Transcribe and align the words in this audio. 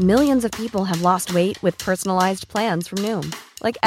People 0.00 1.08
way 1.34 1.50
with 1.62 1.84
personalise 1.84 2.44
name 3.04 3.30
like 3.60 3.78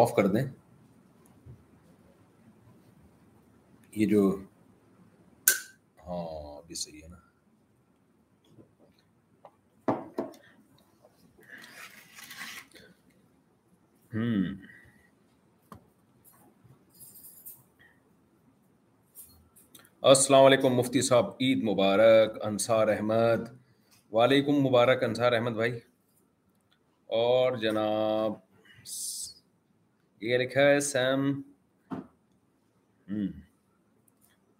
of 0.01 0.13
کر 0.15 0.27
دیں 0.27 0.43
یہ 3.95 4.05
جو 4.07 4.21
ہاں، 6.07 6.35
السلام 20.01 20.45
علیکم 20.45 20.75
مفتی 20.75 21.01
صاحب 21.07 21.29
عید 21.41 21.63
مبارک 21.69 22.37
انصار 22.45 22.87
احمد 22.95 23.41
وعلیکم 24.17 24.61
مبارک 24.67 25.03
انصار 25.03 25.31
احمد 25.37 25.55
بھائی 25.55 25.71
اور 27.19 27.57
جناب 27.63 28.33
یہ 30.29 30.37
لکھا 30.37 30.67
ہے 30.69 30.79
سیم 30.93 31.31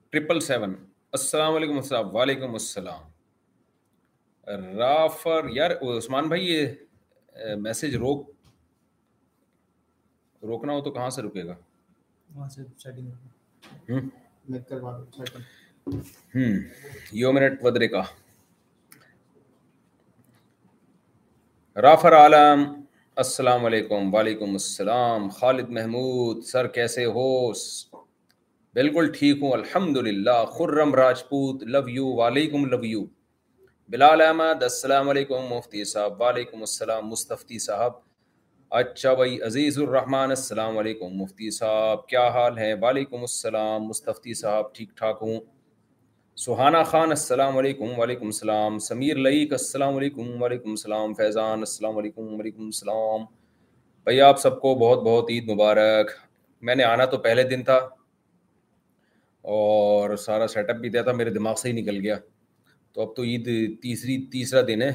ٹرپل 0.10 0.40
سیون 0.52 0.76
السلام 1.20 1.56
علیکم 1.56 1.82
صاحب 1.94 2.14
وعلیکم 2.16 2.54
السلام 2.64 3.10
رافر 4.78 5.50
یار 5.56 5.72
عثمان 5.98 6.28
بھائی 6.30 6.52
یہ 6.54 7.56
میسج 7.62 7.96
روک 8.06 8.34
روکنا 10.47 10.73
ہو 10.73 10.81
تو 10.81 10.91
کہاں 10.91 11.09
سے 11.09 11.22
رکے 11.22 11.44
گا 11.45 11.56
رافر 21.81 22.16
عالم 22.17 22.63
السلام 23.23 23.66
علیکم 23.66 24.13
وعلیکم 24.13 24.51
السلام 24.59 25.28
خالد 25.39 25.69
محمود 25.78 26.44
سر 26.51 26.67
کیسے 26.77 27.06
ہو 27.17 27.27
بالکل 28.75 29.12
ٹھیک 29.17 29.41
ہوں 29.44 29.51
الحمد 29.53 29.97
للہ 30.07 30.44
خرم 30.57 30.94
راجپوت 30.95 31.63
لو 31.75 31.88
یو 31.95 32.07
وعلیکم 32.16 32.66
لو 32.72 32.83
یو 32.85 33.06
بلال 33.91 34.22
احمد 34.22 34.63
السلام 34.63 35.09
علیکم 35.09 35.53
مفتی 35.56 35.83
صاحب 35.94 36.22
وعلیکم 36.22 36.59
السلام 36.67 37.07
مستفتی 37.09 37.59
صاحب 37.67 38.05
اچھا 38.78 39.13
بھائی 39.16 39.38
عزیز 39.47 39.78
الرحمٰن 39.80 40.30
السلام 40.30 40.78
علیکم 40.78 41.13
مفتی 41.18 41.50
صاحب 41.58 42.06
کیا 42.08 42.25
حال 42.34 42.58
ہے 42.58 42.74
وعلیکم 42.81 43.19
السلام 43.25 43.84
مستفتی 43.88 44.34
صاحب 44.40 44.74
ٹھیک 44.75 44.88
ٹھاک 44.97 45.19
ہوں 45.22 45.40
سہانا 46.46 46.81
خان 46.91 47.09
السلام 47.09 47.58
علیکم 47.58 48.00
وعلیکم 48.00 48.25
السلام 48.25 48.80
سمیر 48.88 49.18
لئیک 49.28 49.52
السلام 49.53 49.96
علیکم 49.97 50.41
وعلیکم 50.41 50.69
السلام 50.69 51.13
فیضان 51.22 51.59
السلام 51.59 51.97
علیکم 51.97 52.34
وعلیکم 52.40 52.66
السلام 52.66 53.24
بھائی 54.09 54.19
آپ 54.22 54.40
سب 54.40 54.59
کو 54.62 54.74
بہت 54.80 55.03
بہت 55.06 55.30
عید 55.36 55.50
مبارک 55.50 56.09
میں 56.72 56.75
نے 56.75 56.84
آنا 56.84 57.06
تو 57.13 57.18
پہلے 57.30 57.44
دن 57.53 57.63
تھا 57.72 57.78
اور 59.59 60.16
سارا 60.25 60.47
سیٹ 60.57 60.69
اپ 60.69 60.81
بھی 60.81 60.90
دیا 60.97 61.02
تھا 61.02 61.12
میرے 61.22 61.30
دماغ 61.38 61.56
سے 61.62 61.68
ہی 61.69 61.74
نکل 61.81 62.00
گیا 62.06 62.16
تو 62.94 63.02
اب 63.02 63.16
تو 63.16 63.24
عید 63.24 63.47
تیسری 63.84 64.18
تیسرا 64.31 64.62
دن 64.68 64.81
ہے 64.81 64.92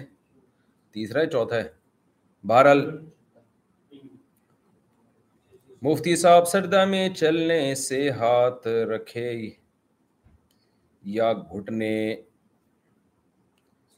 تیسرا 0.93 1.21
ہے 1.21 1.27
چوتھا 1.37 1.57
ہے 1.65 1.69
بہرحال 2.53 2.85
مفتی 5.83 6.15
صاحب 6.21 6.45
سردا 6.49 6.85
میں 6.85 7.09
چلنے 7.09 7.75
سے 7.83 8.01
ہاتھ 8.17 8.67
رکھے 8.89 9.31
یا 11.13 11.33
گھٹنے 11.53 11.93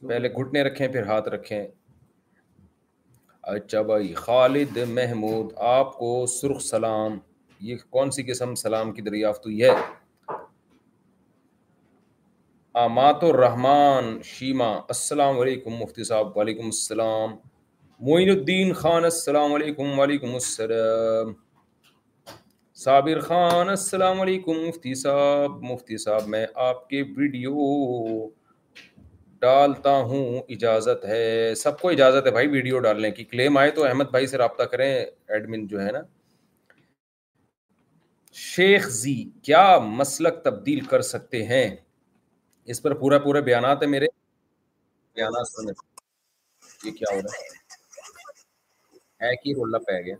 پہلے 0.09 0.29
گھٹنے 0.29 0.61
رکھیں 0.63 0.87
پھر 0.93 1.07
ہاتھ 1.07 1.27
رکھیں 1.29 1.63
اچھا 3.55 3.81
بھائی 3.91 4.13
خالد 4.17 4.77
محمود 4.91 5.51
آپ 5.71 5.93
کو 5.97 6.11
سرخ 6.39 6.61
سلام 6.65 7.17
یہ 7.71 7.75
کون 7.89 8.11
سی 8.17 8.23
قسم 8.31 8.55
سلام 8.63 8.93
کی 8.93 9.01
دریافت 9.09 9.45
ہوئی 9.45 9.61
ہے 9.63 9.71
آمات 12.85 13.23
الرحمان 13.33 14.17
شیما 14.33 14.71
السلام 14.77 15.39
علیکم 15.39 15.73
مفتی 15.81 16.03
صاحب 16.13 16.37
وعلیکم 16.37 16.65
السلام 16.65 17.35
معین 18.07 18.29
الدین 18.39 18.73
خان 18.83 19.03
السلام 19.03 19.53
علیکم 19.53 19.99
وعلیکم 19.99 20.33
السلام 20.33 21.41
صابر 22.83 23.19
السلام 23.73 24.19
علیکم 24.21 24.55
مفتی 24.67 24.93
صاحب 25.01 25.51
مفتی 25.63 25.97
صاحب 25.97 26.27
میں 26.29 26.45
آپ 26.63 26.79
کے 26.89 27.01
ویڈیو 27.17 27.65
ڈالتا 29.41 29.91
ہوں 30.09 30.25
اجازت 30.55 31.05
ہے 31.09 31.53
سب 31.61 31.79
کو 31.81 31.89
اجازت 31.89 32.25
ہے 32.27 32.31
بھائی 32.37 32.47
ویڈیو 32.55 32.79
ڈالنے 32.87 33.11
کی 33.19 33.23
کلیم 33.23 33.57
آئے 33.57 33.71
تو 33.77 33.83
احمد 33.87 34.09
بھائی 34.15 34.27
سے 34.27 34.37
رابطہ 34.37 34.63
کریں 34.71 34.85
ایڈمن 35.05 35.65
جو 35.67 35.79
ہے 35.85 35.91
نا 35.91 35.99
شیخ 38.41 38.87
زی 38.97 39.15
کیا 39.49 39.63
مسلک 40.03 40.43
تبدیل 40.45 40.79
کر 40.93 41.01
سکتے 41.11 41.39
ہیں 41.53 41.63
اس 42.75 42.81
پر 42.81 42.93
پورا 43.05 43.19
پورا 43.29 43.39
بیانات 43.51 43.81
ہے 43.83 43.87
میرے 43.95 44.07
بیانات 45.15 45.45
یہ 46.83 46.91
کیا 46.91 47.13
ہو 47.15 47.21
رہا 47.21 47.33
ہے 49.27 49.31
ہی 49.45 49.53
پہ 49.87 49.99
گیا 50.05 50.15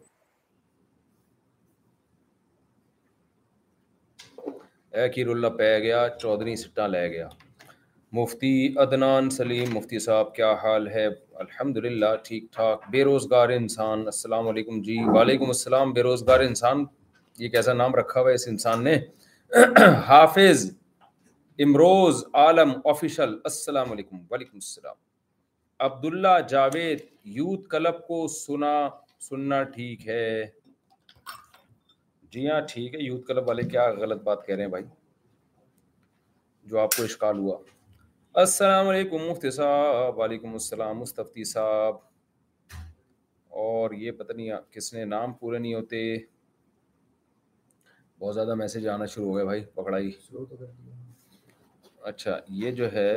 پہ 5.58 5.78
گیا 5.84 6.06
سٹا 6.62 6.86
لے 6.88 7.08
گیا 7.12 7.28
مفتی 8.16 8.74
سلیم 9.38 9.74
مفتی 9.76 10.00
صاحب 10.00 10.34
کیا 10.36 10.52
حال 10.64 10.88
ہے 10.96 11.06
الحمد 11.46 11.78
للہ 11.86 12.14
ٹھیک 12.26 12.44
ٹھاک 12.54 12.84
بے 12.92 13.04
روزگار 13.04 13.50
انسان 13.56 14.02
السلام 14.14 14.48
علیکم 14.48 14.82
جی 14.82 14.98
وعلیکم 15.16 15.46
السلام 15.56 15.94
بے 15.94 16.02
روزگار 16.10 16.40
انسان 16.50 16.84
یہ 17.44 17.50
کیسا 17.50 17.74
نام 17.74 17.96
رکھا 17.96 18.22
ہوا 18.22 18.32
اس 18.32 18.48
انسان 18.48 18.84
نے 18.84 18.96
حافظ 20.08 20.70
امروز 21.66 22.24
عالم 22.44 22.72
آفیشل 22.90 23.34
السلام 23.46 23.92
علیکم 23.92 24.18
وعلیکم 24.30 24.58
السلام 24.62 24.96
عبداللہ 25.92 26.38
جاوید 26.50 27.00
یوتھ 27.38 27.68
کلب 27.70 28.06
کو 28.08 28.28
سنا 28.42 28.74
سننا 29.30 29.62
ٹھیک 29.74 30.08
ہے 30.08 30.26
جی 32.34 32.48
ہاں 32.50 32.60
ٹھیک 32.70 32.94
ہے 32.96 33.00
یوتھ 33.04 33.26
کلب 33.26 33.48
والے 33.48 33.64
کیا 33.70 33.82
غلط 33.98 34.22
بات 34.24 34.46
کہہ 34.46 34.56
رہے 34.56 34.64
ہیں 34.64 34.70
بھائی 34.70 34.84
جو 36.70 36.78
آپ 36.80 36.96
کو 36.96 37.04
اشکال 37.04 37.40
ہوا 37.40 37.58
السلام 38.44 38.88
علیکم 38.88 39.28
مفتی 39.30 39.50
صاحب 39.58 40.18
وعلیکم 40.20 40.52
السلام 40.60 41.00
مستفتی 41.00 41.44
صاحب 41.50 41.96
اور 43.66 43.92
یہ 44.04 44.12
پتہ 44.22 44.34
نہیں 44.34 44.50
کس 44.72 44.92
نے 44.94 45.04
نام 45.06 45.34
پورے 45.42 45.58
نہیں 45.58 45.74
ہوتے 45.74 46.00
بہت 48.20 48.34
زیادہ 48.36 48.56
میسج 48.64 48.88
آنا 48.96 49.06
شروع 49.16 49.28
ہو 49.30 49.36
گیا 49.36 49.44
بھائی 49.52 49.64
پکڑائی 49.76 50.12
اچھا 52.14 52.38
یہ 52.64 52.72
جو 52.82 52.92
ہے 52.94 53.10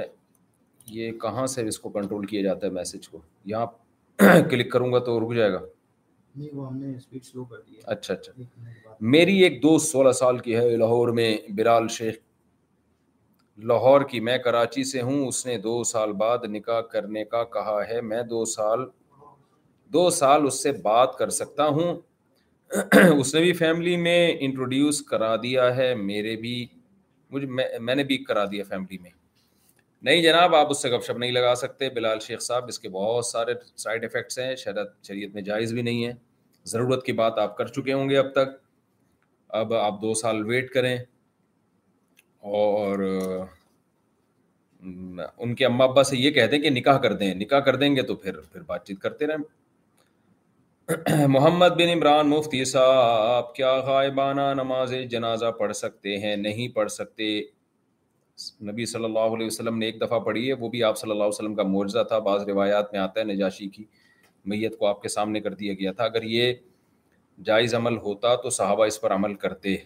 یہ 0.98 1.12
کہاں 1.22 1.46
سے 1.54 1.66
اس 1.69 1.78
کو 1.86 1.90
کنٹرول 1.98 2.26
کیا 2.34 2.42
جاتا 2.48 2.66
ہے 2.66 2.72
میسج 2.72 3.08
کو 3.14 3.20
یہاں 3.54 3.66
کلک 4.50 4.70
کروں 4.72 4.92
گا 4.92 4.98
تو 5.10 5.19
رک 5.24 5.34
جائے 5.36 5.52
گا 5.52 5.62
اچھا 7.86 8.12
اچھا 8.14 8.32
میری 9.00 9.43
ایک 9.44 9.60
دوست 9.62 9.90
سولہ 9.93 10.12
سال 10.19 10.38
کی 10.38 10.54
ہے 10.56 10.76
لاہور 10.76 11.08
میں 11.14 11.37
برال 11.56 11.88
شیخ 11.96 12.14
لاہور 13.69 14.00
کی 14.10 14.20
میں 14.20 14.37
کراچی 14.44 14.84
سے 14.90 15.00
ہوں 15.02 15.26
اس 15.26 15.44
نے 15.46 15.56
دو 15.58 15.82
سال 15.84 16.12
بعد 16.20 16.44
نکاح 16.52 16.81
کرنے 16.93 17.25
کا 17.25 17.43
کہا 17.52 17.78
ہے 17.88 18.00
میں 18.00 18.22
دو 18.31 18.44
سال 18.54 18.84
دو 19.93 20.08
سال 20.10 20.46
اس 20.46 20.62
سے 20.62 20.72
بات 20.82 21.16
کر 21.19 21.31
سکتا 21.31 21.66
ہوں 21.66 21.94
اس 23.20 23.34
نے 23.34 23.40
بھی 23.40 23.52
فیملی 23.58 23.96
میں 23.96 24.34
انٹروڈیوس 24.40 25.02
کرا 25.10 25.34
دیا 25.43 25.75
ہے 25.76 25.94
میرے 25.94 26.34
بھی 26.37 26.64
مجھے 27.31 27.46
میں 27.81 27.94
نے 27.94 28.04
بھی 28.04 28.19
کرا 28.25 28.44
دیا 28.50 28.64
فیملی 28.69 28.98
میں 29.02 29.10
نہیں 30.02 30.22
جناب 30.22 30.54
آپ 30.54 30.70
اس 30.70 30.82
سے 30.82 30.90
گپ 30.90 31.04
شپ 31.06 31.19
نہیں 31.19 31.32
لگا 31.32 31.54
سکتے 31.56 31.88
بلال 31.94 32.19
شیخ 32.20 32.40
صاحب 32.43 32.66
اس 32.69 32.78
کے 32.78 32.88
بہت 32.88 33.26
سارے 33.26 33.54
سائڈ 33.82 34.04
افیکٹس 34.04 34.38
ہیں 34.38 34.54
شرط 34.56 34.93
شریعت 35.06 35.34
میں 35.34 35.43
جائز 35.43 35.72
بھی 35.72 35.82
نہیں 35.82 36.04
ہے 36.06 36.12
ضرورت 36.72 37.04
کی 37.04 37.12
بات 37.20 37.38
آپ 37.38 37.56
کر 37.56 37.66
چکے 37.66 37.93
ہوں 37.93 38.08
گے 38.10 38.16
اب 38.19 38.31
تک 38.34 38.62
اب 39.58 39.69
آپ 39.75 40.00
دو 40.02 40.12
سال 40.20 40.38
ویٹ 40.46 40.70
کریں 40.72 40.87
اور 42.58 42.98
ان 44.82 45.52
کے 45.58 45.64
اما 45.66 45.84
ابا 45.84 46.02
سے 46.04 46.16
یہ 46.16 46.31
کہتے 46.31 46.58
کہ 46.60 46.70
نکاح 46.70 46.98
کر 47.02 47.12
دیں 47.19 47.34
نکاح 47.34 47.60
کر 47.69 47.76
دیں 47.76 47.94
گے 47.96 48.02
تو 48.08 48.14
پھر 48.16 48.40
پھر 48.52 48.62
بات 48.66 48.82
چیت 48.87 48.98
کرتے 49.02 49.26
رہیں 49.26 49.38
محمد 51.32 51.70
بن 51.78 51.88
عمران 51.93 52.28
مفتی 52.28 52.64
صاحب 52.64 53.54
کیا 53.54 53.72
غائبانہ 53.87 54.40
نماز 54.60 54.93
جنازہ 55.10 55.50
پڑھ 55.58 55.72
سکتے 55.76 56.16
ہیں 56.25 56.34
نہیں 56.37 56.69
پڑھ 56.75 56.90
سکتے 56.93 57.28
نبی 58.70 58.84
صلی 58.87 59.04
اللہ 59.04 59.34
علیہ 59.37 59.46
وسلم 59.46 59.78
نے 59.78 59.87
ایک 59.87 60.00
دفعہ 60.00 60.19
پڑھی 60.20 60.46
ہے 60.48 60.52
وہ 60.60 60.69
بھی 60.70 60.82
آپ 60.84 60.96
صلی 60.98 61.10
اللہ 61.10 61.22
علیہ 61.22 61.28
وسلم 61.34 61.54
کا 61.54 61.62
معجزہ 61.72 61.98
تھا 62.08 62.19
بعض 62.28 62.48
روایات 62.48 62.93
میں 62.93 63.00
آتا 63.00 63.20
ہے 63.20 63.25
نجاشی 63.32 63.69
کی 63.69 63.84
میت 64.52 64.75
کو 64.78 64.84
آپ 64.87 65.02
کے 65.02 65.08
سامنے 65.08 65.40
کر 65.40 65.54
دیا 65.62 65.72
گیا 65.81 65.93
تھا 65.93 66.04
اگر 66.04 66.22
یہ 66.34 66.52
جائز 67.44 67.74
عمل 67.74 67.96
ہوتا 68.02 68.34
تو 68.42 68.50
صحابہ 68.50 68.84
اس 68.86 69.00
پر 69.00 69.12
عمل 69.14 69.34
کرتے 69.44 69.76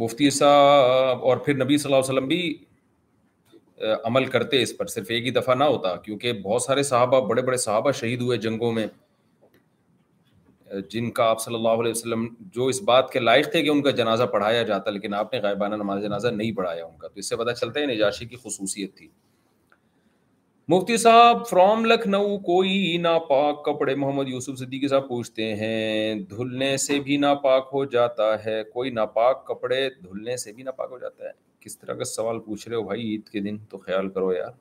مفتی 0.00 0.28
صاحب 0.30 1.24
اور 1.24 1.36
پھر 1.44 1.64
نبی 1.64 1.78
صلی 1.78 1.92
اللہ 1.92 2.04
علیہ 2.04 2.12
وسلم 2.12 2.28
بھی 2.28 2.64
عمل 4.04 4.24
کرتے 4.30 4.62
اس 4.62 4.76
پر 4.78 4.86
صرف 4.86 5.06
ایک 5.10 5.24
ہی 5.26 5.30
دفعہ 5.30 5.54
نہ 5.54 5.64
ہوتا 5.64 5.94
کیونکہ 6.04 6.32
بہت 6.42 6.62
سارے 6.62 6.82
صحابہ 6.82 7.20
بڑے 7.28 7.42
بڑے 7.42 7.56
صحابہ 7.56 7.90
شہید 8.00 8.20
ہوئے 8.22 8.36
جنگوں 8.38 8.72
میں 8.72 8.86
جن 10.90 11.10
کا 11.16 11.24
آپ 11.30 11.40
صلی 11.40 11.54
اللہ 11.54 11.80
علیہ 11.80 11.90
وسلم 11.90 12.26
جو 12.52 12.66
اس 12.66 12.80
بات 12.82 13.10
کے 13.12 13.18
لائق 13.20 13.50
تھے 13.52 13.62
کہ 13.62 13.68
ان 13.68 13.82
کا 13.82 13.90
جنازہ 13.96 14.24
پڑھایا 14.32 14.62
جاتا 14.70 14.90
لیکن 14.90 15.14
آپ 15.14 15.32
نے 15.32 15.40
غائبانہ 15.42 15.74
نماز 15.82 16.02
جنازہ 16.02 16.28
نہیں 16.36 16.52
پڑھایا 16.56 16.84
ان 16.84 16.96
کا 16.98 17.08
تو 17.08 17.18
اس 17.20 17.28
سے 17.28 17.36
پتہ 17.36 17.52
چلتا 17.60 17.80
ہے 17.80 17.86
نجاشی 17.86 18.26
کی 18.26 18.36
خصوصیت 18.44 18.96
تھی 18.96 19.08
مفتی 20.68 20.96
صاحب 20.98 21.38
فرام 21.46 21.84
لکھنؤ 21.84 22.36
کوئی 22.44 22.96
ناپاک 23.02 23.64
کپڑے 23.64 23.94
محمد 23.94 24.28
یوسف 24.28 24.58
صدیقی 24.58 24.88
صاحب 24.88 25.08
پوچھتے 25.08 25.54
ہیں 25.56 26.14
دھلنے 26.30 26.76
سے 26.82 26.98
بھی 27.04 27.16
ناپاک 27.22 27.68
ہو 27.72 27.84
جاتا 27.94 28.26
ہے 28.44 28.62
کوئی 28.74 28.90
ناپاک 28.90 29.44
کپڑے 29.46 29.80
دھلنے 30.04 30.36
سے 30.44 30.52
بھی 30.52 30.62
ناپاک 30.62 30.88
ہو 30.90 30.98
جاتا 30.98 31.24
ہے 31.24 31.30
کس 31.60 31.78
طرح 31.78 31.94
کا 31.94 32.04
سوال 32.10 32.38
پوچھ 32.46 32.68
رہے 32.68 32.76
ہو 32.76 32.82
بھائی 32.82 33.02
عید 33.08 33.28
کے 33.28 33.40
دن 33.48 33.58
تو 33.70 33.78
خیال 33.86 34.08
کرو 34.12 34.32
یار 34.32 34.52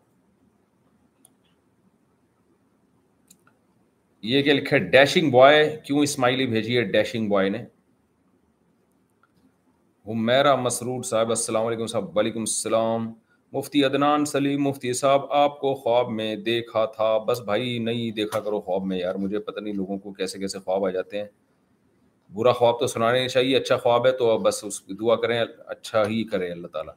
یہ 4.32 4.42
کیا 4.44 4.54
لکھے 4.54 4.80
ڈیشنگ 4.98 5.32
بوائے 5.32 5.66
کیوں 5.86 6.04
اسماعیلی 6.04 6.48
بھیجی 6.48 6.78
ہے 6.78 6.84
ڈیشنگ 6.98 7.30
بوائے 7.30 7.50
نے 7.50 7.64
ہمیرا 10.08 10.56
مسرور 10.62 11.04
صاحب 11.14 11.30
السلام 11.30 11.66
علیکم 11.68 11.86
صاحب 11.88 12.18
وعلیکم 12.18 12.40
السلام 12.40 13.12
مفتی 13.54 13.82
عدنان 13.84 14.26
سلیم 14.26 14.62
مفتی 14.64 14.92
صاحب 14.98 15.22
آپ 15.38 15.60
کو 15.60 15.74
خواب 15.76 16.10
میں 16.10 16.36
دیکھا 16.44 16.84
تھا 16.96 17.18
بس 17.28 17.40
بھائی 17.46 17.78
نہیں 17.88 18.12
دیکھا 18.16 18.40
کرو 18.42 18.60
خواب 18.68 18.84
میں 18.92 18.98
یار 19.00 19.16
مجھے 19.24 19.40
پتہ 19.48 19.60
نہیں 19.60 19.74
لوگوں 19.74 19.98
کو 20.04 20.12
کیسے 20.20 20.40
کیسے 20.40 20.60
خواب 20.60 20.86
آ 20.86 20.90
جاتے 20.90 21.18
ہیں 21.18 21.26
برا 22.36 22.52
خواب 22.60 22.80
تو 22.80 22.88
سنانے 22.88 23.28
چاہیے 23.28 23.58
اچھا 23.58 23.78
خواب 23.78 24.06
ہے 24.08 24.12
تو 24.18 24.38
بس 24.46 24.64
اس 24.68 24.80
کی 24.82 24.94
دعا 25.00 25.16
کریں 25.26 25.40
اچھا 25.42 26.04
ہی 26.10 26.24
کریں 26.32 26.50
اللہ 26.52 26.68
تعالیٰ 26.74 26.94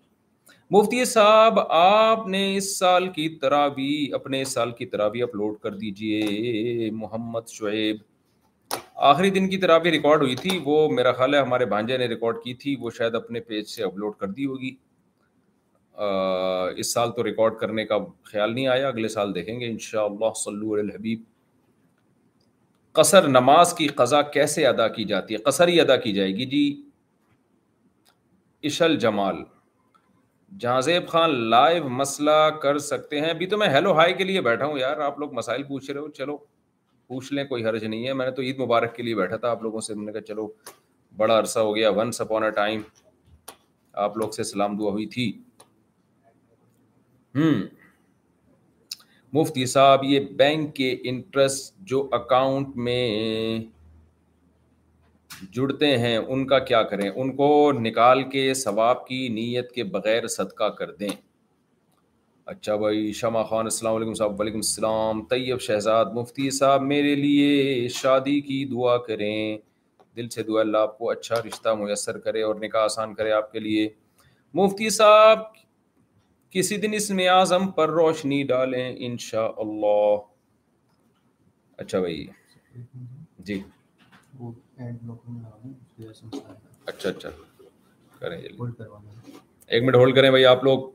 مفتی 0.76 1.04
صاحب 1.14 1.58
آپ 1.78 2.26
نے 2.36 2.44
اس 2.56 2.76
سال 2.78 3.08
کی 3.16 3.28
تراوی 3.42 3.92
اپنے 4.20 4.42
اس 4.42 4.52
سال 4.52 4.70
کی 4.78 4.86
تراوی 4.94 5.22
اپلوڈ 5.22 5.58
کر 5.62 5.74
دیجئے 5.80 6.90
محمد 7.02 7.48
شعیب 7.58 7.96
آخری 9.10 9.30
دن 9.30 9.48
کی 9.50 9.56
تراوی 9.66 9.90
ریکارڈ 9.90 10.22
ہوئی 10.22 10.36
تھی 10.46 10.58
وہ 10.64 10.88
میرا 10.92 11.12
خیال 11.18 11.34
ہے 11.34 11.40
ہمارے 11.40 11.66
بھانجے 11.74 11.96
نے 11.98 12.06
ریکارڈ 12.14 12.42
کی 12.44 12.54
تھی 12.62 12.76
وہ 12.80 12.90
شاید 12.98 13.14
اپنے 13.24 13.40
پیج 13.50 13.66
سے 13.74 13.82
اپلوڈ 13.84 14.16
کر 14.20 14.26
دی 14.38 14.46
ہوگی 14.46 14.74
اس 16.00 16.92
سال 16.92 17.12
تو 17.16 17.22
ریکارڈ 17.24 17.56
کرنے 17.58 17.84
کا 17.86 17.96
خیال 18.30 18.54
نہیں 18.54 18.66
آیا 18.68 18.88
اگلے 18.88 19.08
سال 19.08 19.34
دیکھیں 19.34 19.58
گے 19.60 19.66
انشاءاللہ 19.70 20.32
صلو 20.44 20.72
اللہ 20.72 20.82
الحبیب 20.92 21.22
قصر 22.98 23.28
نماز 23.28 23.74
کی 23.78 23.86
قضا 23.98 24.22
کیسے 24.36 24.66
ادا 24.66 24.86
کی 24.88 25.04
جاتی 25.04 25.34
ہے 25.34 25.38
قصر 25.44 25.68
ہی 25.68 25.80
ادا 25.80 25.96
کی 26.06 26.12
جائے 26.12 26.30
گی 26.36 26.44
جی 26.50 26.82
اشل 28.68 28.96
جمال 28.98 29.42
جہازیب 30.60 31.06
خان 31.08 31.34
لائیو 31.50 31.88
مسئلہ 31.88 32.30
کر 32.62 32.78
سکتے 32.78 33.20
ہیں 33.20 33.30
ابھی 33.30 33.46
تو 33.54 33.58
میں 33.58 33.68
ہیلو 33.68 33.92
ہائی 33.98 34.14
کے 34.14 34.24
لیے 34.24 34.40
بیٹھا 34.40 34.66
ہوں 34.66 34.78
یار 34.78 34.98
آپ 35.06 35.18
لوگ 35.18 35.32
مسائل 35.34 35.62
پوچھ 35.68 35.90
رہے 35.90 36.00
ہو 36.00 36.08
چلو 36.18 36.36
پوچھ 37.08 37.32
لیں 37.32 37.44
کوئی 37.44 37.64
حرج 37.66 37.84
نہیں 37.84 38.06
ہے 38.06 38.12
میں 38.12 38.26
نے 38.26 38.32
تو 38.32 38.42
عید 38.42 38.60
مبارک 38.60 38.94
کے 38.96 39.02
لیے 39.02 39.14
بیٹھا 39.14 39.36
تھا 39.36 39.50
آپ 39.50 39.62
لوگوں 39.62 39.80
سے 39.86 39.94
میں 39.94 40.04
نے 40.06 40.12
کہا 40.12 40.20
چلو 40.28 40.46
بڑا 41.16 41.38
عرصہ 41.38 41.58
ہو 41.58 41.74
گیا 41.76 41.90
ونس 41.96 42.20
اپون 42.20 42.44
اے 42.44 42.50
ٹائم 42.50 42.80
آپ 44.04 44.16
لوگ 44.18 44.30
سے 44.36 44.44
سلام 44.44 44.76
دعا 44.78 44.90
ہوئی 44.92 45.06
تھی 45.06 45.32
مفتی 49.32 49.64
صاحب 49.66 50.04
یہ 50.04 50.20
بینک 50.38 50.74
کے 50.74 50.90
انٹرسٹ 51.08 51.72
جو 51.88 52.08
اکاؤنٹ 52.14 52.76
میں 52.88 53.58
جڑتے 55.52 55.96
ہیں 55.98 56.16
ان 56.16 56.46
کا 56.48 56.58
کیا 56.68 56.82
کریں 56.90 57.08
ان 57.10 57.34
کو 57.36 57.48
نکال 57.80 58.22
کے 58.30 58.52
ثواب 58.54 59.06
کی 59.06 59.26
نیت 59.34 59.72
کے 59.72 59.84
بغیر 59.96 60.26
صدقہ 60.36 60.68
کر 60.78 60.92
دیں 61.00 61.08
اچھا 62.52 62.76
بھائی 62.76 63.12
شمع 63.20 63.42
خان 63.50 63.64
السلام 63.66 63.94
علیکم 63.96 64.12
صاحب 64.14 64.40
وعلیکم 64.40 64.58
السلام 64.58 65.24
طیب 65.30 65.60
شہزاد 65.60 66.06
مفتی 66.14 66.48
صاحب 66.58 66.82
میرے 66.82 67.14
لیے 67.16 67.88
شادی 68.00 68.40
کی 68.48 68.64
دعا 68.72 68.96
کریں 69.06 69.58
دل 70.16 70.28
سے 70.30 70.42
دعا 70.42 70.60
اللہ 70.60 70.76
آپ 70.78 70.96
کو 70.98 71.10
اچھا 71.10 71.36
رشتہ 71.46 71.74
میسر 71.78 72.18
کرے 72.24 72.42
اور 72.42 72.54
نکاح 72.62 72.84
آسان 72.84 73.14
کرے 73.14 73.32
آپ 73.32 73.52
کے 73.52 73.60
لیے 73.60 73.88
مفتی 74.62 74.90
صاحب 75.00 75.38
کسی 76.54 76.76
دن 76.80 76.92
اس 76.94 77.08
میں 77.18 77.26
آزم 77.28 77.66
پر 77.76 77.88
روشنی 77.90 78.42
ڈالیں 78.48 78.90
انشاءاللہ 79.06 79.86
اللہ 79.86 80.18
اچھا 81.82 81.98
بھائی 82.00 82.26
جی 83.48 83.60
اچھا 86.86 87.08
اچھا 87.08 87.30
کریں 88.18 88.36
ایک 88.38 89.82
منٹ 89.82 89.94
ہولڈ 89.94 90.14
کریں 90.16 90.30
بھائی 90.30 90.46
آپ 90.52 90.64
لوگ 90.64 90.86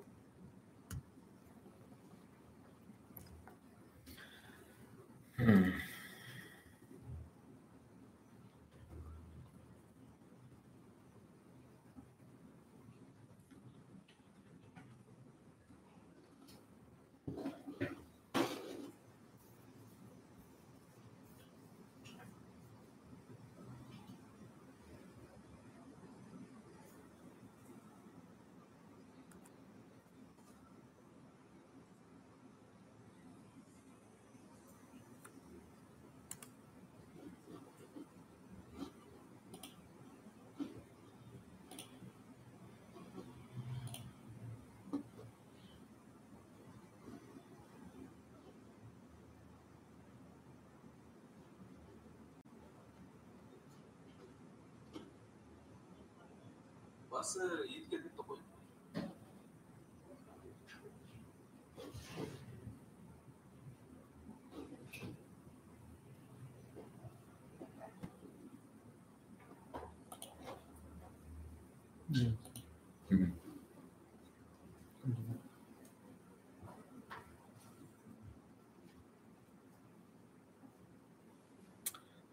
ہوں 5.39 5.63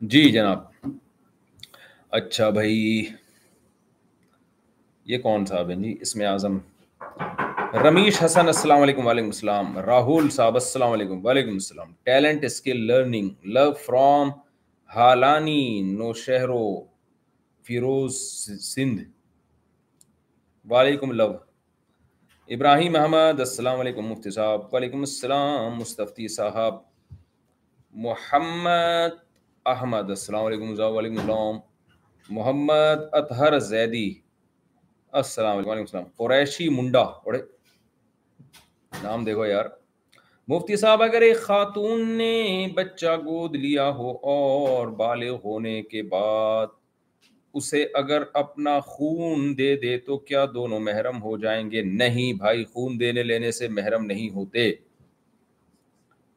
جی 0.07 0.31
جناب 0.33 0.59
اچھا 2.15 2.49
بھائی 2.51 2.81
یہ 5.11 5.19
کون 5.23 5.45
صاحب 5.47 5.69
ہیں 5.71 5.77
جی 5.83 5.95
اس 6.03 6.15
میں 6.17 6.27
اعظم 6.27 6.57
رمیش 7.85 8.17
حسن 8.23 8.47
السلام 8.53 8.81
علیکم 8.83 9.07
وعلیکم 9.07 9.27
السلام 9.31 9.79
راہول 9.89 10.31
صاحب 10.37 10.55
السلام 10.61 10.93
علیکم 10.93 11.25
وعلیکم 11.27 11.53
السلام 11.61 11.93
talent 12.09 12.45
skill 12.45 12.81
learning 12.87 13.29
love 13.57 13.65
from 13.85 14.31
Halani 14.95 15.97
Feroz 17.67 18.17
Sindh 18.67 19.03
وعلیکم 20.73 21.13
لو 21.21 21.29
ابراہیم 22.59 22.97
احمد 23.03 23.41
السلام 23.47 23.81
علیکم 23.81 24.07
مفتی 24.13 24.31
صاحب 24.41 24.75
وعلیکم 24.75 24.99
السلام 25.11 25.79
مستفتی 25.79 26.29
صاحب 26.41 26.83
محمد 28.11 29.23
احمد 29.77 30.11
السلام 30.19 30.45
علیکم 30.47 30.75
وعلیکم 30.97 31.19
السلام 31.25 31.59
محمد 32.41 33.11
اطہر 33.23 33.59
زیدی 33.75 34.07
السلام 35.15 35.57
علیکم 35.57 35.69
وعلیکم 35.69 35.97
السلام 35.97 36.05
قریشی 36.19 36.69
منڈا 36.77 37.01
اڑے 37.27 37.39
نام 39.03 39.25
دیکھو 39.25 39.45
یار 39.47 39.65
مفتی 40.49 40.77
صاحب 40.77 41.03
اگر 41.03 41.23
ایک 41.23 41.41
خاتون 41.43 42.09
نے 42.19 42.67
بچہ 42.77 43.17
گود 43.27 43.55
لیا 43.57 43.89
ہو 43.99 44.11
اور 44.33 44.89
بالغ 45.03 45.37
ہونے 45.45 45.81
کے 45.83 46.03
بعد 46.13 46.67
اسے 47.61 47.85
اگر 48.01 48.23
اپنا 48.43 48.79
خون 48.87 49.57
دے 49.59 49.75
دے 49.83 49.97
تو 50.07 50.19
کیا 50.19 50.45
دونوں 50.55 50.81
محرم 50.89 51.23
ہو 51.23 51.37
جائیں 51.47 51.71
گے 51.71 51.83
نہیں 51.93 52.33
بھائی 52.43 52.65
خون 52.73 52.99
دینے 53.01 53.23
لینے 53.23 53.51
سے 53.61 53.69
محرم 53.79 54.05
نہیں 54.07 54.29
ہوتے 54.35 54.71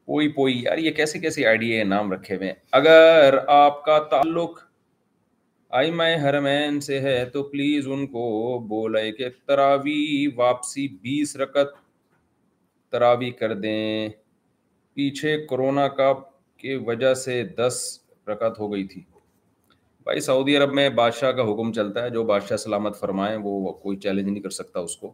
پوئی 0.09 0.27
پوئی 0.33 0.61
یار 0.63 0.77
یہ 0.88 0.91
کیسے 1.01 1.19
کیسے 1.19 1.47
آئیڈیا 1.47 1.83
نام 1.85 2.11
رکھے 2.11 2.35
ہوئے 2.35 2.53
اگر 2.81 3.38
آپ 3.61 3.83
کا 3.85 3.99
تعلق 4.11 4.68
آئی 5.77 5.91
ماہ 5.91 6.13
حرمین 6.25 6.79
سے 6.81 6.99
ہے 6.99 7.23
تو 7.33 7.41
پلیز 7.49 7.88
ان 7.93 8.05
کو 8.11 8.21
بولے 8.69 9.11
کہ 9.17 9.27
تراوی 9.47 10.27
واپسی 10.35 10.88
بیس 11.01 11.35
رکت 11.38 11.75
تراوی 12.91 13.29
کر 13.39 13.53
دیں 13.53 14.07
پیچھے 14.93 15.35
کرونا 15.49 15.88
کا 15.99 16.11
کے 16.61 16.75
وجہ 16.85 17.13
سے 17.23 17.41
دس 17.57 17.75
رکت 18.27 18.59
ہو 18.59 18.71
گئی 18.73 18.88
تھی 18.93 19.01
بھائی 20.03 20.19
سعودی 20.29 20.57
عرب 20.57 20.73
میں 20.79 20.88
بادشاہ 21.03 21.31
کا 21.31 21.43
حکم 21.51 21.71
چلتا 21.73 22.03
ہے 22.03 22.09
جو 22.17 22.23
بادشاہ 22.33 22.57
سلامت 22.65 22.99
فرمائیں 22.99 23.35
وہ 23.43 23.71
کوئی 23.73 23.97
چیلنج 24.03 24.29
نہیں 24.29 24.41
کر 24.43 24.57
سکتا 24.59 24.79
اس 24.79 24.97
کو 24.97 25.13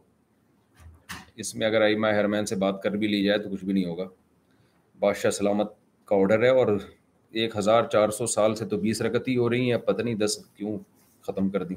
اس 1.44 1.54
میں 1.54 1.66
اگر 1.66 1.82
آئی 1.82 1.96
ماہ 2.06 2.20
حرمین 2.20 2.46
سے 2.46 2.56
بات 2.64 2.82
کر 2.82 2.96
بھی 3.02 3.08
لی 3.08 3.22
جائے 3.24 3.38
تو 3.38 3.50
کچھ 3.50 3.64
بھی 3.64 3.72
نہیں 3.72 3.84
ہوگا 3.84 4.08
بادشاہ 5.00 5.30
سلامت 5.42 5.72
کا 6.08 6.16
آرڈر 6.20 6.42
ہے 6.42 6.48
اور 6.60 6.78
ایک 7.40 7.56
ہزار 7.58 7.82
چار 7.92 8.08
سو 8.18 8.26
سال 8.26 8.54
سے 8.56 8.64
تو 8.68 8.76
بیس 8.80 9.00
رکتی 9.02 9.36
ہو 9.36 9.48
رہی 9.50 9.64
ہیں 9.66 9.74
اب 9.74 9.84
پتہ 9.86 10.02
نہیں 10.02 10.14
دس 10.14 10.36
کیوں 10.56 10.76
ختم 11.26 11.48
کر 11.50 11.62
دی 11.64 11.74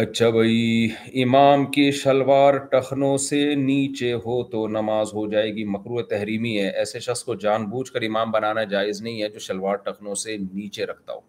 اچھا 0.00 0.28
بھائی 0.30 0.86
امام 1.22 1.64
کی 1.72 1.90
شلوار 2.02 2.56
ٹخنوں 2.72 3.16
سے 3.26 3.44
نیچے 3.54 4.12
ہو 4.24 4.42
تو 4.50 4.66
نماز 4.68 5.12
ہو 5.14 5.26
جائے 5.32 5.54
گی 5.56 5.64
مکرو 5.68 6.02
تحریمی 6.10 6.56
ہے 6.58 6.68
ایسے 6.78 7.00
شخص 7.00 7.22
کو 7.24 7.34
جان 7.44 7.64
بوجھ 7.70 7.90
کر 7.92 8.02
امام 8.08 8.30
بنانا 8.30 8.64
جائز 8.74 9.00
نہیں 9.02 9.22
ہے 9.22 9.28
جو 9.28 9.38
شلوار 9.46 9.76
ٹخنوں 9.86 10.14
سے 10.24 10.36
نیچے 10.52 10.86
رکھتا 10.86 11.12
ہو 11.12 11.20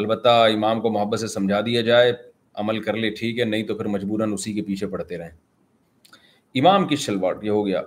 البتہ 0.00 0.28
امام 0.54 0.80
کو 0.80 0.90
محبت 0.92 1.20
سے 1.20 1.26
سمجھا 1.34 1.60
دیا 1.66 1.80
جائے 1.82 2.12
عمل 2.60 2.80
کر 2.82 2.96
لے 2.96 3.10
ٹھیک 3.18 3.38
ہے 3.38 3.44
نہیں 3.44 3.62
تو 3.66 3.74
پھر 3.74 3.86
مجبوراً 3.94 4.32
اسی 4.32 4.52
کے 4.54 4.62
پیچھے 4.62 4.86
پڑتے 4.86 5.18
رہیں 5.18 6.60
امام 6.60 6.86
کی 6.88 6.96
شلوار 6.96 7.42
یہ 7.42 7.50
ہو 7.50 7.66
گیا 7.66 7.80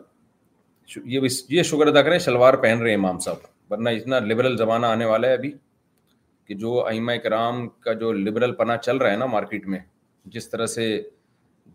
یہ 0.95 1.19
یہ 1.49 1.63
شکر 1.63 1.87
ادا 1.87 2.01
کریں 2.01 2.17
شلوار 2.19 2.53
پہن 2.63 2.81
رہے 2.81 2.89
ہیں 2.89 2.97
امام 2.97 3.17
صاحب 3.19 3.71
ورنہ 3.71 3.89
اتنا 3.97 4.19
لبرل 4.19 4.55
زمانہ 4.57 4.85
آنے 4.85 5.05
والا 5.05 5.27
ہے 5.27 5.33
ابھی 5.33 5.51
کہ 6.47 6.55
جو 6.61 6.85
ائمہ 6.87 7.11
کرام 7.23 7.67
کا 7.85 7.93
جو 8.03 8.11
لبرل 8.13 8.51
پناہ 8.61 8.77
چل 8.85 8.97
رہا 8.97 9.11
ہے 9.11 9.17
نا 9.17 9.25
مارکیٹ 9.33 9.67
میں 9.73 9.79
جس 10.35 10.49
طرح 10.49 10.65
سے 10.75 10.87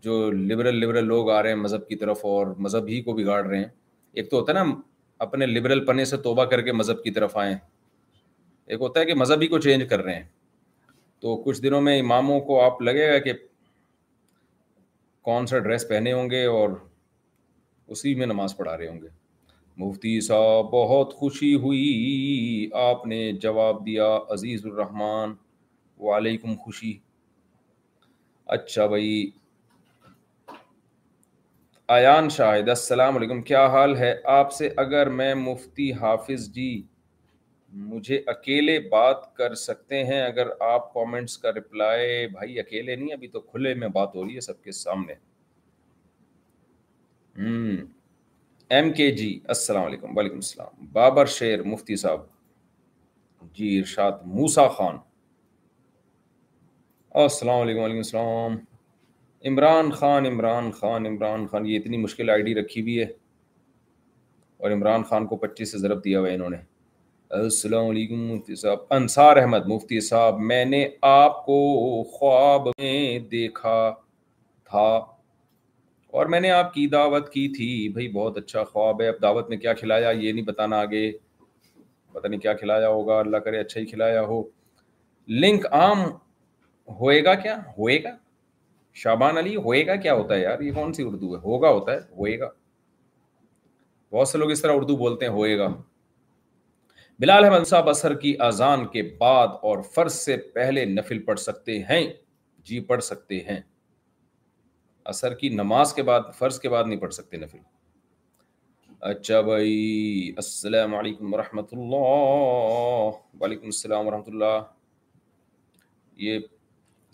جو 0.03 0.29
لبرل 0.31 0.75
لبرل 0.79 1.05
لوگ 1.07 1.29
آ 1.31 1.41
رہے 1.43 1.49
ہیں 1.49 1.57
مذہب 1.57 1.87
کی 1.87 1.95
طرف 1.95 2.25
اور 2.31 2.47
مذہب 2.65 2.87
ہی 2.87 3.01
کو 3.01 3.13
بگاڑ 3.15 3.43
رہے 3.45 3.57
ہیں 3.57 3.65
ایک 4.13 4.29
تو 4.31 4.39
ہوتا 4.39 4.53
ہے 4.59 4.63
نا 4.63 4.73
اپنے 5.25 5.45
لبرل 5.45 5.85
پنے 5.85 6.05
سے 6.05 6.17
توبہ 6.27 6.45
کر 6.53 6.61
کے 6.61 6.71
مذہب 6.71 7.03
کی 7.03 7.11
طرف 7.11 7.37
آئیں 7.45 7.55
ایک 8.65 8.81
ہوتا 8.81 8.99
ہے 8.99 9.05
کہ 9.05 9.13
مذہب 9.15 9.41
ہی 9.41 9.47
کو 9.47 9.57
چینج 9.65 9.89
کر 9.89 10.03
رہے 10.03 10.15
ہیں 10.15 10.23
تو 11.21 11.35
کچھ 11.45 11.61
دنوں 11.63 11.81
میں 11.81 11.99
اماموں 11.99 12.39
کو 12.49 12.61
آپ 12.63 12.81
لگے 12.81 13.07
گا 13.11 13.17
کہ 13.27 13.33
کون 15.29 15.47
سا 15.47 15.57
ڈریس 15.57 15.87
پہنے 15.87 16.11
ہوں 16.13 16.29
گے 16.29 16.43
اور 16.45 16.69
اسی 17.93 18.13
میں 18.15 18.25
نماز 18.25 18.55
پڑھا 18.57 18.75
رہے 18.77 18.87
ہوں 18.87 19.01
گے 19.01 19.07
مفتی 19.77 20.19
صاحب 20.27 20.69
بہت 20.71 21.13
خوشی 21.13 21.53
ہوئی 21.63 22.69
آپ 22.89 23.05
نے 23.07 23.19
جواب 23.41 23.85
دیا 23.85 24.07
عزیز 24.33 24.65
الرحمن 24.65 25.33
وعلیکم 26.05 26.55
خوشی 26.63 26.93
اچھا 28.55 28.85
بھائی 28.93 29.29
ایان 31.95 32.29
شاہد 32.35 32.69
السلام 32.69 33.17
علیکم 33.17 33.41
کیا 33.49 33.65
حال 33.75 33.95
ہے 33.97 34.13
آپ 34.37 34.53
سے 34.53 34.69
اگر 34.85 35.09
میں 35.19 35.33
مفتی 35.35 35.91
حافظ 36.01 36.49
جی 36.53 36.71
مجھے 37.93 38.21
اکیلے 38.35 38.79
بات 38.91 39.33
کر 39.35 39.55
سکتے 39.69 40.03
ہیں 40.05 40.21
اگر 40.25 40.47
آپ 40.73 40.93
کامنٹس 40.93 41.37
کا 41.37 41.51
رپلائی 41.57 42.27
بھائی 42.37 42.59
اکیلے 42.59 42.95
نہیں 42.95 43.13
ابھی 43.13 43.27
تو 43.27 43.39
کھلے 43.41 43.73
میں 43.81 43.87
بات 43.99 44.15
ہو 44.15 44.23
رہی 44.25 44.35
ہے 44.35 44.41
سب 44.41 44.61
کے 44.63 44.71
سامنے 44.81 45.13
ایم 47.37 48.91
کے 48.97 49.09
جی 49.15 49.27
السلام 49.53 49.85
علیکم 49.85 50.17
وعلیکم 50.17 50.35
السلام 50.35 50.85
بابر 50.91 51.25
شیر 51.37 51.63
مفتی 51.63 51.95
صاحب 52.01 52.19
جی 53.57 53.77
ارشاد 53.79 54.19
موسا 54.35 54.67
خان 54.75 54.97
السلام 57.23 57.61
علیکم 57.61 57.79
وعلیکم 57.79 57.97
السلام 57.97 58.55
عمران 59.49 59.91
خان 59.91 60.25
عمران 60.25 60.71
خان 60.79 61.05
عمران 61.05 61.45
خان 61.51 61.65
یہ 61.67 61.79
اتنی 61.79 61.97
مشکل 62.03 62.29
آئی 62.29 62.41
ڈی 62.43 62.53
رکھی 62.59 62.81
ہوئی 62.81 62.97
ہے 62.99 63.05
اور 64.63 64.71
عمران 64.71 65.03
خان 65.09 65.27
کو 65.27 65.35
پچیس 65.37 65.71
سے 65.71 65.77
ضرب 65.77 66.03
دیا 66.05 66.19
ہوا 66.19 66.29
ہے 66.29 66.33
انہوں 66.35 66.49
نے 66.49 66.57
السلام 67.43 67.87
علیکم 67.89 68.21
مفتی 68.31 68.55
صاحب 68.61 68.93
انصار 68.95 69.37
احمد 69.37 69.65
مفتی 69.73 69.99
صاحب 70.07 70.39
میں 70.53 70.63
نے 70.65 70.87
آپ 71.11 71.45
کو 71.45 71.51
خواب 72.17 72.67
میں 72.79 73.19
دیکھا 73.31 73.77
تھا 74.69 74.87
اور 76.15 76.25
میں 76.31 76.39
نے 76.39 76.49
آپ 76.51 76.71
کی 76.73 76.85
دعوت 76.87 77.27
کی 77.29 77.47
تھی 77.55 77.65
بھائی 77.93 78.07
بہت 78.11 78.37
اچھا 78.37 78.63
خواب 78.63 79.01
ہے 79.01 79.07
اب 79.07 79.15
دعوت 79.21 79.49
میں 79.49 79.55
کیا 79.63 79.71
کھلایا 79.79 80.09
یہ 80.09 80.31
نہیں 80.33 80.45
بتانا 80.45 80.77
آگے 80.81 81.01
پتہ 82.13 82.27
نہیں 82.27 82.39
کیا 82.41 82.53
کھلایا 82.61 82.89
ہوگا 82.89 83.17
اللہ 83.19 83.37
کرے 83.47 83.59
اچھا 83.59 83.79
ہی 83.79 83.85
کھلایا 83.85 84.21
ہو 84.27 84.41
لنک 85.43 85.65
عام 85.79 86.03
ہوئے 86.99 87.23
گا 87.25 87.33
کیا 87.43 87.55
ہوئے 87.77 87.97
گا 88.03 88.15
شابان 89.01 89.37
علی 89.37 89.55
ہوئے 89.65 89.85
گا 89.87 89.95
کیا 90.05 90.13
ہوتا 90.21 90.35
ہے 90.35 90.39
یار 90.41 90.61
یہ 90.67 90.71
کون 90.75 90.93
سی 90.99 91.03
اردو 91.07 91.33
ہے 91.33 91.39
ہوگا 91.43 91.69
ہوتا 91.79 91.93
ہے 91.93 91.97
ہوئے 92.17 92.39
گا 92.39 92.49
بہت 94.11 94.27
سے 94.27 94.37
لوگ 94.37 94.51
اس 94.51 94.61
طرح 94.61 94.75
اردو 94.75 94.95
بولتے 95.05 95.25
ہیں 95.25 95.33
ہوئے 95.33 95.57
گا 95.57 95.67
بلال 97.19 97.45
احمد 97.51 97.67
صاحب 97.67 97.89
اثر 97.89 98.13
کی 98.23 98.35
اذان 98.49 98.85
کے 98.93 99.03
بعد 99.19 99.59
اور 99.71 99.81
فرض 99.95 100.13
سے 100.19 100.37
پہلے 100.55 100.85
نفل 100.95 101.19
پڑھ 101.25 101.39
سکتے 101.39 101.79
ہیں 101.89 102.03
جی 102.71 102.79
پڑھ 102.91 103.03
سکتے 103.13 103.43
ہیں 103.49 103.59
اثر 105.13 105.33
کی 105.39 105.49
نماز 105.55 105.93
کے 105.93 106.03
بعد 106.03 106.21
فرض 106.37 106.59
کے 106.59 106.69
بعد 106.69 106.83
نہیں 106.87 106.99
پڑھ 106.99 107.13
سکتے 107.13 107.37
نفل 107.37 107.57
اچھا 109.09 109.39
بھائی 109.49 110.31
السلام 110.43 110.95
علیکم 110.95 111.33
ورحمۃ 111.33 111.73
اللہ 111.73 113.11
وعلیکم 113.41 113.65
السلام 113.73 114.07
ورحمۃ 114.07 114.27
اللہ 114.33 114.59
یہ 116.27 116.39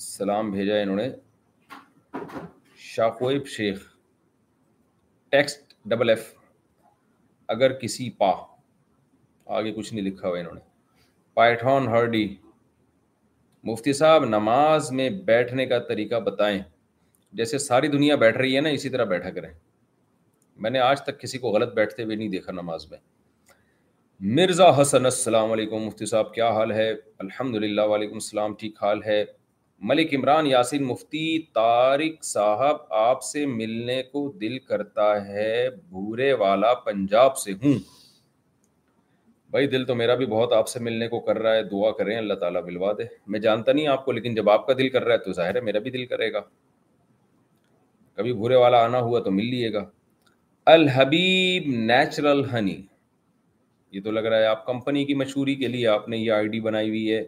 سلام 0.05 0.51
بھیجا 0.51 0.75
ہے 0.75 0.83
انہوں 0.83 0.95
نے 0.97 1.09
شاقویب 2.93 3.47
شیخ 3.57 3.81
ٹیکسٹ 5.31 5.73
ڈبل 5.89 6.09
ایف 6.09 6.33
اگر 7.55 7.73
کسی 7.79 8.09
پا 8.19 8.31
آگے 9.57 9.71
کچھ 9.73 9.93
نہیں 9.93 10.05
لکھا 10.05 10.27
ہوا 10.27 10.37
انہوں 10.39 10.53
نے 10.53 10.61
پائٹھون 11.33 11.87
ہرڈی 11.87 12.27
مفتی 13.69 13.93
صاحب 14.03 14.25
نماز 14.25 14.91
میں 14.99 15.09
بیٹھنے 15.25 15.65
کا 15.73 15.79
طریقہ 15.87 16.19
بتائیں 16.29 16.59
جیسے 17.37 17.57
ساری 17.59 17.87
دنیا 17.87 18.15
بیٹھ 18.23 18.37
رہی 18.37 18.55
ہے 18.55 18.61
نا 18.61 18.69
اسی 18.77 18.89
طرح 18.89 19.03
بیٹھا 19.11 19.29
کریں 19.31 19.49
میں 20.63 20.69
نے 20.69 20.79
آج 20.79 21.01
تک 21.01 21.19
کسی 21.19 21.37
کو 21.43 21.49
غلط 21.51 21.73
بیٹھتے 21.73 22.03
ہوئے 22.03 22.15
نہیں 22.15 22.29
دیکھا 22.29 22.51
نماز 22.51 22.85
میں 22.91 22.97
مرزا 24.37 24.69
حسن 24.81 25.05
السلام 25.05 25.51
علیکم 25.51 25.83
مفتی 25.85 26.05
صاحب 26.05 26.33
کیا 26.33 26.49
حال 26.57 26.71
ہے 26.71 26.89
الحمد 27.25 27.55
للہ 27.63 27.81
وعلیکم 27.91 28.15
السلام 28.15 28.53
ٹھیک 28.59 28.83
حال 28.83 29.03
ہے 29.03 29.23
ملک 29.91 30.13
عمران 30.13 30.47
یاسین 30.47 30.83
مفتی 30.85 31.23
طارق 31.55 32.23
صاحب 32.23 32.91
آپ 32.97 33.23
سے 33.23 33.45
ملنے 33.59 34.01
کو 34.11 34.27
دل 34.41 34.57
کرتا 34.71 35.07
ہے 35.27 35.47
بھورے 35.89 36.31
والا 36.41 36.73
پنجاب 36.89 37.37
سے 37.37 37.53
ہوں 37.63 37.79
بھائی 39.55 39.67
دل 39.67 39.85
تو 39.85 39.95
میرا 40.01 40.15
بھی 40.15 40.25
بہت 40.33 40.53
آپ 40.53 40.67
سے 40.69 40.79
ملنے 40.89 41.07
کو 41.07 41.19
کر 41.29 41.37
رہا 41.41 41.53
ہے 41.55 41.63
دعا 41.71 41.91
کریں 41.97 42.15
اللہ 42.17 42.33
تعالیٰ 42.43 42.61
بلوا 42.65 42.91
دے 42.97 43.03
میں 43.35 43.39
جانتا 43.47 43.71
نہیں 43.73 43.87
آپ 43.95 44.05
کو 44.05 44.11
لیکن 44.11 44.35
جب 44.35 44.49
آپ 44.49 44.67
کا 44.67 44.73
دل 44.77 44.89
کر 44.89 45.03
رہا 45.03 45.13
ہے 45.13 45.23
تو 45.25 45.33
ظاہر 45.41 45.55
ہے 45.55 45.61
میرا 45.71 45.79
بھی 45.87 45.91
دل 45.91 46.05
کرے 46.13 46.31
گا 46.33 46.41
کبھی 48.21 48.31
بھورے 48.37 48.55
والا 48.55 48.83
آنا 48.85 48.99
ہوا 49.01 49.19
تو 49.25 49.31
مل 49.31 49.45
لیے 49.51 49.71
گا 49.73 49.83
الحبیب 50.73 51.67
نیچرل 51.91 52.43
ہنی 52.51 52.75
یہ 53.91 54.01
تو 54.03 54.11
لگ 54.11 54.25
رہا 54.29 54.39
ہے 54.39 54.45
آپ 54.45 54.65
کمپنی 54.65 55.03
کی 55.05 55.13
مشہوری 55.21 55.55
کے 55.61 55.67
لیے 55.67 55.87
آپ 55.95 56.07
نے 56.09 56.17
یہ 56.17 56.31
آئی 56.31 56.47
ڈی 56.47 56.59
بنائی 56.67 56.89
ہوئی 56.89 57.11
ہے 57.13 57.23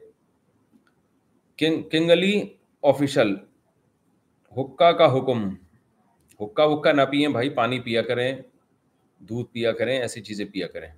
کنگلی 1.91 2.33
آفیشل 2.91 3.35
حکا 4.57 4.91
کا 5.01 5.11
حکم 5.17 5.47
حکا 6.41 6.65
حکا 6.73 6.91
نہ 6.91 7.01
پئیں 7.11 7.27
بھائی 7.37 7.49
پانی 7.61 7.79
پیا 7.89 8.01
کریں 8.11 8.31
دودھ 9.29 9.51
پیا 9.53 9.71
کریں 9.81 9.97
ایسی 9.99 10.21
چیزیں 10.29 10.45
پیا 10.51 10.67
کریں 10.75 10.89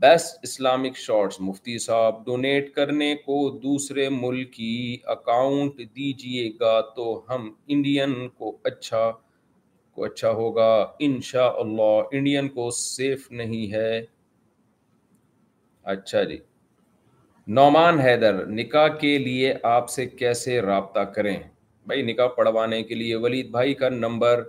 بیسٹ 0.00 0.38
اسلامک 0.42 0.96
شارٹس 0.98 1.40
مفتی 1.40 1.76
صاحب 1.78 2.24
ڈونیٹ 2.24 2.72
کرنے 2.74 3.14
کو 3.24 3.36
دوسرے 3.62 4.08
ملک 4.12 4.52
کی 4.52 4.96
اکاؤنٹ 5.14 5.78
دیجئے 5.96 6.48
گا 6.60 6.80
تو 6.96 7.04
ہم 7.28 7.48
انڈین 7.68 8.14
کو 8.38 8.56
اچھا 8.64 9.10
کو 9.10 9.24
کو 9.94 10.04
اچھا 10.04 10.28
اچھا 10.28 10.38
ہوگا 10.38 12.06
انڈین 12.14 12.48
سیف 12.76 13.30
نہیں 13.30 13.72
ہے 13.72 14.00
جی 16.12 16.36
نعمان 17.58 18.00
حیدر 18.00 18.44
نکاح 18.46 18.88
کے 19.00 19.16
لیے 19.18 19.54
آپ 19.76 19.88
سے 19.90 20.06
کیسے 20.06 20.60
رابطہ 20.62 21.00
کریں 21.14 21.36
بھائی 21.86 22.02
نکاح 22.10 22.28
پڑھوانے 22.36 22.82
کے 22.82 22.94
لیے 22.94 23.14
ولید 23.24 23.50
بھائی 23.50 23.74
کا 23.82 23.88
نمبر 23.88 24.42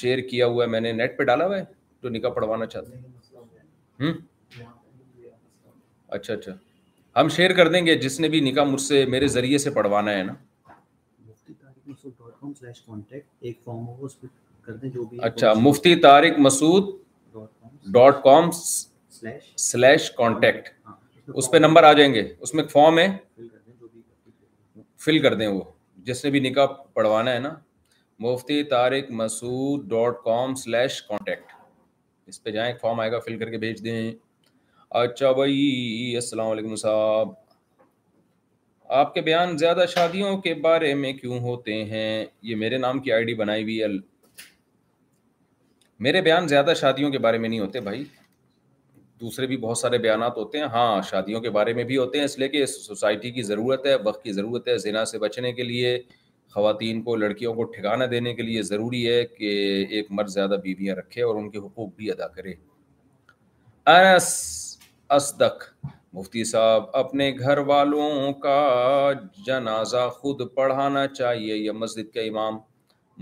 شیئر 0.00 0.20
کیا 0.30 0.46
ہوا 0.46 0.64
ہے 0.64 0.68
میں 0.70 0.80
نے 0.80 0.92
نیٹ 1.00 1.18
پہ 1.18 1.24
ڈالا 1.30 1.46
ہوا 1.46 1.58
ہے 1.58 1.64
تو 2.00 2.08
نکاح 2.08 2.30
پڑھوانا 2.34 2.66
چاہتے 2.76 2.96
ہیں 2.96 4.06
ہوں 4.06 4.12
اچھا 6.16 6.34
اچھا 6.34 6.52
ہم 7.20 7.28
شیئر 7.36 7.52
کر 7.56 7.68
دیں 7.72 7.84
گے 7.86 7.94
جس 7.98 8.18
نے 8.20 8.28
بھی 8.28 8.40
نکاح 8.40 8.64
مجھ 8.64 8.80
سے 8.80 9.04
میرے 9.14 9.26
ذریعے 9.28 9.58
سے 9.58 9.70
پڑھوانا 9.70 10.12
ہے 10.16 10.22
نا 10.22 10.32
اچھا 15.26 15.52
Mufti 15.60 15.94
Tariq 16.00 16.38
Masood 16.46 16.88
dot 17.94 18.22
com 18.24 18.50
slash 19.70 20.10
contact 20.16 20.68
اس 21.40 21.50
پہ 21.50 21.56
نمبر 21.58 21.84
آ 21.84 21.92
جائیں 21.92 22.12
گے 22.14 22.22
اس 22.40 22.54
میں 22.54 22.64
ایک 22.64 22.76
ہے 22.98 23.06
فل 25.04 25.18
کر 25.22 25.34
دیں 25.40 25.46
وہ 25.46 25.60
جس 26.04 26.24
نے 26.24 26.30
بھی 26.30 26.40
نکاح 26.40 26.66
پڑھوانا 26.94 27.32
ہے 27.32 27.38
نا 27.38 27.54
Mufti 28.26 28.62
Tariq 28.70 29.10
Masood 29.20 29.88
dot 29.90 30.22
com 30.24 30.54
slash 30.62 31.02
contact 31.08 31.52
اس 32.28 32.42
پہ 32.42 32.50
جائیں 32.50 32.72
ایک 32.72 32.84
آئے 32.98 33.10
گا 33.12 33.18
فل 33.26 33.38
کر 33.38 33.50
کے 33.50 33.58
بھیج 33.58 33.84
دیں 33.84 34.10
اچھا 34.96 35.30
بھائی 35.32 36.12
السلام 36.16 36.50
علیکم 36.50 36.74
صاحب 36.76 37.28
آپ 38.98 39.12
کے 39.14 39.20
بیان 39.22 39.56
زیادہ 39.58 39.84
شادیوں 39.94 40.36
کے 40.42 40.52
بارے 40.62 40.92
میں 40.94 41.12
کیوں 41.12 41.38
ہوتے 41.40 41.72
ہیں 41.84 42.24
یہ 42.50 42.56
میرے 42.56 42.76
نام 42.78 43.00
کی 43.02 43.12
آئی 43.12 43.24
ڈی 43.24 43.34
بنائی 43.40 43.62
ہوئی 43.62 43.82
ال 43.84 43.98
میرے 46.06 46.20
بیان 46.22 46.46
زیادہ 46.48 46.72
شادیوں 46.80 47.10
کے 47.10 47.18
بارے 47.18 47.38
میں 47.38 47.48
نہیں 47.48 47.60
ہوتے 47.60 47.80
بھائی 47.88 48.02
دوسرے 49.20 49.46
بھی 49.46 49.56
بہت 49.66 49.78
سارے 49.78 49.98
بیانات 49.98 50.36
ہوتے 50.36 50.58
ہیں 50.58 50.64
ہاں 50.74 51.00
شادیوں 51.10 51.40
کے 51.42 51.50
بارے 51.50 51.72
میں 51.74 51.84
بھی 51.84 51.96
ہوتے 51.96 52.18
ہیں 52.18 52.24
اس 52.24 52.38
لیے 52.38 52.48
کہ 52.48 52.64
سوسائٹی 52.66 53.30
کی 53.30 53.42
ضرورت 53.42 53.86
ہے 53.86 53.94
وقت 54.04 54.22
کی 54.24 54.32
ضرورت 54.32 54.68
ہے 54.68 54.76
زنا 54.84 55.04
سے 55.12 55.18
بچنے 55.18 55.52
کے 55.52 55.62
لیے 55.62 55.98
خواتین 56.54 57.02
کو 57.02 57.16
لڑکیوں 57.16 57.52
کو 57.54 57.64
ٹھکانہ 57.74 58.04
دینے 58.10 58.32
کے 58.34 58.42
لیے 58.42 58.62
ضروری 58.72 59.06
ہے 59.08 59.24
کہ 59.36 59.52
ایک 59.90 60.06
مرد 60.18 60.28
زیادہ 60.34 60.56
بیویاں 60.62 60.94
رکھے 60.96 61.22
اور 61.22 61.34
ان 61.36 61.50
کے 61.50 61.58
حقوق 61.64 61.94
بھی 61.96 62.10
ادا 62.10 62.28
کرے 62.36 62.54
مفتی 66.12 66.42
صاحب 66.44 66.96
اپنے 66.96 67.30
گھر 67.38 67.58
والوں 67.68 68.32
کا 68.42 68.58
جنازہ 69.46 70.08
خود 70.12 70.40
پڑھانا 70.54 71.06
چاہیے 71.06 71.56
یا 71.56 71.72
مسجد 71.72 72.12
کا 72.14 72.20
امام 72.20 72.56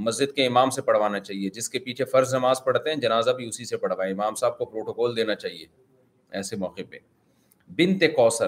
مسجد 0.06 0.34
کے 0.36 0.46
امام 0.46 0.70
سے 0.70 0.82
پڑھوانا 0.82 1.18
چاہیے 1.20 1.48
جس 1.54 1.68
کے 1.70 1.78
پیچھے 1.84 2.04
فرض 2.04 2.32
نماز 2.34 2.62
پڑھتے 2.64 2.90
ہیں 2.90 2.96
جنازہ 3.00 3.30
بھی 3.36 3.48
اسی 3.48 3.64
سے 3.64 3.76
پڑھوائے 3.84 4.12
امام 4.12 4.34
صاحب 4.40 4.56
کو 4.58 4.64
پروٹوکول 4.64 5.16
دینا 5.16 5.34
چاہیے 5.34 5.66
ایسے 6.40 6.56
موقع 6.56 6.82
پہ 6.90 6.98
بنت 7.78 8.02
کوثر 8.16 8.46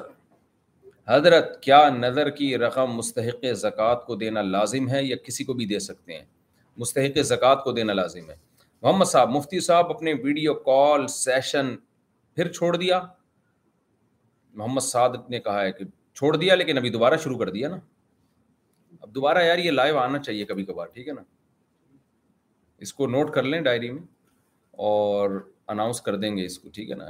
حضرت 1.08 1.60
کیا 1.62 1.88
نظر 1.98 2.30
کی 2.40 2.56
رقم 2.58 2.94
مستحق 2.96 3.44
زکوٰۃ 3.60 4.04
کو 4.06 4.14
دینا 4.22 4.42
لازم 4.42 4.88
ہے 4.88 5.02
یا 5.04 5.16
کسی 5.26 5.44
کو 5.44 5.52
بھی 5.60 5.66
دے 5.66 5.78
سکتے 5.88 6.16
ہیں 6.16 6.24
مستحق 6.78 7.18
زکوٰۃ 7.28 7.62
کو 7.64 7.72
دینا 7.78 7.92
لازم 7.92 8.30
ہے 8.30 8.34
محمد 8.82 9.06
صاحب 9.12 9.30
مفتی 9.36 9.60
صاحب 9.68 9.90
اپنے 9.90 10.12
ویڈیو 10.24 10.54
کال 10.70 11.06
سیشن 11.22 11.74
پھر 12.36 12.52
چھوڑ 12.52 12.76
دیا 12.76 13.00
محمد 14.58 14.80
صادق 14.82 15.28
نے 15.30 15.38
کہا 15.40 15.60
ہے 15.62 15.72
کہ 15.72 15.84
چھوڑ 16.18 16.36
دیا 16.36 16.54
لیکن 16.54 16.78
ابھی 16.78 16.90
دوبارہ 16.90 17.16
شروع 17.24 17.36
کر 17.38 17.50
دیا 17.56 17.68
نا 17.68 17.76
اب 19.00 19.14
دوبارہ 19.14 19.44
یار 19.44 19.58
یہ 19.58 19.70
لائیو 19.70 19.98
آنا 19.98 20.18
چاہیے 20.22 20.44
کبھی 20.44 20.64
کبھار 20.70 20.86
ٹھیک 20.94 21.08
ہے 21.08 21.12
نا 21.18 21.22
اس 22.86 22.92
کو 22.94 23.06
نوٹ 23.08 23.30
کر 23.34 23.42
لیں 23.52 23.60
ڈائری 23.68 23.90
میں 23.90 24.02
اور 24.88 25.38
اناؤنس 25.74 26.00
کر 26.08 26.16
دیں 26.24 26.36
گے 26.36 26.44
اس 26.46 26.58
کو 26.58 26.68
ٹھیک 26.74 26.90
ہے 26.90 26.96
نا 26.96 27.04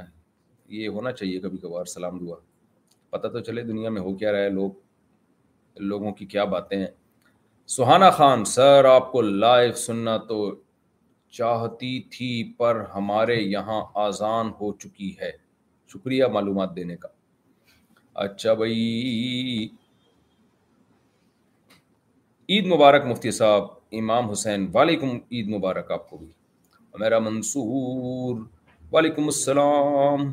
یہ 0.75 0.87
ہونا 0.97 1.11
چاہیے 1.11 1.39
کبھی 1.39 1.57
کبھار 1.65 1.85
سلام 1.97 2.17
دعا 2.25 2.35
پتہ 3.17 3.27
تو 3.35 3.39
چلے 3.49 3.63
دنیا 3.73 3.89
میں 3.97 4.01
ہو 4.01 4.15
کیا 4.17 4.31
رہا 4.31 4.41
ہے 4.43 4.49
لوگ 4.59 5.79
لوگوں 5.93 6.11
کی 6.21 6.25
کیا 6.35 6.43
باتیں 6.55 6.77
ہیں 6.77 6.85
سہانا 7.75 8.09
خان 8.19 8.45
سر 8.55 8.85
آپ 8.95 9.11
کو 9.11 9.21
لائیو 9.21 9.73
سننا 9.87 10.17
تو 10.29 10.39
چاہتی 11.37 11.99
تھی 12.15 12.31
پر 12.57 12.83
ہمارے 12.95 13.35
یہاں 13.41 13.81
آزان 14.07 14.49
ہو 14.61 14.71
چکی 14.83 15.11
ہے 15.21 15.31
شکریہ 15.93 16.25
معلومات 16.33 16.75
دینے 16.75 16.95
کا 17.03 17.17
اچھا 18.23 18.53
بھائی 18.59 18.79
عید 22.51 22.65
مبارک 22.71 23.05
مفتی 23.05 23.31
صاحب 23.37 23.67
امام 23.99 24.29
حسین 24.31 24.67
وعلیکم 24.73 25.09
عید 25.31 25.47
مبارک 25.53 25.91
آپ 25.91 26.09
کو 26.09 26.17
بھی 26.17 26.27
میرا 26.99 27.19
منصور 27.27 28.41
وعلیکم 28.91 29.25
السلام 29.33 30.27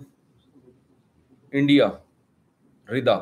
انڈیا 1.60 1.88
ردا 2.92 3.16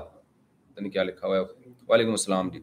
نے 0.82 0.90
کیا 0.96 1.02
لکھا 1.02 1.26
ہوا 1.26 1.36
ہے 1.36 1.70
وعلیکم 1.88 2.10
السلام 2.10 2.48
جی 2.56 2.60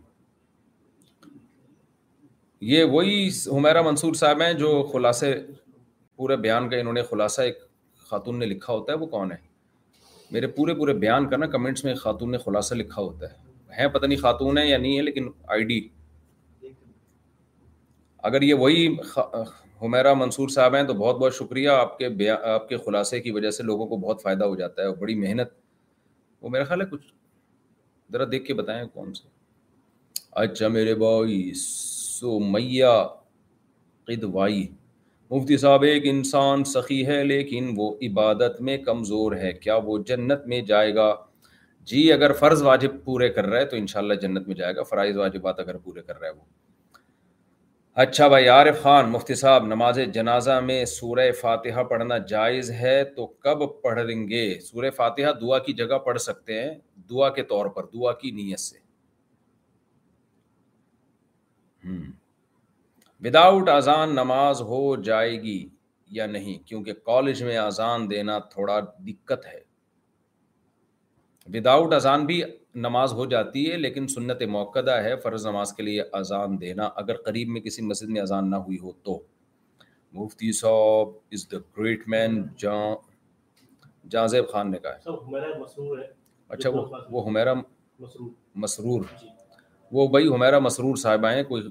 یہ 2.73 2.83
وہی 2.95 3.27
ہمیرا 3.57 3.81
منصور 3.89 4.13
صاحب 4.23 4.41
ہیں 4.41 4.51
جو 4.63 4.71
خلاصے 4.93 5.33
پورے 6.15 6.35
بیان 6.47 6.69
کا 6.69 6.77
انہوں 6.77 6.93
نے 6.99 7.03
خلاصہ 7.11 7.41
ایک 7.41 7.61
خاتون 8.09 8.39
نے 8.39 8.45
لکھا 8.45 8.73
ہوتا 8.73 8.93
ہے 8.93 8.97
وہ 8.97 9.07
کون 9.15 9.31
ہے 9.31 9.37
میرے 10.31 10.47
پورے 10.57 10.73
پورے 10.75 10.93
بیان 10.97 11.27
کرنا 11.29 11.45
کمنٹس 11.55 11.83
میں 11.83 11.93
خاتون 12.01 12.31
نے 12.31 12.37
خلاصہ 12.37 12.73
لکھا 12.75 13.01
ہوتا 13.01 13.29
ہے 13.79 13.87
پتہ 13.93 14.05
نہیں 14.05 14.19
خاتون 14.19 14.57
ہے 14.57 14.65
یا 14.67 14.77
نہیں 14.77 14.97
ہے 14.97 15.01
لیکن 15.03 15.27
آئی 15.55 15.63
ڈی 15.71 15.79
اگر 18.29 18.41
یہ 18.41 18.53
وہی 18.61 18.87
ہمیرا 19.81 20.13
منصور 20.13 20.49
صاحب 20.55 20.75
ہیں 20.75 20.83
تو 20.83 20.93
بہت 20.93 21.17
بہت 21.19 21.35
شکریہ 21.35 21.69
آپ 21.69 21.97
کے 21.97 22.09
بیا 22.21 22.35
آپ 22.53 22.67
کے 22.69 22.77
خلاصے 22.85 23.19
کی 23.21 23.31
وجہ 23.37 23.49
سے 23.57 23.63
لوگوں 23.63 23.85
کو 23.87 23.97
بہت 24.05 24.21
فائدہ 24.23 24.45
ہو 24.45 24.55
جاتا 24.55 24.81
ہے 24.81 24.87
اور 24.87 24.95
بڑی 24.99 25.15
محنت 25.23 25.49
وہ 26.41 26.49
میرا 26.49 26.63
خیال 26.69 26.81
ہے 26.81 26.85
کچھ 26.91 27.13
ذرا 28.13 28.23
دیکھ 28.31 28.45
کے 28.45 28.53
بتائیں 28.61 28.83
کون 28.93 29.13
سے 29.13 29.27
اچھا 30.43 30.67
میرے 30.77 30.95
بھائی 31.03 31.41
سو 31.63 32.37
قدوائی 34.05 34.65
مفتی 35.31 35.57
صاحب 35.57 35.81
ایک 35.87 36.03
انسان 36.05 36.63
سخی 36.69 37.05
ہے 37.07 37.23
لیکن 37.23 37.71
وہ 37.75 37.91
عبادت 38.07 38.59
میں 38.69 38.77
کمزور 38.85 39.35
ہے 39.41 39.51
کیا 39.53 39.75
وہ 39.83 39.97
جنت 40.07 40.47
میں 40.53 40.59
جائے 40.71 40.93
گا 40.95 41.13
جی 41.91 42.11
اگر 42.13 42.31
فرض 42.39 42.61
واجب 42.63 43.03
پورے 43.03 43.29
کر 43.37 43.45
رہا 43.45 43.59
ہے 43.59 43.65
تو 43.65 43.75
انشاءاللہ 43.77 44.13
جنت 44.21 44.47
میں 44.47 44.55
جائے 44.55 44.75
گا 44.75 44.83
فرائض 44.89 45.17
واجبات 45.17 45.59
اگر 45.59 45.77
پورے 45.77 46.01
کر 46.01 46.19
رہا 46.19 46.27
ہے 46.27 46.33
وہ 46.33 46.99
اچھا 48.03 48.27
بھائی 48.33 48.47
عارف 48.47 48.81
خان 48.81 49.09
مفتی 49.11 49.35
صاحب 49.35 49.65
نماز 49.67 49.99
جنازہ 50.13 50.59
میں 50.65 50.83
سورہ 50.99 51.29
فاتحہ 51.41 51.83
پڑھنا 51.89 52.17
جائز 52.33 52.71
ہے 52.81 53.03
تو 53.15 53.25
کب 53.47 53.63
پڑھیں 53.83 54.27
گے 54.27 54.43
سورہ 54.71 54.89
فاتحہ 54.95 55.31
دعا 55.41 55.59
کی 55.69 55.73
جگہ 55.83 55.97
پڑھ 56.05 56.19
سکتے 56.21 56.61
ہیں 56.61 56.71
دعا 57.09 57.29
کے 57.39 57.43
طور 57.55 57.65
پر 57.77 57.85
دعا 57.93 58.11
کی 58.21 58.31
نیت 58.41 58.59
سے 58.67 58.77
ہوں 61.85 62.19
ود 63.25 63.35
آؤٹ 63.35 63.67
اذان 63.69 64.13
نماز 64.15 64.61
ہو 64.67 64.77
جائے 65.09 65.31
گی 65.41 65.57
یا 66.15 66.25
نہیں 66.25 66.53
کیونکہ 66.67 66.93
کالج 67.05 67.41
میں 67.43 67.57
اذان 67.57 68.09
دینا 68.09 68.37
تھوڑا 68.53 68.79
دقت 69.07 69.45
ہے 69.47 69.59
وداؤٹ 71.53 71.93
اذان 71.93 72.25
بھی 72.25 72.41
نماز 72.85 73.13
ہو 73.13 73.25
جاتی 73.33 73.69
ہے 73.71 73.75
لیکن 73.77 74.07
سنت 74.07 74.41
موقع 74.51 74.79
ہے 75.03 75.15
فرض 75.23 75.45
نماز 75.47 75.73
کے 75.73 75.83
لیے 75.83 76.03
اذان 76.19 76.59
دینا 76.61 76.89
اگر 77.03 77.17
قریب 77.25 77.49
میں 77.53 77.61
کسی 77.61 77.81
مسجد 77.85 78.09
میں 78.15 78.21
اذان 78.21 78.49
نہ 78.49 78.55
ہوئی 78.67 78.77
ہو 78.83 78.91
تو 79.03 79.17
مفتی 80.19 80.51
صاحب 80.61 81.13
از 81.33 81.49
دا 81.51 81.57
گریٹ 81.77 82.07
مین 82.15 82.41
جاں 82.63 84.25
زیب 84.27 84.49
خان 84.51 84.71
نے 84.71 84.79
کہا 84.79 84.93
ہے 84.93 86.09
اچھا 86.55 86.69
وہ 87.11 87.25
ہمیرا 87.27 87.53
مسرور 88.63 89.01
جی۔ 89.21 89.27
وہ 89.95 90.07
بھائی 90.07 90.27
ہمیرا 90.33 90.59
مسرور 90.65 90.95
صاحبہ 90.97 91.29
ہیں 91.31 91.43
کوئی 91.43 91.63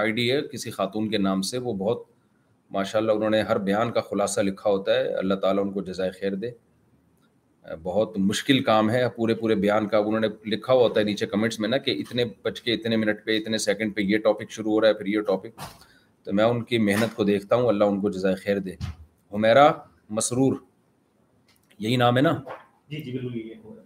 آئی 0.00 0.12
ڈی 0.16 0.30
ہے 0.30 0.40
کسی 0.52 0.70
خاتون 0.70 1.08
کے 1.10 1.18
نام 1.18 1.42
سے 1.48 1.58
وہ 1.64 1.72
بہت 1.78 2.02
ماشاء 2.74 2.98
اللہ 2.98 3.12
انہوں 3.12 3.30
نے 3.30 3.40
ہر 3.48 3.58
بیان 3.68 3.90
کا 3.92 4.00
خلاصہ 4.10 4.40
لکھا 4.40 4.70
ہوتا 4.70 4.94
ہے 4.94 5.12
اللہ 5.14 5.34
تعالیٰ 5.42 5.64
ان 5.64 5.72
کو 5.72 5.82
جزائے 5.84 6.10
خیر 6.20 6.34
دے 6.44 6.50
بہت 7.82 8.16
مشکل 8.18 8.62
کام 8.64 8.90
ہے 8.90 9.02
پورے 9.16 9.34
پورے 9.40 9.54
بیان 9.64 9.88
کا 9.88 9.98
انہوں 9.98 10.20
نے 10.20 10.28
لکھا 10.50 10.72
ہوا 10.72 10.82
ہوتا 10.82 11.00
ہے 11.00 11.04
نیچے 11.04 11.26
کمنٹس 11.34 11.60
میں 11.60 11.68
نا 11.68 11.76
کہ 11.86 11.90
اتنے 12.00 12.24
بچ 12.44 12.60
کے 12.60 12.74
اتنے 12.74 12.96
منٹ 13.02 13.24
پہ 13.24 13.36
اتنے 13.40 13.58
سیکنڈ 13.66 13.94
پہ 13.96 14.00
یہ 14.12 14.18
ٹاپک 14.24 14.50
شروع 14.50 14.72
ہو 14.72 14.80
رہا 14.80 14.88
ہے 14.88 14.94
پھر 15.02 15.06
یہ 15.16 15.20
ٹاپک 15.28 15.60
تو 16.24 16.32
میں 16.38 16.44
ان 16.44 16.62
کی 16.70 16.78
محنت 16.88 17.14
کو 17.16 17.24
دیکھتا 17.32 17.56
ہوں 17.56 17.68
اللہ 17.68 17.84
ان 17.92 18.00
کو 18.00 18.10
جزائے 18.18 18.34
خیر 18.44 18.58
دے 18.68 18.74
حمیرا 19.34 19.70
مسرور 20.20 20.56
یہی 21.78 21.96
نام 22.04 22.16
ہے 22.16 22.22
نا 22.22 22.34
جی 22.90 23.00
جی 23.02 23.12
بالکل 23.18 23.78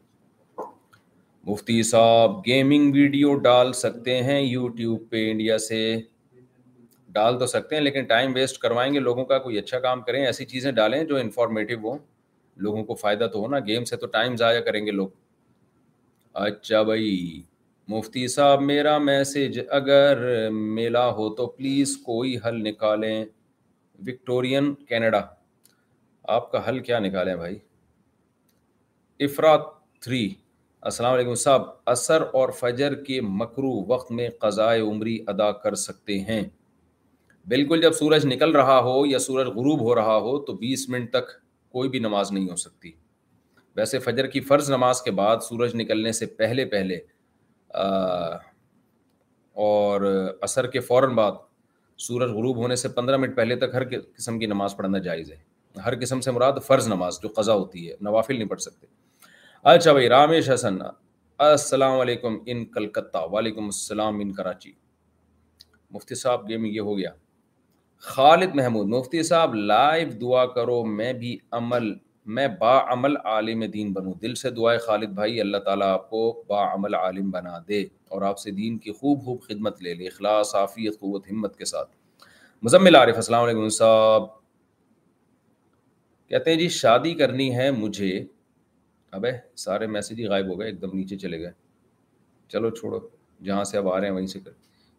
مفتی 1.49 1.83
صاحب 1.89 2.39
گیمنگ 2.47 2.93
ویڈیو 2.95 3.35
ڈال 3.43 3.73
سکتے 3.81 4.23
ہیں 4.25 4.41
یوٹیوب 4.41 5.01
پہ 5.11 5.31
انڈیا 5.31 5.57
سے 5.67 5.77
ڈال 7.15 7.39
تو 7.39 7.47
سکتے 7.47 7.75
ہیں 7.75 7.83
لیکن 7.83 8.05
ٹائم 8.05 8.33
ویسٹ 8.35 8.57
کروائیں 8.63 8.93
گے 8.95 8.99
لوگوں 9.01 9.25
کا 9.25 9.39
کوئی 9.45 9.59
اچھا 9.59 9.79
کام 9.81 10.01
کریں 10.09 10.25
ایسی 10.25 10.45
چیزیں 10.45 10.71
ڈالیں 10.79 11.03
جو 11.13 11.17
انفارمیٹیو 11.17 11.79
ہوں 11.85 11.99
لوگوں 12.67 12.83
کو 12.85 12.95
فائدہ 13.03 13.27
تو 13.33 13.41
ہو 13.43 13.49
نا 13.51 13.59
گیم 13.67 13.85
سے 13.91 13.97
تو 13.97 14.07
ٹائم 14.17 14.37
ضائع 14.37 14.61
کریں 14.69 14.85
گے 14.87 14.91
لوگ 14.91 15.09
اچھا 16.49 16.81
بھائی 16.91 17.13
مفتی 17.89 18.27
صاحب 18.29 18.63
میرا 18.63 18.97
میسج 19.11 19.59
اگر 19.79 20.29
میلا 20.53 21.09
ہو 21.21 21.29
تو 21.35 21.47
پلیز 21.47 21.97
کوئی 22.07 22.37
حل 22.47 22.61
نکالیں 22.69 23.25
وکٹورین 24.07 24.73
کینیڈا 24.89 25.21
آپ 26.39 26.51
کا 26.53 26.69
حل 26.69 26.79
کیا 26.91 26.99
نکالیں 27.09 27.35
بھائی 27.37 27.57
افراد 29.25 29.59
تھری 30.05 30.29
السلام 30.87 31.13
علیکم 31.15 31.35
صاحب 31.35 31.63
اثر 31.91 32.23
اور 32.39 32.49
فجر 32.59 32.95
کے 33.05 33.21
مکرو 33.39 33.71
وقت 33.87 34.11
میں 34.19 34.29
قضائے 34.41 34.81
عمری 34.81 35.17
ادا 35.29 35.51
کر 35.63 35.75
سکتے 35.85 36.19
ہیں 36.29 36.43
بالکل 37.53 37.81
جب 37.83 37.93
سورج 38.01 38.27
نکل 38.33 38.51
رہا 38.57 38.79
ہو 38.85 38.93
یا 39.07 39.19
سورج 39.25 39.47
غروب 39.55 39.81
ہو 39.85 39.95
رہا 39.95 40.17
ہو 40.27 40.39
تو 40.45 40.53
بیس 40.57 40.89
منٹ 40.89 41.11
تک 41.13 41.31
کوئی 41.77 41.89
بھی 41.95 41.99
نماز 41.99 42.31
نہیں 42.33 42.49
ہو 42.51 42.57
سکتی 42.57 42.91
ویسے 43.77 43.99
فجر 44.05 44.27
کی 44.35 44.41
فرض 44.53 44.71
نماز 44.71 45.01
کے 45.03 45.11
بعد 45.23 45.43
سورج 45.49 45.75
نکلنے 45.81 46.13
سے 46.21 46.27
پہلے 46.43 46.65
پہلے 46.77 46.99
اور 49.67 50.07
اثر 50.49 50.67
کے 50.77 50.81
فوراً 50.91 51.15
بعد 51.15 51.41
سورج 52.07 52.31
غروب 52.39 52.57
ہونے 52.63 52.77
سے 52.85 52.89
پندرہ 53.01 53.17
منٹ 53.25 53.37
پہلے 53.37 53.57
تک 53.65 53.75
ہر 53.75 53.89
قسم 53.95 54.39
کی 54.39 54.47
نماز 54.55 54.77
پڑھنا 54.77 54.99
جائز 55.09 55.33
ہے 55.33 55.81
ہر 55.87 56.01
قسم 56.01 56.21
سے 56.21 56.31
مراد 56.39 56.63
فرض 56.67 56.89
نماز 56.89 57.21
جو 57.23 57.29
قضا 57.41 57.55
ہوتی 57.65 57.89
ہے 57.91 57.97
نوافل 58.11 58.35
نہیں 58.39 58.49
پڑھ 58.49 58.61
سکتے 58.61 58.87
اچھا 59.69 59.93
بھائی 59.93 60.09
رامیش 60.09 60.49
حسن 60.51 60.77
السلام 61.45 61.99
علیکم 62.01 62.35
ان 62.53 62.65
کلکتہ 62.75 63.19
وعلیکم 63.31 63.65
السلام 63.65 64.19
ان 64.21 64.31
کراچی 64.33 64.71
مفتی 65.95 66.15
صاحب 66.15 66.47
گیم 66.49 66.65
یہ 66.65 66.81
ہو 66.81 66.97
گیا 66.99 67.11
خالد 68.13 68.55
محمود 68.55 68.89
مفتی 68.89 69.23
صاحب 69.31 69.55
لائیو 69.55 70.11
دعا 70.21 70.45
کرو 70.59 70.83
میں 70.99 71.13
بھی 71.23 71.37
عمل 71.61 71.91
میں 72.39 72.47
با 72.61 72.75
عمل 72.93 73.17
عالم 73.33 73.65
دین 73.73 73.93
بنوں 73.93 74.13
دل 74.23 74.35
سے 74.43 74.51
دعائے 74.61 74.79
خالد 74.87 75.15
بھائی 75.15 75.41
اللہ 75.41 75.65
تعالیٰ 75.65 75.89
آپ 75.95 76.09
کو 76.11 76.21
با 76.49 76.63
عمل 76.75 76.95
عالم 77.01 77.31
بنا 77.31 77.59
دے 77.69 77.83
اور 78.11 78.23
آپ 78.31 78.39
سے 78.45 78.51
دین 78.61 78.79
کی 78.87 78.93
خوب 79.01 79.25
خوب 79.25 79.41
خدمت 79.49 79.83
لے 79.83 79.95
لے 79.95 80.07
اخلاص 80.09 80.55
عافیت 80.63 80.99
قوت 81.01 81.29
ہمت 81.31 81.57
کے 81.57 81.65
ساتھ 81.75 81.91
مزمل 82.63 82.97
عارف 82.97 83.17
السلام 83.17 83.45
علیکم 83.45 83.69
صاحب 83.83 84.29
کہتے 86.29 86.51
ہیں 86.51 86.59
جی 86.59 86.69
شادی 86.81 87.15
کرنی 87.25 87.55
ہے 87.59 87.71
مجھے 87.85 88.13
ابے 89.17 89.31
سارے 89.65 89.87
میسیج 89.95 90.19
ہی 90.21 90.25
غائب 90.29 90.47
ہو 90.49 90.59
گئے 90.59 90.67
ایک 90.69 90.81
دم 90.81 90.97
نیچے 90.97 91.17
چلے 91.19 91.39
گئے 91.41 91.51
چلو 92.53 92.71
چھوڑو 92.79 92.99
جہاں 93.45 93.63
سے 93.71 93.77
اب 93.79 93.89
آ 93.93 93.99
رہے 94.01 94.07
ہیں 94.09 94.15
وہیں 94.15 94.27
سے 94.33 94.41
کر 94.45 94.51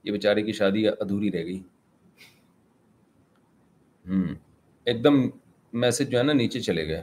یہ 0.03 0.11
بیچارے 0.11 0.43
کی 0.43 0.51
شادی 0.59 0.87
ادھوری 0.87 1.31
رہ 1.31 1.43
گئی 1.45 1.59
ہوں 4.09 4.33
ایک 4.89 5.03
دم 5.03 5.19
میسیج 5.83 6.09
جو 6.11 6.17
ہے 6.17 6.23
نا 6.23 6.33
نیچے 6.39 6.59
چلے 6.67 6.87
گئے 6.87 7.01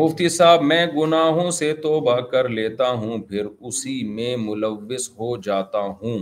مفتی 0.00 0.28
صاحب 0.36 0.62
میں 0.72 0.84
گناہوں 0.96 1.50
سے 1.60 1.72
توبہ 1.82 2.18
کر 2.30 2.48
لیتا 2.58 2.90
ہوں 3.02 3.18
پھر 3.28 3.46
اسی 3.68 3.96
میں 4.14 4.36
ملوث 4.46 5.08
ہو 5.18 5.36
جاتا 5.48 5.80
ہوں 6.02 6.18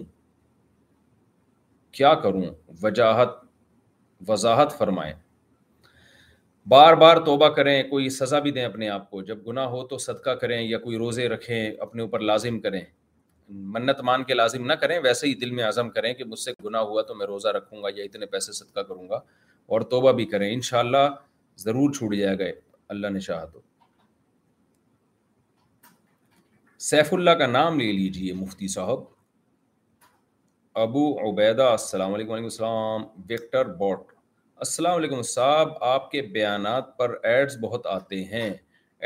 کیا 1.98 2.14
کروں 2.24 2.42
وجاہت 2.82 3.38
وضاحت 4.28 4.76
فرمائیں 4.78 5.12
بار 6.68 6.94
بار 6.94 7.16
توبہ 7.27 7.48
کریں 7.55 7.83
کوئی 7.90 8.09
سزا 8.16 8.38
بھی 8.40 8.51
دیں 8.53 8.64
اپنے 8.64 8.88
آپ 8.88 9.11
کو 9.11 9.22
جب 9.31 9.38
گناہ 9.46 9.64
ہو 9.68 9.83
تو 9.87 9.96
صدقہ 9.98 10.31
کریں 10.40 10.61
یا 10.62 10.79
کوئی 10.79 10.96
روزے 10.98 11.29
رکھیں 11.29 11.72
اپنے 11.83 12.03
اوپر 12.03 12.20
لازم 12.20 12.59
کریں 12.61 12.81
منت 13.72 14.01
مان 14.05 14.25
کے 14.25 14.35
لازم 14.35 14.66
نہ 14.66 14.72
کریں 14.81 14.98
ویسے 15.05 15.27
ہی 15.27 15.35
دل 15.40 15.51
میں 15.51 15.64
عزم 15.68 15.90
کریں 15.96 16.12
کہ 16.14 16.25
مجھ 16.25 16.38
سے 16.38 16.53
گناہ 16.64 16.83
ہوا 16.90 17.03
تو 17.09 17.14
میں 17.14 17.27
روزہ 17.27 17.48
رکھوں 17.57 17.83
گا 17.83 17.88
یا 17.96 18.05
اتنے 18.05 18.27
پیسے 18.37 18.53
صدقہ 18.59 18.81
کروں 18.88 19.09
گا 19.09 19.20
اور 19.75 19.81
توبہ 19.94 20.12
بھی 20.20 20.27
کریں 20.35 20.53
انشاءاللہ 20.53 21.09
ضرور 21.64 21.92
چھوٹ 21.96 22.14
جائے 22.16 22.38
گا 22.38 22.51
اللہ 22.94 23.07
نے 23.14 23.20
چاہ 23.20 23.44
تو 23.53 23.61
سیف 26.90 27.12
اللہ 27.14 27.31
کا 27.38 27.46
نام 27.46 27.79
لے 27.81 27.90
لیجیے 27.92 28.33
مفتی 28.35 28.68
صاحب 28.68 29.03
ابو 30.87 31.07
عبیدہ 31.31 31.62
السلام 31.70 32.14
علیکم 32.14 32.31
وعلیکم 32.33 32.44
السلام 32.44 33.05
وکٹر 33.31 33.72
بوٹ 33.79 34.12
السلام 34.62 34.96
علیکم 34.96 35.22
صاحب 35.29 35.68
آپ 35.85 36.11
کے 36.11 36.20
بیانات 36.35 36.96
پر 36.96 37.14
ایڈز 37.29 37.57
بہت 37.61 37.87
آتے 37.92 38.16
ہیں 38.25 38.51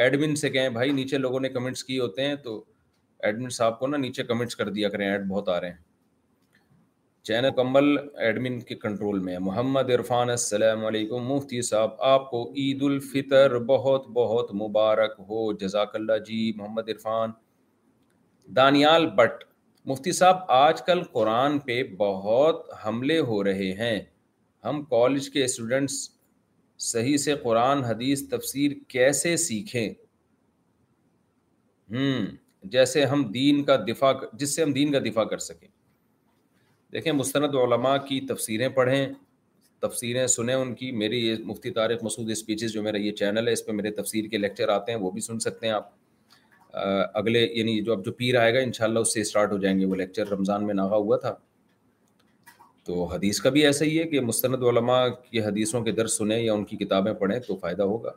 ایڈمن 0.04 0.34
سے 0.36 0.48
کہیں 0.56 0.68
بھائی 0.70 0.90
نیچے 0.92 1.18
لوگوں 1.18 1.38
نے 1.40 1.48
کمنٹس 1.48 1.84
کیے 1.84 2.00
ہوتے 2.00 2.22
ہیں 2.26 2.34
تو 2.44 2.52
ایڈمن 3.28 3.48
صاحب 3.58 3.78
کو 3.78 3.86
نا 3.86 3.96
نیچے 3.96 4.22
کمنٹس 4.32 4.56
کر 4.56 4.68
دیا 4.78 4.88
کریں 4.94 5.06
ایڈ 5.08 5.22
بہت 5.28 5.48
آ 5.48 5.60
رہے 5.60 5.68
ہیں 5.70 5.76
چینل 7.28 7.46
اکمل 7.50 7.96
ایڈمن 8.26 8.58
کے 8.68 8.74
کنٹرول 8.82 9.18
میں 9.28 9.38
محمد 9.48 9.90
عرفان 9.96 10.30
السلام 10.30 10.84
علیکم 10.86 11.26
مفتی 11.32 11.60
صاحب 11.70 12.02
آپ 12.10 12.28
کو 12.30 12.42
عید 12.64 12.82
الفطر 12.90 13.58
بہت 13.72 14.08
بہت 14.20 14.52
مبارک 14.64 15.14
ہو 15.28 15.52
جزاک 15.62 15.94
اللہ 16.02 16.18
جی 16.26 16.52
محمد 16.56 16.88
عرفان 16.96 17.30
دانیال 18.56 19.06
بٹ 19.22 19.44
مفتی 19.94 20.12
صاحب 20.22 20.44
آج 20.60 20.82
کل 20.90 21.02
قرآن 21.12 21.58
پہ 21.70 21.82
بہت 22.06 22.66
حملے 22.84 23.18
ہو 23.32 23.42
رہے 23.50 23.72
ہیں 23.80 23.98
ہم 24.68 24.82
کالج 24.84 25.28
کے 25.30 25.44
اسٹوڈنٹس 25.44 25.94
صحیح 26.92 27.16
سے 27.16 27.34
قرآن 27.42 27.84
حدیث 27.84 28.26
تفسیر 28.28 28.72
کیسے 28.94 29.36
سیکھیں 29.36 29.88
جیسے 32.70 33.04
ہم 33.06 33.22
دین 33.34 33.62
کا 33.64 33.76
دفاع 33.88 34.12
جس 34.38 34.54
سے 34.56 34.62
ہم 34.62 34.72
دین 34.72 34.92
کا 34.92 34.98
دفاع 35.10 35.24
کر 35.32 35.38
سکیں 35.48 35.68
دیکھیں 36.92 37.12
مستند 37.12 37.54
علماء 37.62 37.96
کی 38.08 38.20
تفسیریں 38.28 38.68
پڑھیں 38.78 39.06
تفسیریں 39.82 40.26
سنیں 40.36 40.54
ان 40.54 40.74
کی 40.74 40.90
میری 41.02 41.26
یہ 41.26 41.44
مفتی 41.46 41.70
طارق 41.78 42.02
مسعود 42.04 42.30
اسپیچز 42.30 42.72
جو 42.72 42.82
میرا 42.82 42.98
یہ 43.00 43.12
چینل 43.22 43.48
ہے 43.48 43.52
اس 43.52 43.64
پہ 43.66 43.72
میرے 43.78 43.90
تفسیر 44.00 44.28
کے 44.30 44.38
لیکچر 44.38 44.68
آتے 44.74 44.92
ہیں 44.92 44.98
وہ 45.00 45.10
بھی 45.16 45.20
سن 45.20 45.38
سکتے 45.46 45.66
ہیں 45.66 45.72
آپ 45.74 45.88
اگلے 47.18 47.46
یعنی 47.58 47.80
جو 47.84 47.92
اب 47.92 48.04
جو 48.04 48.12
پیر 48.12 48.40
آئے 48.40 48.54
گا 48.54 48.58
انشاءاللہ 48.68 48.98
اس 48.98 49.12
سے 49.14 49.20
اسٹارٹ 49.20 49.52
ہو 49.52 49.58
جائیں 49.58 49.78
گے 49.80 49.84
وہ 49.90 49.94
لیکچر 49.96 50.28
رمضان 50.32 50.66
میں 50.66 50.74
ناغا 50.74 50.96
ہوا 50.96 51.16
تھا 51.26 51.34
تو 52.86 53.04
حدیث 53.12 53.40
کا 53.42 53.50
بھی 53.50 53.64
ایسا 53.66 53.84
ہی 53.84 53.98
ہے 53.98 54.02
کہ 54.10 54.20
مستند 54.20 54.62
علماء 54.70 55.02
کی 55.30 55.40
حدیثوں 55.44 55.80
کے 55.84 55.92
درس 55.92 56.16
سنیں 56.18 56.38
یا 56.40 56.52
ان 56.52 56.64
کی 56.64 56.76
کتابیں 56.84 57.12
پڑھیں 57.22 57.38
تو 57.46 57.54
فائدہ 57.60 57.82
ہوگا 57.92 58.10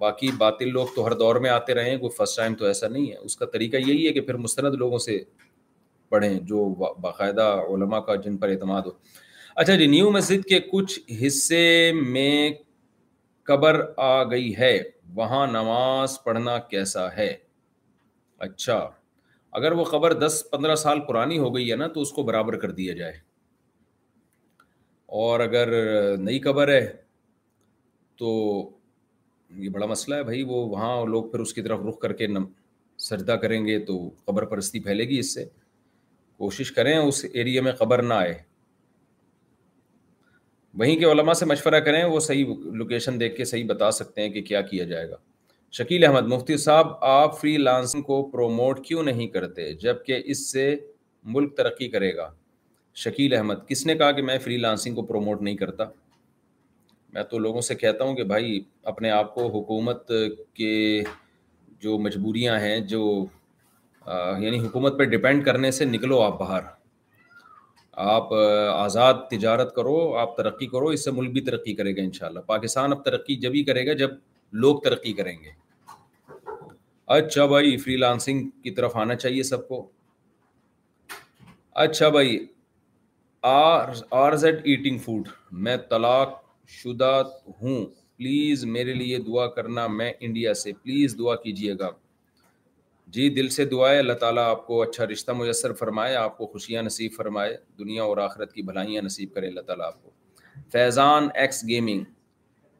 باقی 0.00 0.28
باطل 0.38 0.68
لوگ 0.72 0.86
تو 0.96 1.06
ہر 1.06 1.12
دور 1.22 1.36
میں 1.44 1.50
آتے 1.50 1.74
رہیں 1.74 1.96
کوئی 1.98 2.10
فرسٹ 2.16 2.36
ٹائم 2.36 2.54
تو 2.60 2.64
ایسا 2.64 2.88
نہیں 2.88 3.10
ہے 3.10 3.16
اس 3.16 3.36
کا 3.36 3.46
طریقہ 3.54 3.76
یہی 3.76 4.06
ہے 4.06 4.12
کہ 4.12 4.20
پھر 4.28 4.36
مستند 4.44 4.74
لوگوں 4.82 4.98
سے 5.06 5.18
پڑھیں 6.14 6.38
جو 6.52 6.68
باقاعدہ 7.00 7.46
علماء 7.74 7.98
کا 8.10 8.14
جن 8.26 8.36
پر 8.44 8.48
اعتماد 8.48 8.82
ہو 8.86 8.90
اچھا 9.62 9.74
جی 9.76 9.86
نیو 9.86 10.10
مسجد 10.16 10.44
کے 10.48 10.60
کچھ 10.72 10.98
حصے 11.26 11.64
میں 12.12 12.50
قبر 13.50 13.80
آ 14.08 14.12
گئی 14.30 14.56
ہے 14.58 14.76
وہاں 15.14 15.46
نماز 15.52 16.16
پڑھنا 16.24 16.56
کیسا 16.70 17.06
ہے 17.16 17.32
اچھا 18.46 18.78
اگر 19.58 19.72
وہ 19.80 19.84
قبر 19.84 20.12
دس 20.26 20.42
پندرہ 20.52 20.74
سال 20.86 21.00
پرانی 21.08 21.38
ہو 21.38 21.54
گئی 21.54 21.70
ہے 21.70 21.76
نا 21.76 21.86
تو 21.94 22.00
اس 22.00 22.12
کو 22.18 22.22
برابر 22.30 22.56
کر 22.64 22.70
دیا 22.82 22.94
جائے 23.02 23.12
اور 25.18 25.40
اگر 25.40 25.68
نئی 26.24 26.38
قبر 26.40 26.68
ہے 26.72 26.84
تو 28.18 28.28
یہ 29.62 29.68
بڑا 29.76 29.86
مسئلہ 29.86 30.14
ہے 30.14 30.22
بھائی 30.24 30.42
وہ 30.48 30.66
وہاں 30.70 31.04
لوگ 31.06 31.24
پھر 31.30 31.40
اس 31.40 31.52
کی 31.54 31.62
طرف 31.62 31.80
رخ 31.88 31.98
کر 32.00 32.12
کے 32.20 32.26
سجدہ 33.08 33.32
کریں 33.42 33.64
گے 33.66 33.78
تو 33.84 33.98
قبر 34.24 34.44
پرستی 34.46 34.80
پھیلے 34.80 35.04
گی 35.08 35.18
اس 35.18 35.32
سے 35.34 35.44
کوشش 36.38 36.72
کریں 36.72 36.96
اس 36.96 37.24
ایریے 37.32 37.60
میں 37.66 37.72
قبر 37.78 38.02
نہ 38.02 38.14
آئے 38.14 38.34
وہیں 40.80 40.96
کے 40.96 41.04
علماء 41.12 41.32
سے 41.40 41.44
مشورہ 41.46 41.80
کریں 41.86 42.02
وہ 42.04 42.20
صحیح 42.30 42.44
لوکیشن 42.80 43.20
دیکھ 43.20 43.36
کے 43.36 43.44
صحیح 43.52 43.66
بتا 43.68 43.90
سکتے 44.00 44.22
ہیں 44.22 44.28
کہ 44.32 44.42
کیا 44.52 44.60
کیا 44.70 44.84
جائے 44.92 45.08
گا 45.10 45.16
شکیل 45.78 46.04
احمد 46.04 46.28
مفتی 46.34 46.56
صاحب 46.66 46.92
آپ 47.16 47.40
فری 47.40 47.56
لانسنگ 47.58 48.02
کو 48.12 48.22
پروموٹ 48.32 48.84
کیوں 48.86 49.02
نہیں 49.02 49.26
کرتے 49.38 49.72
جب 49.86 50.04
کہ 50.06 50.22
اس 50.24 50.50
سے 50.52 50.74
ملک 51.34 51.56
ترقی 51.56 51.88
کرے 51.90 52.14
گا 52.16 52.30
شکیل 53.02 53.34
احمد 53.34 53.66
کس 53.68 53.84
نے 53.86 53.94
کہا 53.98 54.10
کہ 54.12 54.22
میں 54.22 54.38
فری 54.44 54.56
لانسنگ 54.58 54.94
کو 54.94 55.02
پروموٹ 55.06 55.42
نہیں 55.42 55.56
کرتا 55.56 55.84
میں 57.12 57.22
تو 57.30 57.38
لوگوں 57.38 57.60
سے 57.60 57.74
کہتا 57.74 58.04
ہوں 58.04 58.14
کہ 58.16 58.24
بھائی 58.24 58.60
اپنے 58.92 59.10
آپ 59.10 59.34
کو 59.34 59.46
حکومت 59.58 60.10
کے 60.54 61.02
جو 61.82 61.98
مجبوریاں 61.98 62.58
ہیں 62.60 62.78
جو 62.88 63.00
یعنی 64.06 64.58
حکومت 64.66 64.98
پہ 64.98 65.04
ڈپینڈ 65.16 65.44
کرنے 65.44 65.70
سے 65.70 65.84
نکلو 65.84 66.20
آپ 66.22 66.38
باہر 66.40 66.62
آپ 68.10 68.32
آزاد 68.72 69.14
تجارت 69.30 69.74
کرو 69.74 69.96
آپ 70.18 70.36
ترقی 70.36 70.66
کرو 70.66 70.86
اس 70.88 71.04
سے 71.04 71.10
ملک 71.10 71.30
بھی 71.32 71.40
ترقی 71.44 71.74
کرے 71.74 71.96
گا 71.96 72.02
ان 72.02 72.12
شاء 72.12 72.26
اللہ 72.26 72.40
پاکستان 72.46 72.92
اب 72.92 73.04
ترقی 73.04 73.36
جب 73.40 73.54
ہی 73.54 73.62
کرے 73.64 73.86
گا 73.86 73.92
جب 74.02 74.10
لوگ 74.62 74.78
ترقی 74.84 75.12
کریں 75.12 75.36
گے 75.42 75.50
اچھا 77.16 77.46
بھائی 77.46 77.76
فری 77.78 77.96
لانسنگ 77.96 78.48
کی 78.62 78.70
طرف 78.70 78.96
آنا 78.96 79.14
چاہیے 79.14 79.42
سب 79.42 79.66
کو 79.68 79.86
اچھا 81.84 82.08
بھائی 82.16 82.38
زیڈ 83.42 84.56
ایٹنگ 84.64 84.98
فوڈ 85.04 85.28
میں 85.66 85.76
طلاق 85.90 86.32
شدہ 86.78 87.12
ہوں 87.62 87.84
پلیز 88.16 88.64
میرے 88.72 88.94
لیے 88.94 89.18
دعا 89.26 89.46
کرنا 89.54 89.86
میں 89.98 90.12
انڈیا 90.26 90.52
سے 90.62 90.72
پلیز 90.82 91.14
دعا 91.18 91.34
کیجیے 91.44 91.74
گا 91.80 91.90
جی 93.14 93.28
دل 93.34 93.48
سے 93.50 93.64
دعا 93.66 93.88
ہے 93.90 93.98
اللہ 93.98 94.12
تعالیٰ 94.20 94.42
آپ 94.48 94.66
کو 94.66 94.80
اچھا 94.82 95.06
رشتہ 95.12 95.32
میسر 95.38 95.72
فرمائے 95.78 96.14
آپ 96.16 96.36
کو 96.38 96.46
خوشیاں 96.46 96.82
نصیب 96.82 97.12
فرمائے 97.16 97.56
دنیا 97.78 98.02
اور 98.02 98.16
آخرت 98.28 98.52
کی 98.54 98.62
بھلائیاں 98.68 99.02
نصیب 99.02 99.34
کرے 99.34 99.46
اللہ 99.48 99.60
تعالیٰ 99.70 99.86
آپ 99.86 100.02
کو 100.02 100.10
Faizan 100.72 101.28
X 101.34 101.62
gaming 101.68 102.04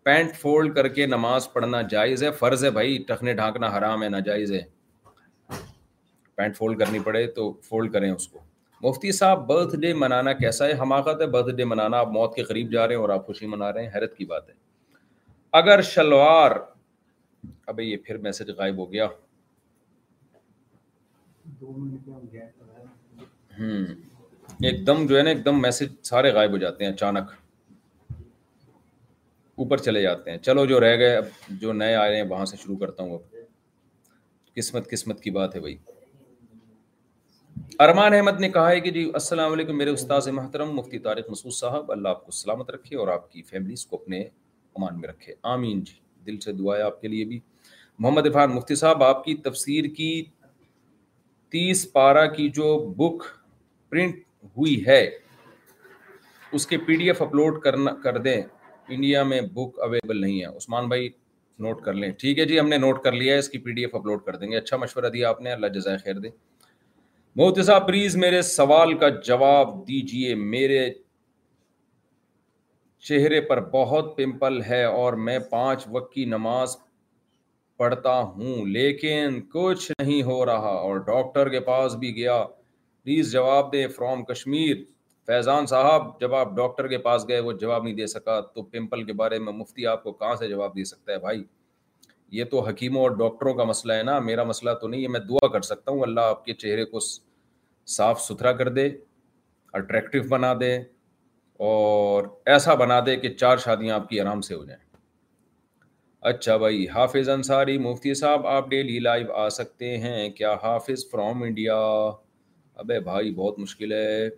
pant 0.04 0.36
fold 0.40 0.74
کر 0.76 0.88
کے 0.98 1.06
نماز 1.06 1.52
پڑھنا 1.52 1.80
جائز 1.94 2.22
ہے 2.24 2.30
فرض 2.38 2.64
ہے 2.64 2.70
بھائی 2.76 2.98
ٹخنے 3.08 3.34
ڈھانکنا 3.40 3.76
حرام 3.78 4.02
ہے 4.02 4.08
ناجائز 4.08 4.52
ہے 4.52 4.60
پینٹ 6.36 6.56
فولڈ 6.56 6.78
کرنی 6.80 6.98
پڑے 7.04 7.26
تو 7.40 7.52
فولڈ 7.68 7.92
کریں 7.92 8.10
اس 8.10 8.28
کو 8.28 8.48
مفتی 8.82 9.12
صاحب 9.12 9.46
برتھ 9.46 9.74
ڈے 9.80 9.92
منانا 9.94 10.32
کیسا 10.32 10.66
ہے 10.66 10.72
حماقت 10.80 11.20
ہے 11.20 11.26
برتھ 11.32 11.54
ڈے 11.56 11.64
منانا 11.64 11.98
آپ 12.00 12.08
موت 12.12 12.34
کے 12.34 12.42
قریب 12.44 12.70
جا 12.72 12.86
رہے 12.86 12.94
ہیں 12.94 13.00
اور 13.00 13.10
آپ 13.14 13.26
خوشی 13.26 13.46
منا 13.46 13.72
رہے 13.72 13.82
ہیں 13.82 13.90
حیرت 13.94 14.16
کی 14.16 14.24
بات 14.26 14.48
ہے 14.48 14.54
اگر 15.60 15.82
شلوار 15.90 16.50
یہ 17.78 17.96
پھر 18.04 18.16
میسج 18.22 18.50
غائب 18.58 18.78
ہو 18.78 18.90
گیا 18.92 19.06
ہوں 19.06 19.18
ایک 24.70 24.86
دم 24.86 25.06
جو 25.06 25.16
ہے 25.16 25.22
نا 25.22 25.30
ایک 25.30 25.44
دم 25.44 25.60
میسج 25.62 25.92
سارے 26.08 26.30
غائب 26.34 26.52
ہو 26.52 26.56
جاتے 26.64 26.84
ہیں 26.84 26.90
اچانک 26.92 27.30
اوپر 29.56 29.78
چلے 29.86 30.02
جاتے 30.02 30.30
ہیں 30.30 30.38
چلو 30.48 30.64
جو 30.72 30.80
رہ 30.80 30.96
گئے 30.98 31.16
اب 31.16 31.24
جو 31.60 31.72
نئے 31.72 31.94
آ 31.94 32.08
رہے 32.08 32.16
ہیں 32.16 32.26
وہاں 32.30 32.44
سے 32.52 32.56
شروع 32.62 32.76
کرتا 32.78 33.02
ہوں 33.02 33.14
اب 33.14 33.38
قسمت 34.56 34.90
قسمت 34.90 35.20
کی 35.22 35.30
بات 35.38 35.54
ہے 35.56 35.60
بھائی 35.60 35.76
ارمان 37.84 38.14
احمد 38.14 38.40
نے 38.40 38.48
کہا 38.48 38.70
ہے 38.70 38.80
کہ 38.80 38.90
جی 38.90 39.02
السلام 39.14 39.52
علیکم 39.52 39.78
میرے 39.78 39.90
استاذ 39.90 40.28
محترم 40.36 40.70
مفتی 40.76 40.98
طارق 41.06 41.28
مسعود 41.30 41.52
صاحب 41.54 41.90
اللہ 41.92 42.08
آپ 42.08 42.24
کو 42.26 42.32
سلامت 42.32 42.70
رکھے 42.70 42.96
اور 42.96 43.08
آپ 43.14 43.30
کی 43.32 43.42
فیملیز 43.50 43.84
کو 43.86 43.96
اپنے 43.96 44.20
امان 44.20 45.00
میں 45.00 45.08
رکھے 45.08 45.34
آمین 45.54 45.82
جی 45.84 45.92
دل 46.26 46.38
سے 46.40 46.52
دعا 46.58 46.76
ہے 46.76 46.82
آپ 46.82 47.00
کے 47.00 47.08
لیے 47.08 47.24
بھی 47.32 47.38
محمد 47.98 48.26
عرفان 48.26 48.50
مفتی 48.54 48.74
صاحب 48.82 49.02
آپ 49.04 49.24
کی 49.24 49.34
تفسیر 49.44 49.84
کی 49.96 50.10
تیس 51.52 51.86
پارہ 51.92 52.26
کی 52.36 52.48
جو 52.60 52.76
بک 52.98 53.22
پرنٹ 53.90 54.20
ہوئی 54.56 54.76
ہے 54.86 55.04
اس 56.56 56.66
کے 56.66 56.78
پی 56.86 56.96
ڈی 56.96 57.06
ایف 57.10 57.22
اپلوڈ 57.22 57.60
کرنا 57.62 57.92
کر 58.02 58.18
دیں 58.28 58.40
انڈیا 58.88 59.22
میں 59.32 59.40
بک 59.54 59.78
اویلیبل 59.82 60.20
نہیں 60.20 60.40
ہے 60.40 60.46
عثمان 60.56 60.88
بھائی 60.88 61.08
نوٹ 61.66 61.82
کر 61.84 61.94
لیں 61.94 62.10
ٹھیک 62.18 62.38
ہے 62.38 62.44
جی 62.52 62.60
ہم 62.60 62.68
نے 62.68 62.76
نوٹ 62.78 63.02
کر 63.04 63.12
لیا 63.12 63.34
ہے 63.34 63.38
اس 63.38 63.48
کی 63.48 63.58
پی 63.68 63.72
ڈی 63.72 63.82
ایف 63.84 63.94
اپلوڈ 63.94 64.24
کر 64.26 64.36
دیں 64.36 64.50
گے 64.50 64.56
اچھا 64.56 64.76
مشورہ 64.86 65.08
دیا 65.18 65.28
آپ 65.28 65.40
نے 65.42 65.52
اللہ 65.52 65.66
جزائے 65.78 65.98
خیر 66.04 66.18
دے 66.18 66.28
محتی 67.40 67.62
صاحب 67.64 67.86
پلیز 67.86 68.14
میرے 68.16 68.40
سوال 68.42 68.92
کا 68.98 69.08
جواب 69.26 69.68
دیجیے 69.86 70.34
میرے 70.38 70.80
چہرے 73.08 73.40
پر 73.48 73.60
بہت 73.70 74.10
پمپل 74.16 74.60
ہے 74.62 74.82
اور 74.84 75.12
میں 75.28 75.38
پانچ 75.50 75.86
وقت 75.90 76.12
کی 76.12 76.24
نماز 76.32 76.76
پڑھتا 77.78 78.18
ہوں 78.34 78.66
لیکن 78.72 79.40
کچھ 79.54 79.90
نہیں 80.00 80.22
ہو 80.22 80.44
رہا 80.46 80.72
اور 80.88 80.96
ڈاکٹر 81.06 81.48
کے 81.54 81.60
پاس 81.70 81.94
بھی 82.02 82.14
گیا 82.16 82.36
پلیز 83.04 83.32
جواب 83.32 83.72
دے 83.72 83.86
فرام 83.96 84.24
کشمیر 84.32 84.74
فیضان 85.26 85.66
صاحب 85.72 86.08
جب 86.20 86.34
آپ 86.42 86.54
ڈاکٹر 86.56 86.88
کے 86.88 86.98
پاس 87.08 87.26
گئے 87.28 87.40
وہ 87.48 87.52
جواب 87.62 87.84
نہیں 87.84 87.94
دے 88.02 88.06
سکا 88.16 88.38
تو 88.54 88.62
پمپل 88.62 89.04
کے 89.06 89.12
بارے 89.22 89.38
میں 89.46 89.52
مفتی 89.62 89.86
آپ 89.94 90.02
کو 90.02 90.12
کہاں 90.20 90.34
سے 90.42 90.48
جواب 90.50 90.76
دے 90.76 90.84
سکتا 90.92 91.12
ہے 91.12 91.18
بھائی 91.26 91.42
یہ 92.40 92.44
تو 92.50 92.60
حکیموں 92.68 93.02
اور 93.02 93.16
ڈاکٹروں 93.24 93.54
کا 93.54 93.64
مسئلہ 93.74 93.92
ہے 93.92 94.02
نا 94.12 94.18
میرا 94.30 94.44
مسئلہ 94.54 94.70
تو 94.80 94.88
نہیں 94.88 95.02
ہے 95.02 95.08
میں 95.08 95.20
دعا 95.30 95.48
کر 95.52 95.60
سکتا 95.72 95.90
ہوں 95.92 96.02
اللہ 96.02 96.30
آپ 96.34 96.44
کے 96.44 96.54
چہرے 96.64 96.84
کو 96.94 97.00
صاف 97.96 98.20
ستھرا 98.24 98.52
کر 98.56 98.68
دے 98.72 98.88
اٹریکٹو 99.78 100.18
بنا 100.28 100.52
دے 100.60 100.76
اور 101.68 102.24
ایسا 102.52 102.74
بنا 102.74 102.98
دے 103.06 103.16
کہ 103.20 103.28
چار 103.34 103.56
شادیاں 103.64 103.94
آپ 103.94 104.08
کی 104.08 104.20
آرام 104.20 104.40
سے 104.42 104.54
ہو 104.54 104.64
جائیں 104.64 104.84
اچھا 106.30 106.56
بھائی 106.56 106.86
حافظ 106.94 107.28
انصاری 107.28 107.76
مفتی 107.78 108.12
صاحب 108.14 108.46
آپ 108.46 108.68
ڈیلی 108.70 108.98
لائیو 109.00 109.32
آ 109.32 109.48
سکتے 109.50 109.96
ہیں 109.98 110.28
کیا 110.30 110.52
حافظ 110.62 111.04
فرام 111.10 111.42
انڈیا 111.42 111.76
ابے 112.82 112.98
بھائی 113.04 113.30
بہت 113.34 113.58
مشکل 113.58 113.92
ہے 113.92 114.28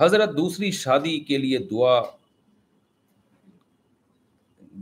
حضرت 0.00 0.36
دوسری 0.36 0.70
شادی 0.72 1.18
کے 1.28 1.38
لیے 1.38 1.58
دعا 1.70 2.00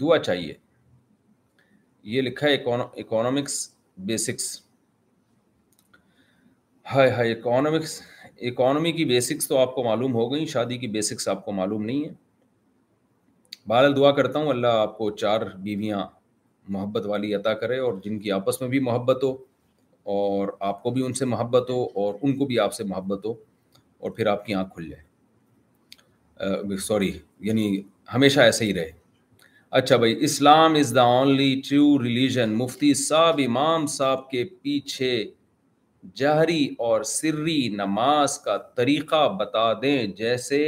دعا 0.00 0.18
چاہیے 0.22 0.54
یہ 2.12 2.22
لکھا 2.22 2.46
ہے 2.48 2.54
economics 3.02 3.58
basics 4.06 4.56
hi 6.92 7.10
hi 7.12 7.32
economics 7.32 8.00
economy 8.50 8.90
کی 8.92 9.04
بیسکس 9.04 9.48
تو 9.48 9.56
آپ 9.58 9.74
کو 9.74 9.82
معلوم 9.84 10.12
ہو 10.14 10.32
گئیں 10.32 10.44
شادی 10.52 10.78
کی 10.78 10.86
بیسکس 10.94 11.28
آپ 11.28 11.44
کو 11.44 11.52
معلوم 11.52 11.84
نہیں 11.84 12.04
ہے 12.04 12.08
بہرحال 13.68 13.96
دعا 13.96 14.10
کرتا 14.18 14.38
ہوں 14.38 14.48
اللہ 14.50 14.76
آپ 14.86 14.96
کو 14.98 15.10
چار 15.24 15.40
بیویاں 15.64 16.02
محبت 16.76 17.06
والی 17.06 17.34
عطا 17.34 17.52
کرے 17.64 17.78
اور 17.78 18.00
جن 18.04 18.18
کی 18.18 18.32
آپس 18.38 18.60
میں 18.60 18.68
بھی 18.68 18.78
محبت 18.88 19.22
ہو 19.24 19.32
اور 20.14 20.48
آپ 20.70 20.82
کو 20.82 20.90
بھی 20.90 21.04
ان 21.06 21.12
سے 21.20 21.24
محبت 21.34 21.70
ہو 21.70 21.82
اور 22.04 22.14
ان 22.22 22.36
کو 22.38 22.46
بھی 22.46 22.58
آپ 22.60 22.74
سے 22.74 22.84
محبت 22.94 23.26
ہو 23.26 23.34
اور 23.98 24.10
پھر 24.16 24.26
آپ 24.36 24.44
کی 24.46 24.54
آنکھ 24.54 24.74
کھل 24.74 24.88
جائے 24.90 26.76
سوری 26.86 27.10
یعنی 27.48 27.68
ہمیشہ 28.14 28.40
ایسے 28.40 28.64
ہی 28.64 28.74
رہے 28.74 28.90
اچھا 29.78 29.96
بھائی 30.02 30.16
Islam 30.24 30.74
is 30.80 30.94
the 30.96 31.02
only 31.18 31.54
true 31.68 32.02
religion 32.02 32.54
مفتی 32.56 32.92
صاحب 33.08 33.40
امام 33.46 33.86
صاحب 33.94 34.28
کے 34.30 34.44
پیچھے 34.62 35.12
جہری 36.16 36.66
اور 36.86 37.02
سری 37.04 37.68
نماز 37.76 38.38
کا 38.40 38.56
طریقہ 38.76 39.28
بتا 39.38 39.72
دیں 39.82 40.06
جیسے 40.16 40.58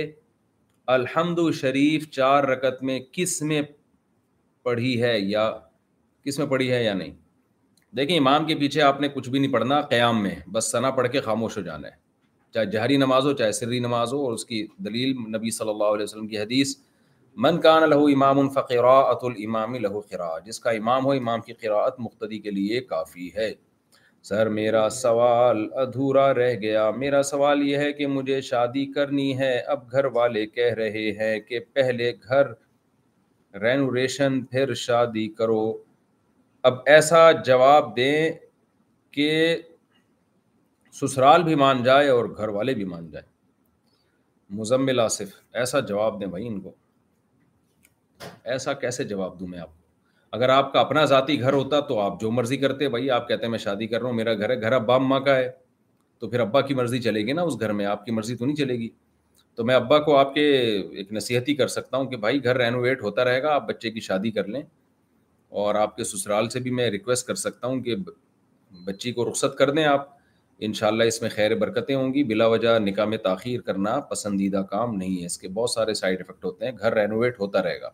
الحمد 0.95 1.39
شریف 1.61 2.09
چار 2.11 2.45
رکت 2.49 2.83
میں 2.85 2.99
کس 3.13 3.41
میں 3.51 3.61
پڑھی 4.63 5.01
ہے 5.03 5.19
یا 5.19 5.51
کس 6.25 6.39
میں 6.39 6.47
پڑھی 6.47 6.71
ہے 6.71 6.83
یا 6.85 6.95
نہیں 6.95 7.15
دیکھیں 7.97 8.17
امام 8.17 8.47
کے 8.47 8.55
پیچھے 8.57 8.83
آپ 8.83 9.01
نے 9.01 9.09
کچھ 9.15 9.29
بھی 9.31 9.39
نہیں 9.39 9.53
پڑھنا 9.53 9.81
قیام 9.91 10.23
میں 10.23 10.35
بس 10.53 10.71
سنا 10.73 10.91
پڑھ 10.99 11.09
کے 11.13 11.21
خاموش 11.21 11.57
ہو 11.57 11.63
جانا 11.63 11.89
ہے 11.89 11.95
چاہے 12.55 12.67
جہری 12.71 12.97
نماز 12.97 13.25
ہو 13.27 13.33
چاہے 13.41 13.53
سری 13.53 13.79
نماز 13.81 14.13
ہو 14.13 14.25
اور 14.25 14.33
اس 14.33 14.45
کی 14.45 14.67
دلیل 14.85 15.17
نبی 15.37 15.51
صلی 15.57 15.69
اللہ 15.71 15.93
علیہ 15.95 16.03
وسلم 16.05 16.27
کی 16.29 16.39
حدیث 16.39 16.77
من 17.47 17.57
لہو 17.89 18.07
امام 18.15 18.39
الفقرا 18.39 18.99
ات 19.01 19.25
الامام 19.25 19.75
لہو 19.83 20.01
خرا 20.11 20.39
جس 20.45 20.61
کا 20.61 20.71
امام 20.81 21.05
ہو 21.05 21.13
امام 21.13 21.41
کی 21.41 21.53
قراءت 21.61 22.01
مقتدی 22.01 22.39
کے 22.47 22.51
لیے 22.51 22.81
کافی 22.81 23.29
ہے 23.37 23.53
سر 24.29 24.49
میرا 24.49 24.89
سوال 24.93 25.67
ادھورا 25.81 26.33
رہ 26.35 26.55
گیا 26.61 26.91
میرا 26.99 27.23
سوال 27.23 27.63
یہ 27.69 27.77
ہے 27.79 27.93
کہ 27.93 28.07
مجھے 28.07 28.41
شادی 28.49 28.85
کرنی 28.93 29.39
ہے 29.39 29.57
اب 29.75 29.91
گھر 29.93 30.05
والے 30.17 30.47
کہہ 30.47 30.75
رہے 30.77 31.11
ہیں 31.21 31.39
کہ 31.41 31.61
پہلے 31.75 32.13
گھر 32.29 32.47
رینوریشن 33.63 34.41
پھر 34.51 34.75
شادی 34.85 35.27
کرو 35.39 35.63
اب 36.69 36.79
ایسا 36.95 37.31
جواب 37.47 37.95
دیں 37.97 38.31
کہ 39.15 39.31
سسرال 41.01 41.43
بھی 41.43 41.55
مان 41.65 41.83
جائے 41.83 42.09
اور 42.09 42.25
گھر 42.37 42.49
والے 42.59 42.75
بھی 42.75 42.85
مان 42.93 43.11
جائیں 43.11 43.27
مزمل 44.59 45.01
آصف 45.01 45.35
ایسا 45.61 45.81
جواب 45.89 46.21
دیں 46.21 46.27
بھائی 46.29 46.47
ان 46.47 46.61
کو 46.61 46.73
ایسا 48.53 48.73
کیسے 48.85 49.05
جواب 49.15 49.39
دوں 49.41 49.47
میں 49.49 49.59
آپ 49.59 49.69
کو 49.69 49.79
اگر 50.37 50.49
آپ 50.55 50.73
کا 50.73 50.81
اپنا 50.81 51.05
ذاتی 51.13 51.39
گھر 51.41 51.53
ہوتا 51.53 51.79
تو 51.89 51.99
آپ 52.01 52.21
جو 52.21 52.31
مرضی 52.31 52.57
کرتے 52.57 52.89
بھائی 52.89 53.11
آپ 53.11 53.29
کہتے 53.29 53.43
ہیں 53.45 53.51
میں 53.51 53.59
شادی 53.59 53.87
کر 53.87 54.01
رہا 54.01 54.09
ہوں 54.09 54.17
میرا 54.17 54.35
گھر 54.35 54.51
ہے 54.51 54.61
گھر 54.61 54.73
ابا 54.73 54.95
اماں 54.95 55.19
کا 55.21 55.37
ہے 55.37 55.51
تو 56.19 56.29
پھر 56.31 56.41
ابا 56.41 56.61
کی 56.69 56.75
مرضی 56.75 56.99
چلے 57.03 57.21
گی 57.27 57.33
نا 57.33 57.43
اس 57.43 57.59
گھر 57.61 57.73
میں 57.79 57.87
آپ 57.93 58.05
کی 58.05 58.13
مرضی 58.13 58.37
تو 58.37 58.47
نہیں 58.47 58.57
چلے 58.57 58.75
گی 58.79 58.89
تو 59.57 59.65
میں 59.65 59.75
ابا 59.75 59.99
کو 60.03 60.17
آپ 60.17 60.35
کے 60.35 60.45
ایک 60.51 61.13
نصیحتی 61.13 61.55
کر 61.57 61.69
سکتا 61.69 61.97
ہوں 61.97 62.07
کہ 62.11 62.17
بھائی 62.25 62.45
گھر 62.45 62.57
رینوویٹ 62.59 63.03
ہوتا 63.03 63.25
رہے 63.25 63.43
گا 63.43 63.55
آپ 63.55 63.67
بچے 63.69 63.91
کی 63.91 64.01
شادی 64.01 64.31
کر 64.31 64.47
لیں 64.49 64.63
اور 65.63 65.75
آپ 65.75 65.97
کے 65.97 66.05
سسرال 66.05 66.49
سے 66.49 66.61
بھی 66.67 66.71
میں 66.79 66.89
ریکویسٹ 66.91 67.27
کر 67.27 67.35
سکتا 67.35 67.67
ہوں 67.67 67.81
کہ 67.83 67.97
بچی 68.87 69.13
کو 69.13 69.29
رخصت 69.31 69.57
کر 69.59 69.71
دیں 69.75 69.85
آپ 69.85 70.09
ان 70.69 70.73
شاء 70.81 70.87
اللہ 70.87 71.03
اس 71.13 71.21
میں 71.23 71.31
خیر 71.31 71.55
برکتیں 71.59 71.95
ہوں 71.95 72.13
گی 72.15 72.23
بلا 72.31 72.47
وجہ 72.55 72.79
نکاح 72.79 73.05
میں 73.13 73.19
تاخیر 73.25 73.61
کرنا 73.67 73.99
پسندیدہ 74.11 74.63
کام 74.71 74.95
نہیں 74.97 75.21
ہے 75.21 75.27
اس 75.27 75.39
کے 75.39 75.49
بہت 75.55 75.71
سارے 75.71 75.95
سائڈ 76.03 76.21
افیکٹ 76.21 76.45
ہوتے 76.45 76.65
ہیں 76.67 76.73
گھر 76.79 76.95
رینوویٹ 76.95 77.41
ہوتا 77.41 77.63
رہے 77.63 77.81
گا 77.81 77.91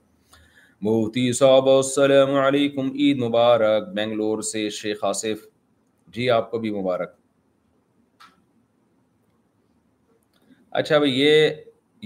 مفتی 0.85 1.33
صاحب 1.33 1.69
السلام 1.71 2.31
علیکم 2.37 2.89
عید 3.03 3.19
مبارک 3.23 3.85
بنگلور 3.97 4.41
سے 4.49 4.69
شیخ 4.79 5.05
آصف 5.05 5.45
جی 6.15 6.29
آپ 6.31 6.51
کو 6.51 6.59
بھی 6.65 6.71
مبارک 6.75 7.13
اچھا 10.81 10.99
بھائی 10.99 11.13
یہ 11.21 11.49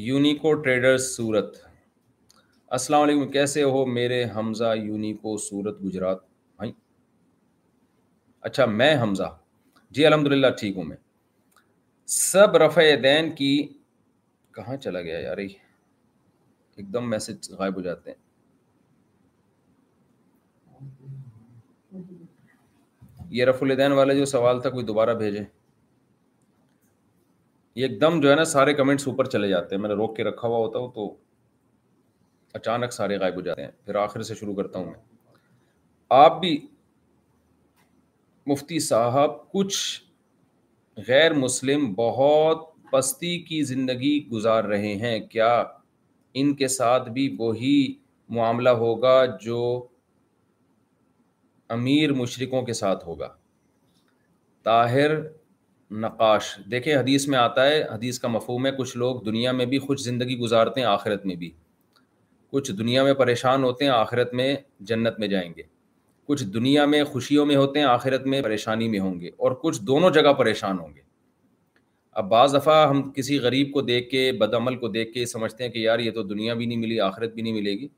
یونیکو 0.05 0.53
ٹریڈر 0.63 0.91
السلام 2.69 3.01
علیکم 3.03 3.31
کیسے 3.33 3.63
ہو 3.63 3.85
میرے 3.97 4.25
حمزہ 4.37 4.73
یونیکو 4.83 5.37
سورت 5.49 5.83
گجرات 5.85 6.23
بھائی 6.57 6.73
اچھا 8.51 8.67
میں 8.67 8.95
حمزہ 9.03 9.37
جی 9.91 10.07
الحمد 10.07 10.27
للہ 10.33 10.51
ٹھیک 10.61 10.77
ہوں 10.77 10.85
میں 10.93 10.97
سب 12.21 12.57
رفع 12.65 12.87
دین 13.03 13.35
کی 13.35 13.53
کہاں 14.55 14.77
چلا 14.85 15.01
گیا 15.03 15.19
یار 15.21 15.37
ایک 15.47 16.93
دم 16.93 17.11
میسج 17.11 17.53
غائب 17.59 17.77
ہو 17.77 17.81
جاتے 17.81 18.11
ہیں 18.11 18.29
یہ 23.39 23.45
رف 23.45 23.63
الدین 23.63 23.93
جو 24.19 24.25
سوال 24.27 24.61
تھا 24.61 24.71
کوئی 24.71 24.85
دوبارہ 24.87 25.15
بھیجے 25.19 25.43
ایک 27.85 28.01
دم 28.01 28.21
جو 28.21 28.31
ہے 28.31 28.35
نا 28.37 28.45
سارے 28.45 28.73
کمنٹس 28.75 29.07
اوپر 29.09 29.25
چلے 29.31 29.49
جاتے 29.49 29.75
ہیں 29.75 29.81
میں 29.83 29.89
نے 29.89 29.95
روک 29.95 30.17
کے 30.17 30.25
رکھا 30.25 30.49
ہوا 30.49 30.57
ہوتا 30.59 30.79
ہوں 30.79 30.89
تو 30.95 31.15
اچانک 32.55 32.93
سارے 32.93 33.17
غائب 33.19 33.37
ہو 33.37 33.41
جاتے 33.41 33.63
ہیں 33.63 33.71
پھر 33.85 33.95
آخر 34.03 34.23
سے 34.29 34.35
شروع 34.41 34.55
کرتا 34.55 34.79
ہوں 34.79 34.85
میں 34.87 34.95
آپ 36.25 36.41
بھی 36.41 36.59
مفتی 38.47 38.79
صاحب 38.89 39.35
کچھ 39.53 39.79
غیر 41.09 41.35
مسلم 41.35 41.93
بہت 41.95 42.67
پستی 42.93 43.39
کی 43.49 43.63
زندگی 43.63 44.19
گزار 44.33 44.65
رہے 44.73 44.95
ہیں 45.05 45.19
کیا 45.31 45.57
ان 46.41 46.55
کے 46.57 46.69
ساتھ 46.69 47.09
بھی 47.11 47.35
وہی 47.39 47.77
معاملہ 48.39 48.71
ہوگا 48.85 49.25
جو 49.41 49.61
امیر 51.73 52.13
مشرقوں 52.13 52.63
کے 52.67 52.73
ساتھ 52.73 53.05
ہوگا 53.07 53.29
طاہر 54.65 55.11
نقاش 56.05 56.45
دیکھیں 56.71 56.95
حدیث 56.95 57.27
میں 57.29 57.39
آتا 57.39 57.67
ہے 57.69 57.83
حدیث 57.93 58.19
کا 58.21 58.29
مفہوم 58.29 58.67
ہے 58.67 58.71
کچھ 58.79 58.97
لوگ 58.97 59.21
دنیا 59.27 59.53
میں 59.59 59.67
بھی 59.73 59.79
خوش 59.87 60.01
زندگی 60.01 60.39
گزارتے 60.39 60.81
ہیں 60.81 60.87
آخرت 60.87 61.27
میں 61.27 61.35
بھی 61.37 61.51
کچھ 62.53 62.71
دنیا 62.79 63.03
میں 63.05 63.13
پریشان 63.21 63.65
ہوتے 63.65 63.85
ہیں 63.85 63.93
آخرت 63.93 64.33
میں 64.35 64.55
جنت 64.91 65.19
میں 65.19 65.29
جائیں 65.35 65.51
گے 65.57 65.63
کچھ 66.29 66.45
دنیا 66.55 66.85
میں 66.95 67.03
خوشیوں 67.05 67.45
میں 67.47 67.57
ہوتے 67.57 67.79
ہیں 67.79 67.87
آخرت 67.87 68.27
میں 68.33 68.43
پریشانی 68.43 68.89
میں 68.89 68.99
ہوں 69.01 69.21
گے 69.21 69.29
اور 69.39 69.53
کچھ 69.63 69.81
دونوں 69.91 70.11
جگہ 70.19 70.33
پریشان 70.39 70.79
ہوں 70.79 70.95
گے 70.95 71.01
اب 72.21 72.29
بعض 72.29 72.55
دفعہ 72.55 72.77
ہم 72.89 73.03
کسی 73.15 73.39
غریب 73.41 73.73
کو 73.73 73.81
دیکھ 73.91 74.09
کے 74.11 74.31
بدعمل 74.41 74.77
کو 74.77 74.89
دیکھ 74.99 75.13
کے 75.15 75.27
سمجھتے 75.27 75.65
ہیں 75.65 75.71
کہ 75.73 75.79
یار 75.79 75.99
یہ 75.99 76.11
تو 76.13 76.23
دنیا 76.35 76.55
بھی 76.55 76.67
نہیں 76.67 76.79
ملی 76.79 77.01
آخرت 77.01 77.35
بھی 77.35 77.43
نہیں 77.43 77.53
ملے 77.53 77.73
گی 77.81 77.89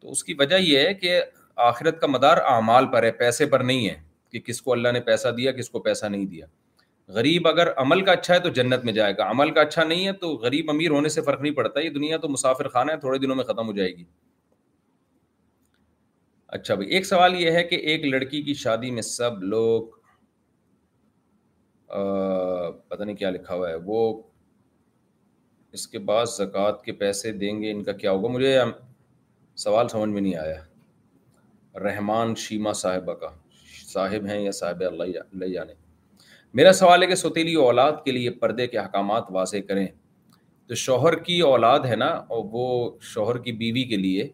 تو 0.00 0.10
اس 0.10 0.24
کی 0.24 0.34
وجہ 0.40 0.56
یہ 0.60 0.78
ہے 0.86 0.94
کہ 0.94 1.20
آخرت 1.62 2.00
کا 2.00 2.06
مدار 2.06 2.36
اعمال 2.50 2.86
پر 2.92 3.02
ہے 3.02 3.10
پیسے 3.18 3.46
پر 3.46 3.60
نہیں 3.64 3.88
ہے 3.88 3.94
کہ 4.32 4.40
کس 4.46 4.60
کو 4.62 4.72
اللہ 4.72 4.92
نے 4.92 5.00
پیسہ 5.08 5.28
دیا 5.36 5.52
کس 5.52 5.68
کو 5.70 5.80
پیسہ 5.80 6.06
نہیں 6.06 6.24
دیا 6.26 6.46
غریب 7.14 7.46
اگر 7.48 7.68
عمل 7.78 8.00
کا 8.04 8.12
اچھا 8.12 8.34
ہے 8.34 8.38
تو 8.40 8.48
جنت 8.58 8.84
میں 8.84 8.92
جائے 8.92 9.12
گا 9.16 9.30
عمل 9.30 9.50
کا 9.54 9.60
اچھا 9.60 9.84
نہیں 9.84 10.06
ہے 10.06 10.12
تو 10.20 10.30
غریب 10.44 10.70
امیر 10.70 10.90
ہونے 10.90 11.08
سے 11.16 11.20
فرق 11.22 11.40
نہیں 11.40 11.54
پڑتا 11.54 11.80
یہ 11.80 11.90
دنیا 11.90 12.16
تو 12.18 12.28
مسافر 12.28 12.68
خانہ 12.76 12.92
ہے 12.92 12.96
تھوڑے 13.00 13.18
دنوں 13.18 13.36
میں 13.36 13.44
ختم 13.44 13.66
ہو 13.68 13.72
جائے 13.76 13.90
گی 13.96 14.04
اچھا 16.56 16.74
بھائی 16.74 16.88
ایک 16.96 17.06
سوال 17.06 17.34
یہ 17.40 17.50
ہے 17.50 17.62
کہ 17.64 17.74
ایک 17.92 18.04
لڑکی 18.04 18.42
کی 18.42 18.54
شادی 18.54 18.90
میں 18.98 19.02
سب 19.02 19.42
لوگ 19.42 19.82
پتہ 22.88 23.02
نہیں 23.02 23.16
کیا 23.16 23.30
لکھا 23.30 23.54
ہوا 23.54 23.68
ہے 23.70 23.74
وہ 23.84 24.00
اس 25.76 25.86
کے 25.88 25.98
بعد 26.10 26.26
زکوٰۃ 26.36 26.82
کے 26.84 26.92
پیسے 27.00 27.32
دیں 27.42 27.60
گے 27.62 27.70
ان 27.70 27.82
کا 27.84 27.92
کیا 28.02 28.10
ہوگا 28.10 28.28
مجھے 28.32 28.58
سوال 29.64 29.88
سمجھ 29.88 30.10
میں 30.10 30.20
نہیں 30.20 30.36
آیا 30.36 30.60
رحمان 31.82 32.34
شیما 32.38 32.72
صاحبہ 32.72 33.12
کا 33.20 33.28
صاحب 33.92 34.26
ہیں 34.26 34.40
یا 34.40 34.50
صاحب 34.52 34.82
اللہ 34.86 35.46
جانے 35.52 35.72
میرا 36.58 36.72
سوال 36.72 37.02
ہے 37.02 37.06
کہ 37.06 37.14
سوتیلی 37.14 37.54
اولاد 37.62 37.92
کے 38.04 38.12
لیے 38.12 38.30
پردے 38.42 38.66
کے 38.66 38.78
احکامات 38.78 39.30
واضح 39.32 39.64
کریں 39.68 39.86
تو 40.68 40.74
شوہر 40.84 41.14
کی 41.24 41.40
اولاد 41.50 41.80
ہے 41.90 41.96
نا 41.96 42.06
اور 42.06 42.44
وہ 42.52 42.64
شوہر 43.12 43.38
کی 43.46 43.52
بیوی 43.62 43.84
کے 43.88 43.96
لیے 43.96 44.28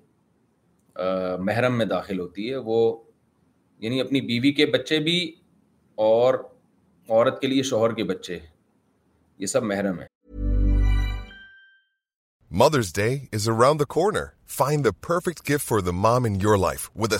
محرم 1.47 1.79
میں 1.79 1.87
داخل 1.93 2.21
ہوتی 2.21 2.51
ہے 2.51 2.57
وہ 2.71 2.79
یعنی 3.85 4.01
اپنی 4.01 4.21
بیوی 4.31 4.53
کے 4.53 4.67
بچے 4.75 4.99
بھی 5.09 5.17
اور 6.09 6.35
عورت 7.09 7.41
کے 7.41 7.47
لیے 7.47 7.63
شوہر 7.73 7.93
کے 7.95 8.05
بچے 8.13 8.39
یہ 9.39 9.47
سب 9.57 9.63
محرم 9.73 9.99
ہیں 10.01 10.07
Mother's 12.63 12.95
Day 12.97 13.09
is 13.37 13.49
around 13.49 13.81
the 13.81 13.85
corner 13.95 14.25
find 14.57 14.87
perfect 15.07 15.43
gift 15.49 15.63
for 15.65 15.81
them 15.89 16.07
in 16.27 16.35
life 16.61 16.81
with 17.03 17.13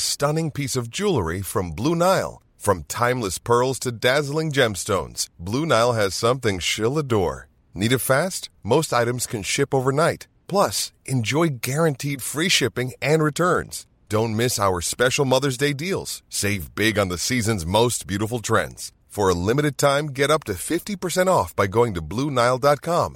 piece 0.55 0.77
of 0.79 0.85
jewellery 0.99 1.41
from 1.53 1.69
Blue 1.79 1.93
Nile 1.95 2.31
from 2.65 2.81
timeless 3.25 4.49
Blue 5.47 5.63
Nile 5.65 5.91
نی 7.81 7.87
داسٹ 7.89 8.43
most 8.73 8.91
night 10.03 10.21
plus 10.51 10.77
enjoy 11.13 11.51
guarantee 11.69 12.13
free 12.33 12.49
shipping 12.59 12.89
Mother's 15.31 15.57
Day 15.61 15.73
deals 15.85 16.13
big 16.77 16.99
on 17.03 17.09
this season's 17.11 17.63
most 17.79 18.01
beautiful 18.13 18.39
trend 18.51 18.75
Ford 19.15 19.37
get 20.19 20.31
اپنٹ 20.31 21.29
off 21.29 21.47
by 21.59 21.69
going 21.75 21.95
Blue 22.11 22.27
Nile 22.31 22.57
dot 22.63 22.81
com 22.91 23.13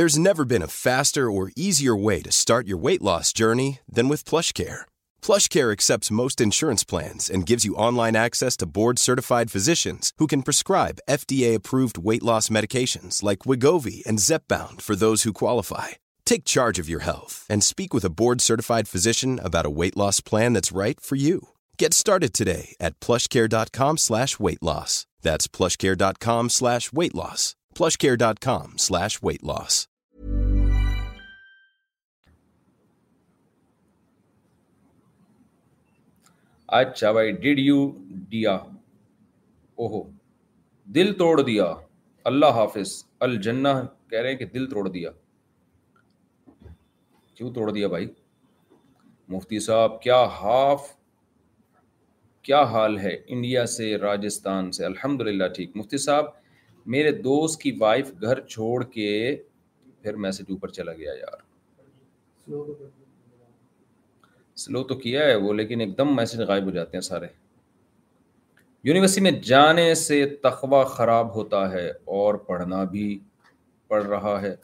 There's 0.00 0.26
never 0.30 0.44
been 0.46 0.68
a 0.68 0.76
faster 0.88 1.30
or 1.30 1.52
easier 1.56 1.94
way 1.94 2.22
to 2.22 2.36
start 2.42 2.64
your 2.66 2.80
weight 2.86 3.02
loss 3.02 3.34
journey 3.40 3.80
than 3.96 4.08
with 4.08 4.28
PlushCare. 4.30 4.86
PlushCare 5.26 5.70
accepts 5.72 6.16
most 6.22 6.40
insurance 6.40 6.84
plans 6.92 7.28
and 7.32 7.50
gives 7.50 7.66
you 7.66 7.80
online 7.88 8.16
access 8.16 8.54
to 8.58 8.72
board-certified 8.78 9.52
physicians 9.54 10.12
who 10.16 10.26
can 10.26 10.46
prescribe 10.48 11.02
FDA-approved 11.20 11.98
weight 11.98 12.24
loss 12.30 12.48
medications 12.48 13.22
like 13.22 13.44
Wegovy 13.48 13.98
and 14.08 14.22
Zepbound 14.28 14.80
for 14.80 14.96
those 14.96 15.22
who 15.22 15.42
qualify. 15.42 15.88
Take 16.24 16.52
charge 16.54 16.78
of 16.80 16.90
your 16.92 17.06
health 17.10 17.44
and 17.50 17.62
speak 17.62 17.92
with 17.92 18.06
a 18.06 18.14
board-certified 18.20 18.88
physician 18.92 19.32
about 19.48 19.68
a 19.68 19.76
weight 19.80 19.96
loss 20.02 20.18
plan 20.30 20.54
that's 20.54 20.78
right 20.84 20.98
for 21.08 21.16
you. 21.16 21.36
Get 21.82 21.92
started 22.02 22.32
today 22.32 22.66
at 22.86 22.96
PlushCare.com/weight 23.04 24.62
loss. 24.70 24.92
That's 25.26 25.46
PlushCare.com/weight 25.56 27.16
loss. 27.22 27.42
PlushCare.com/weight 27.78 29.44
loss. 29.54 29.76
اچھا 36.78 37.10
بھائی 37.12 37.30
did 37.42 37.58
you 37.58 37.78
ڈیا 38.30 38.52
اوہو 39.82 40.02
دل 40.94 41.12
توڑ 41.18 41.40
دیا 41.40 41.64
اللہ 42.30 42.50
حافظ 42.56 42.92
الجنہ 43.26 43.68
کہہ 44.10 44.18
رہے 44.18 44.30
ہیں 44.30 44.36
کہ 44.38 44.44
دل 44.54 44.66
توڑ 44.70 44.86
دیا 44.88 45.10
کیوں 47.36 47.50
توڑ 47.54 47.70
دیا 47.70 47.88
بھائی 47.94 48.06
مفتی 49.36 49.58
صاحب 49.66 50.00
کیا 50.02 50.22
ہاف 50.40 50.88
کیا 52.48 52.62
حال 52.72 52.98
ہے 52.98 53.16
انڈیا 53.34 53.66
سے 53.76 53.94
راجستان 54.02 54.70
سے 54.78 54.84
الحمد 54.84 55.20
للہ 55.26 55.48
ٹھیک 55.56 55.76
مفتی 55.76 55.98
صاحب 56.06 56.26
میرے 56.96 57.12
دوست 57.28 57.60
کی 57.62 57.76
وائف 57.80 58.12
گھر 58.22 58.40
چھوڑ 58.46 58.82
کے 58.94 59.10
پھر 60.02 60.16
میسج 60.26 60.50
اوپر 60.50 60.68
چلا 60.78 60.92
گیا 61.00 61.14
یار 61.18 61.48
سلو 64.60 64.80
تو 64.84 64.94
کیا 65.02 65.20
ہے 65.26 65.34
وہ 65.42 65.52
لیکن 65.58 65.80
ایک 65.80 65.90
دم 65.98 66.08
میسج 66.16 66.40
غائب 66.48 66.64
ہو 66.64 66.70
جاتے 66.70 66.96
ہیں 66.96 67.00
سارے 67.08 67.26
یونیورسٹی 68.84 69.20
میں 69.26 69.30
جانے 69.50 69.84
سے 70.00 70.16
تخوہ 70.42 70.82
خراب 70.94 71.26
ہوتا 71.34 71.60
ہے 71.72 71.88
اور 72.16 72.34
پڑھنا 72.48 72.80
بھی 72.94 73.06
پڑھ 73.88 74.04
رہا 74.06 74.36
ہے 74.42 74.54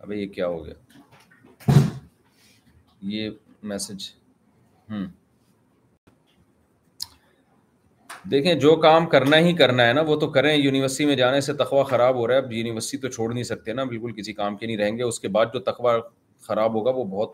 ابھی 0.00 0.16
یہ 0.16 0.20
یہ 0.22 0.28
کیا 0.34 0.46
ہو 0.54 0.64
گیا 0.64 0.74
میسج 3.72 4.00
دیکھیں 8.30 8.54
جو 8.66 8.72
کام 8.82 9.02
کرنا 9.16 9.36
ہی 9.44 9.52
کرنا 9.62 9.82
ہے 9.88 9.92
نا 9.92 10.00
وہ 10.06 10.16
تو 10.20 10.26
کریں 10.38 10.54
یونیورسٹی 10.54 11.04
میں 11.10 11.16
جانے 11.22 11.40
سے 11.46 11.52
تقوی 11.62 11.82
خراب 11.90 12.14
ہو 12.16 12.26
رہا 12.28 12.34
ہے 12.34 12.40
یونیورسٹی 12.56 12.96
تو 13.04 13.08
چھوڑ 13.16 13.32
نہیں 13.34 13.44
سکتے 13.52 13.68
نا 13.78 13.84
بالکل 13.94 14.12
کسی 14.20 14.32
کام 14.42 14.52
کے 14.56 14.66
نہیں 14.66 14.76
رہیں 14.82 14.96
گے 14.98 15.02
اس 15.12 15.18
کے 15.20 15.28
بعد 15.38 15.46
جو 15.54 15.60
تقوی 15.70 15.92
خراب 16.48 16.70
ہوگا 16.74 16.90
وہ 16.96 17.04
بہت 17.16 17.30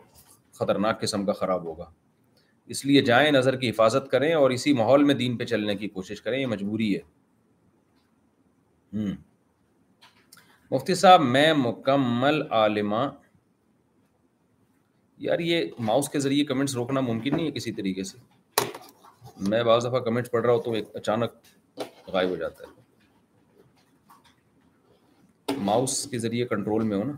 خطرناک 0.57 0.99
قسم 1.01 1.25
کا 1.25 1.33
خراب 1.41 1.65
ہوگا 1.65 1.85
اس 2.75 2.79
لیے 2.85 3.01
جائیں 3.11 3.29
نظر 3.31 3.55
کی 3.59 3.67
حفاظت 3.69 4.09
کریں 4.11 4.31
اور 4.33 4.49
اسی 4.51 4.71
ماحول 4.81 5.01
میں 5.09 5.15
دین 5.21 5.37
پہ 5.37 5.43
چلنے 5.51 5.75
کی 5.83 5.87
کوشش 5.97 6.17
کریں 6.21 6.37
یہ 6.39 6.47
مجبوری 6.53 6.89
ہے 6.95 7.03
مفتی 10.71 10.95
صاحب 11.01 11.21
میں 11.35 11.51
مکمل 11.65 12.35
یار 15.27 15.39
یہ 15.49 15.57
ماؤس 15.89 16.05
کے 16.15 16.19
ذریعے 16.25 16.43
کمنٹس 16.45 16.73
روکنا 16.75 16.99
ممکن 17.05 17.31
نہیں 17.35 17.45
ہے 17.47 17.51
کسی 17.59 17.71
طریقے 17.77 18.03
سے 18.09 18.15
میں 19.53 19.61
بعض 19.69 19.79
دفعہ 19.85 19.99
کمنٹس 20.09 20.29
پڑھ 20.31 20.43
رہا 20.45 20.51
ہوں 20.53 20.61
تو 20.67 20.71
ایک 20.81 20.87
اچانک 21.01 21.31
غائب 22.13 22.29
ہو 22.29 22.35
جاتا 22.43 22.59
ہے 22.63 22.69
ماؤس 25.71 25.93
کے 26.11 26.17
ذریعے 26.25 26.43
کنٹرول 26.51 26.83
میں 26.91 26.97
ہو 26.97 27.05
نا 27.11 27.15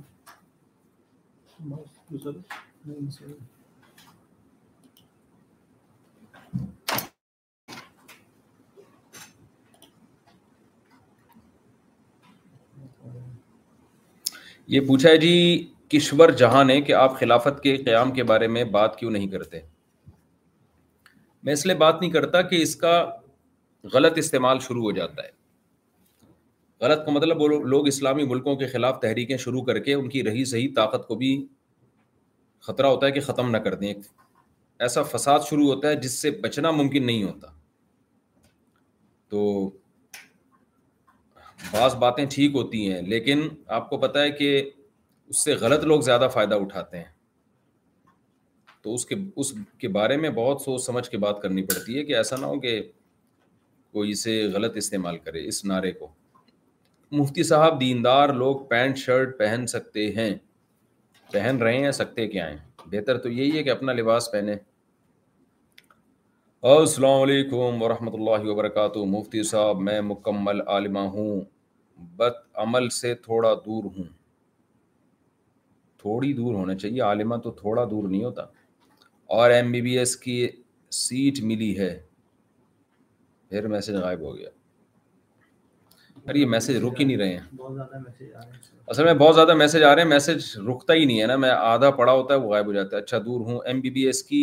یہ 14.68 14.80
پوچھا 14.88 15.10
ہے 15.10 15.18
جی 15.18 15.68
کشور 15.90 16.30
جہاں 16.30 16.64
نے 16.64 16.80
کہ 16.82 16.94
آپ 16.94 17.20
خلافت 17.20 17.62
کے 17.64 17.76
قیام 17.84 18.12
کے 18.12 18.24
بارے 18.32 18.48
میں 18.56 18.64
بات 18.64 18.96
کیوں 19.00 19.12
نہیں 19.12 19.28
کرتے 19.28 19.60
میں 21.44 21.54
اس 21.54 21.66
لیے 21.66 21.76
بات 21.76 22.02
نہیں 22.02 22.12
کرتا 22.12 22.42
کہ 22.50 22.62
اس 22.62 22.76
کا 22.86 22.96
غلط 23.94 24.18
استعمال 24.18 24.60
شروع 24.68 24.84
ہو 24.84 24.92
جاتا 24.98 25.24
ہے 25.24 25.32
غلط 26.82 27.06
کا 27.06 27.12
مطلب 27.12 27.42
وہ 27.42 27.48
لوگ 27.76 27.88
اسلامی 27.88 28.24
ملکوں 28.34 28.56
کے 28.56 28.68
خلاف 28.74 29.00
تحریکیں 29.00 29.38
شروع 29.46 29.62
کر 29.72 29.80
کے 29.90 29.94
ان 29.94 30.10
کی 30.10 30.24
رہی 30.24 30.46
صحیح 30.56 30.68
طاقت 30.76 31.08
کو 31.08 31.16
بھی 31.24 31.32
خطرہ 32.68 32.88
ہوتا 32.88 33.06
ہے 33.08 33.12
کہ 33.12 33.20
ختم 33.28 33.50
نہ 33.52 33.58
کر 33.68 33.76
دیں 33.84 33.94
ایسا 34.86 35.02
فساد 35.12 35.40
شروع 35.50 35.68
ہوتا 35.74 35.90
ہے 35.90 35.96
جس 36.02 36.20
سے 36.22 36.32
بچنا 36.42 36.72
ممکن 36.72 37.06
نہیں 37.06 37.24
ہوتا 37.24 37.48
تو 39.30 39.42
بعض 41.72 41.96
باتیں 42.04 42.26
ٹھیک 42.32 42.56
ہوتی 42.56 42.92
ہیں 42.92 43.02
لیکن 43.02 43.48
آپ 43.78 43.90
کو 43.90 43.98
پتہ 44.00 44.20
ہے 44.20 44.30
کہ 44.32 44.54
اس 45.30 45.44
سے 45.44 45.54
غلط 45.62 45.84
لوگ 45.92 46.02
زیادہ 46.02 46.28
فائدہ 46.34 46.56
اٹھاتے 46.62 46.98
ہیں 46.98 47.18
تو 48.84 48.94
اس 48.94 49.06
کے 49.06 49.16
اس 49.42 49.52
کے 49.80 49.88
بارے 49.98 50.18
میں 50.18 50.30
بہت 50.36 50.62
سوچ 50.62 50.82
سمجھ 50.82 51.10
کے 51.10 51.18
بات 51.24 51.42
کرنی 51.42 51.64
پڑتی 51.68 51.98
ہے 51.98 52.04
کہ 52.06 52.16
ایسا 52.18 52.36
نہ 52.42 52.46
ہو 52.54 52.60
کہ 52.60 52.82
کوئی 53.94 54.12
اسے 54.12 54.42
غلط 54.54 54.78
استعمال 54.78 55.18
کرے 55.24 55.48
اس 55.48 55.64
نعرے 55.66 55.92
کو 55.92 56.08
مفتی 57.18 57.44
صاحب 57.44 57.80
دیندار 57.82 58.30
لوگ 58.42 58.58
پینٹ 58.70 58.98
شرٹ 58.98 59.38
پہن 59.38 59.66
سکتے 59.68 60.10
ہیں 60.16 60.30
پہن 61.34 61.58
رہے 61.62 61.78
ہیں 61.84 61.92
سکتے 62.02 62.28
کیا 62.28 62.50
ہیں 62.50 62.88
بہتر 62.92 63.18
تو 63.24 63.30
یہی 63.30 63.58
ہے 63.58 63.64
کہ 63.64 63.70
اپنا 63.70 63.94
لباس 63.94 64.30
پہنے 64.32 64.54
السلام 66.70 67.22
علیکم 67.22 67.82
ورحمۃ 67.82 68.14
اللہ 68.20 68.50
وبرکاتہ 68.50 69.04
مفتی 69.16 69.44
صاحب 69.52 69.80
میں 69.90 70.00
مکمل 70.08 70.62
عالمہ 70.76 71.00
ہوں 71.16 71.42
بت 72.18 72.38
عمل 72.64 72.90
سے 73.00 73.14
تھوڑا 73.28 73.54
دور 73.66 73.84
ہوں 73.98 74.04
تھوڑی 76.02 76.34
دور 76.34 76.54
ہونا 76.56 76.76
چاہیے 76.82 77.02
عالمہ 77.12 77.36
تو 77.44 77.52
تھوڑا 77.62 77.84
دور 77.92 78.10
نہیں 78.10 78.24
ہوتا 78.24 78.46
اور 79.40 79.50
ایم 79.52 79.72
بی 79.72 79.82
بی 79.82 79.98
ایس 80.00 80.16
کی 80.26 80.46
سیٹ 81.02 81.40
ملی 81.52 81.78
ہے 81.80 81.98
پھر 83.50 83.68
میسج 83.68 83.96
غائب 84.04 84.22
ہو 84.30 84.36
گیا 84.38 84.50
یہ 86.36 86.46
میسج 86.46 86.76
رک 86.86 87.00
ہی 87.00 87.06
نہیں 87.06 87.18
رہے 87.18 87.38
ہیں 87.38 88.34
اصل 88.94 89.04
میں 89.04 89.14
بہت 89.14 89.36
زیادہ 89.36 89.54
میسج 89.56 89.84
آ 89.84 89.94
رہے 89.96 90.02
ہیں 90.02 90.10
میسج 90.10 90.48
رکتا 90.68 90.94
ہی 90.94 91.06
نہیں 91.06 91.22
ہے 91.22 91.26
نا 91.28 91.36
میں 91.44 91.50
آدھا 91.58 91.90
پڑا 92.00 92.12
ہوتا 92.14 92.34
ہے 92.34 92.40
وہ 92.40 92.52
غائب 92.52 92.66
ہو 92.66 92.74
جاتا 92.74 92.98
ہے 92.98 93.02
اچھا 93.02 93.18
دور 93.26 93.42
ہوں 93.50 93.60
ایم 93.66 93.80
بی 93.82 93.90
بی 93.98 94.06
ایس 94.06 94.24
کی 94.24 94.42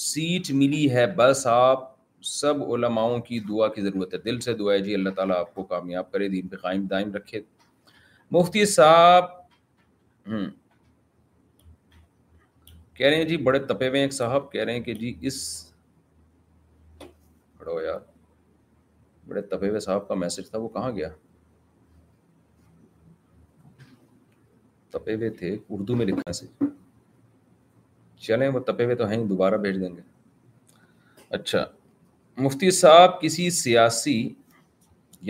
سیٹ 0.00 0.50
ملی 0.62 0.90
ہے 0.92 1.06
بس 1.16 1.46
آپ 1.50 1.90
سب 2.34 2.62
علماؤں 2.74 3.18
کی 3.20 3.38
دعا 3.48 3.68
کی 3.74 3.82
ضرورت 3.82 4.12
ہے 4.14 4.18
دل 4.24 4.38
سے 4.40 4.54
دعا 4.56 4.72
ہے 4.74 4.78
جی 4.80 4.94
اللہ 4.94 5.10
تعالیٰ 5.16 5.36
آپ 5.38 5.54
کو 5.54 5.62
کامیاب 5.72 6.10
کرے 6.12 6.28
دین 6.34 6.48
پہ 6.48 6.56
قائم 6.62 6.86
دائم 6.90 7.12
رکھے 7.14 7.40
مفتی 8.38 8.64
صاحب 8.74 9.24
ہوں 10.32 10.44
کہہ 12.94 13.06
رہے 13.06 13.16
ہیں 13.16 13.24
جی 13.24 13.36
بڑے 13.48 13.58
تپے 13.66 13.88
ہوئے 13.88 14.00
ایک 14.00 14.12
صاحب 14.12 14.50
کہہ 14.52 14.64
رہے 14.64 14.72
ہیں 14.74 14.80
کہ 14.84 14.94
جی 14.94 15.14
اس 15.22 15.40
یار 17.84 17.98
بڑے 19.28 19.42
تپیوے 19.50 19.80
صاحب 19.80 20.06
کا 20.08 20.14
میسج 20.14 20.50
تھا 20.50 20.58
وہ 20.58 20.68
کہاں 20.68 20.90
گیا 20.96 21.08
تپیوے 24.90 25.30
تھے 25.38 25.54
اردو 25.70 25.96
میں 25.96 26.06
تو 28.76 29.06
سے 29.08 29.16
دوبارہ 29.28 29.54
بھیج 29.66 29.80
دیں 29.80 29.94
گے 29.96 30.00
اچھا 31.36 31.64
مفتی 32.42 32.70
صاحب 32.78 33.20
کسی 33.20 33.48
سیاسی 33.60 34.16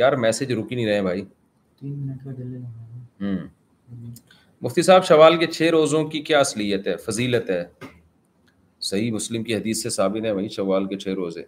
یار 0.01 0.13
میسج 0.25 0.53
رکی 0.53 0.75
نہیں 0.75 0.87
رہے 0.87 1.03
بھائی 1.03 1.23
ہوں 1.83 3.37
مفتی 4.65 4.83
صاحب 4.83 5.05
شوال 5.07 5.37
کے 5.39 5.47
چھ 5.47 5.71
روزوں 5.73 6.05
کی 6.09 6.21
کیا 6.29 6.39
اصلیت 6.41 6.87
ہے 6.89 6.97
فضیلت 7.07 7.51
ہے 7.51 7.63
صحیح 8.91 9.11
مسلم 9.13 9.43
کی 9.45 9.55
حدیث 9.55 9.83
سے 9.83 9.91
ثابت 10.01 10.25
ہے 10.25 10.31
وہی 10.33 10.49
شوال 10.59 10.87
کے 10.89 10.99
چھ 10.99 11.09
روزے 11.17 11.43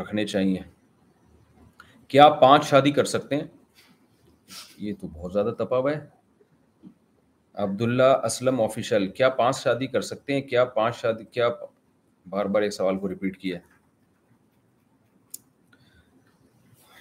رکھنے 0.00 0.26
چاہیے 0.26 0.58
کیا 2.08 2.28
پانچ 2.40 2.66
شادی 2.68 2.90
کر 2.98 3.04
سکتے 3.14 3.36
ہیں 3.36 3.46
یہ 4.86 4.94
تو 5.00 5.06
بہت 5.12 5.32
زیادہ 5.32 5.54
تپاو 5.58 5.88
ہے 5.88 5.98
عبداللہ 7.64 8.10
اسلم 8.26 8.60
آفیشل 8.60 9.06
کیا 9.18 9.28
پانچ 9.40 9.56
شادی 9.62 9.86
کر 9.86 10.00
سکتے 10.10 10.34
ہیں 10.34 10.40
کیا 10.48 10.64
پانچ 10.78 10.96
شادی 11.00 11.24
کیا 11.24 11.48
بار 12.30 12.46
بار 12.54 12.62
ایک 12.62 12.72
سوال 12.72 12.98
کو 12.98 13.08
ریپیٹ 13.08 13.36
کیا 13.38 13.58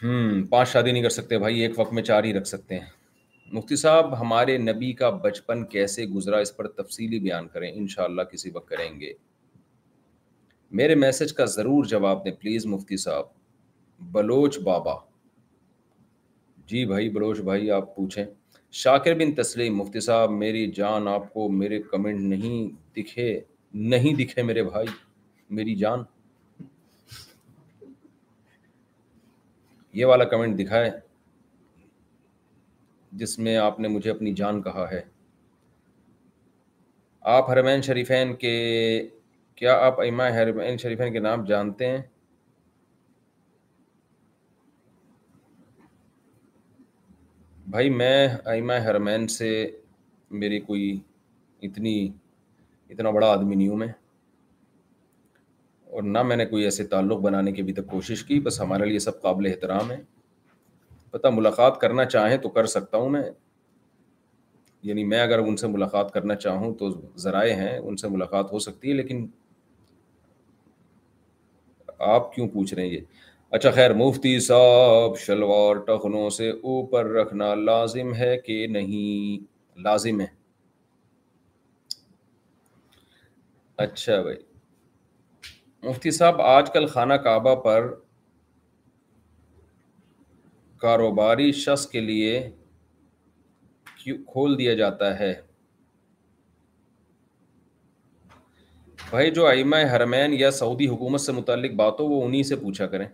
ہوں 0.03 0.43
پانچ 0.49 0.69
شادی 0.69 0.91
نہیں 0.91 1.03
کر 1.03 1.09
سکتے 1.17 1.37
بھائی 1.39 1.59
ایک 1.61 1.79
وقت 1.79 1.93
میں 1.93 2.03
چار 2.03 2.23
ہی 2.23 2.33
رکھ 2.37 2.47
سکتے 2.47 2.79
ہیں 2.79 2.87
مفتی 3.53 3.75
صاحب 3.75 4.19
ہمارے 4.19 4.57
نبی 4.57 4.91
کا 5.01 5.09
بچپن 5.23 5.65
کیسے 5.73 6.05
گزرا 6.15 6.37
اس 6.45 6.55
پر 6.57 6.67
تفصیلی 6.81 7.19
بیان 7.19 7.47
کریں 7.53 7.71
انشاءاللہ 7.71 8.21
کسی 8.31 8.49
وقت 8.53 8.67
کریں 8.69 8.99
گے 8.99 9.11
میرے 10.77 10.93
میسج 10.95 11.31
کا 11.33 11.45
ضرور 11.55 11.85
جواب 11.85 12.23
دیں 12.25 12.31
پلیز 12.41 12.65
مفتی 12.65 12.97
صاحب 12.97 13.25
بلوچ 14.13 14.57
بابا 14.69 14.93
جی 16.67 16.85
بھائی 16.85 17.09
بلوچ 17.17 17.39
بھائی 17.49 17.69
آپ 17.71 17.95
پوچھیں 17.95 18.23
شاکر 18.81 19.13
بن 19.19 19.33
تسلیم 19.41 19.75
مفتی 19.77 19.99
صاحب 20.05 20.31
میری 20.31 20.65
جان 20.75 21.07
آپ 21.07 21.31
کو 21.33 21.47
میرے 21.59 21.79
کمنٹ 21.91 22.19
نہیں 22.29 22.67
دکھے 22.97 23.27
نہیں 23.93 24.13
دکھے 24.23 24.43
میرے 24.43 24.63
بھائی 24.69 24.87
میری 25.59 25.75
جان 25.85 26.03
یہ 29.99 30.05
والا 30.05 30.23
کمنٹ 30.33 30.59
دکھائے 30.59 30.91
جس 33.21 33.37
میں 33.39 33.55
آپ 33.57 33.79
نے 33.79 33.87
مجھے 33.87 34.11
اپنی 34.11 34.33
جان 34.41 34.61
کہا 34.61 34.89
ہے 34.91 35.01
آپ 37.37 37.49
حرمین 37.51 37.81
شریفین 37.81 38.33
کے 38.35 38.53
کیا 39.55 39.73
آپ 39.85 39.99
ائمہ 40.01 40.23
حرمین 40.35 40.77
شریفین 40.77 41.11
کے 41.13 41.19
نام 41.19 41.43
جانتے 41.45 41.87
ہیں 41.89 42.01
بھائی 47.73 47.89
میں 47.89 48.27
ائمہ 48.51 48.73
حرمین 48.89 49.27
سے 49.35 49.49
میری 50.41 50.59
کوئی 50.61 50.89
اتنی 51.67 51.95
اتنا 52.89 53.09
بڑا 53.09 53.27
آدمی 53.31 53.55
نہیں 53.55 53.67
ہوں 53.67 53.77
میں 53.77 53.87
اور 55.87 56.03
نہ 56.03 56.23
میں 56.23 56.35
نے 56.35 56.45
کوئی 56.45 56.63
ایسے 56.63 56.83
تعلق 56.95 57.17
بنانے 57.21 57.51
کی 57.51 57.63
بھی 57.63 57.73
کوشش 57.89 58.23
کی 58.25 58.39
بس 58.45 58.59
ہمارے 58.61 58.85
لیے 58.85 58.99
سب 58.99 59.21
قابل 59.21 59.45
احترام 59.47 59.91
ہے 59.91 59.97
پتہ 61.11 61.27
ملاقات 61.33 61.79
کرنا 61.81 62.05
چاہیں 62.05 62.37
تو 62.45 62.49
کر 62.57 62.65
سکتا 62.75 62.97
ہوں 62.97 63.09
میں 63.09 63.21
یعنی 64.89 65.03
میں 65.11 65.19
اگر 65.21 65.39
ان 65.39 65.55
سے 65.57 65.67
ملاقات 65.77 66.11
کرنا 66.13 66.35
چاہوں 66.35 66.73
تو 66.77 66.89
ذرائع 67.25 67.53
ہیں 67.55 67.77
ان 67.77 67.97
سے 67.97 68.07
ملاقات 68.15 68.51
ہو 68.53 68.59
سکتی 68.59 68.89
ہے 68.89 68.93
لیکن 68.93 69.25
آپ 72.11 72.33
کیوں 72.33 72.47
پوچھ 72.53 72.73
رہے 72.73 72.83
ہیں 72.83 72.91
یہ 72.93 72.99
اچھا 73.57 73.71
خیر 73.71 73.93
مفتی 73.93 74.39
صاحب 74.49 75.17
شلوار 75.25 75.75
ٹخنوں 75.87 76.29
سے 76.37 76.49
اوپر 76.51 77.05
رکھنا 77.15 77.53
لازم 77.69 78.13
ہے 78.15 78.35
کہ 78.45 78.65
نہیں 78.71 79.43
لازم 79.83 80.19
ہے 80.21 80.25
اچھا 83.85 84.21
بھائی 84.21 84.37
مفتی 85.87 86.11
صاحب 86.17 86.41
آج 86.41 86.71
کل 86.73 86.85
خانہ 86.87 87.13
کعبہ 87.23 87.55
پر 87.63 87.91
کاروباری 90.81 91.51
شخص 91.63 91.87
کے 91.89 91.99
لیے 92.01 92.39
کھول 94.31 94.57
دیا 94.57 94.73
جاتا 94.83 95.17
ہے 95.19 95.33
بھائی 99.13 99.31
جو 99.31 99.45
آئمہ 99.47 99.75
حرمین 99.93 100.33
یا 100.33 100.49
سعودی 100.57 100.85
حکومت 100.87 101.21
سے 101.21 101.31
متعلق 101.31 101.71
بات 101.79 101.99
ہو 101.99 102.05
وہ 102.09 102.21
انہیں 102.25 102.43
سے 102.43 102.55
پوچھا 102.61 102.85
کریں 102.93 103.05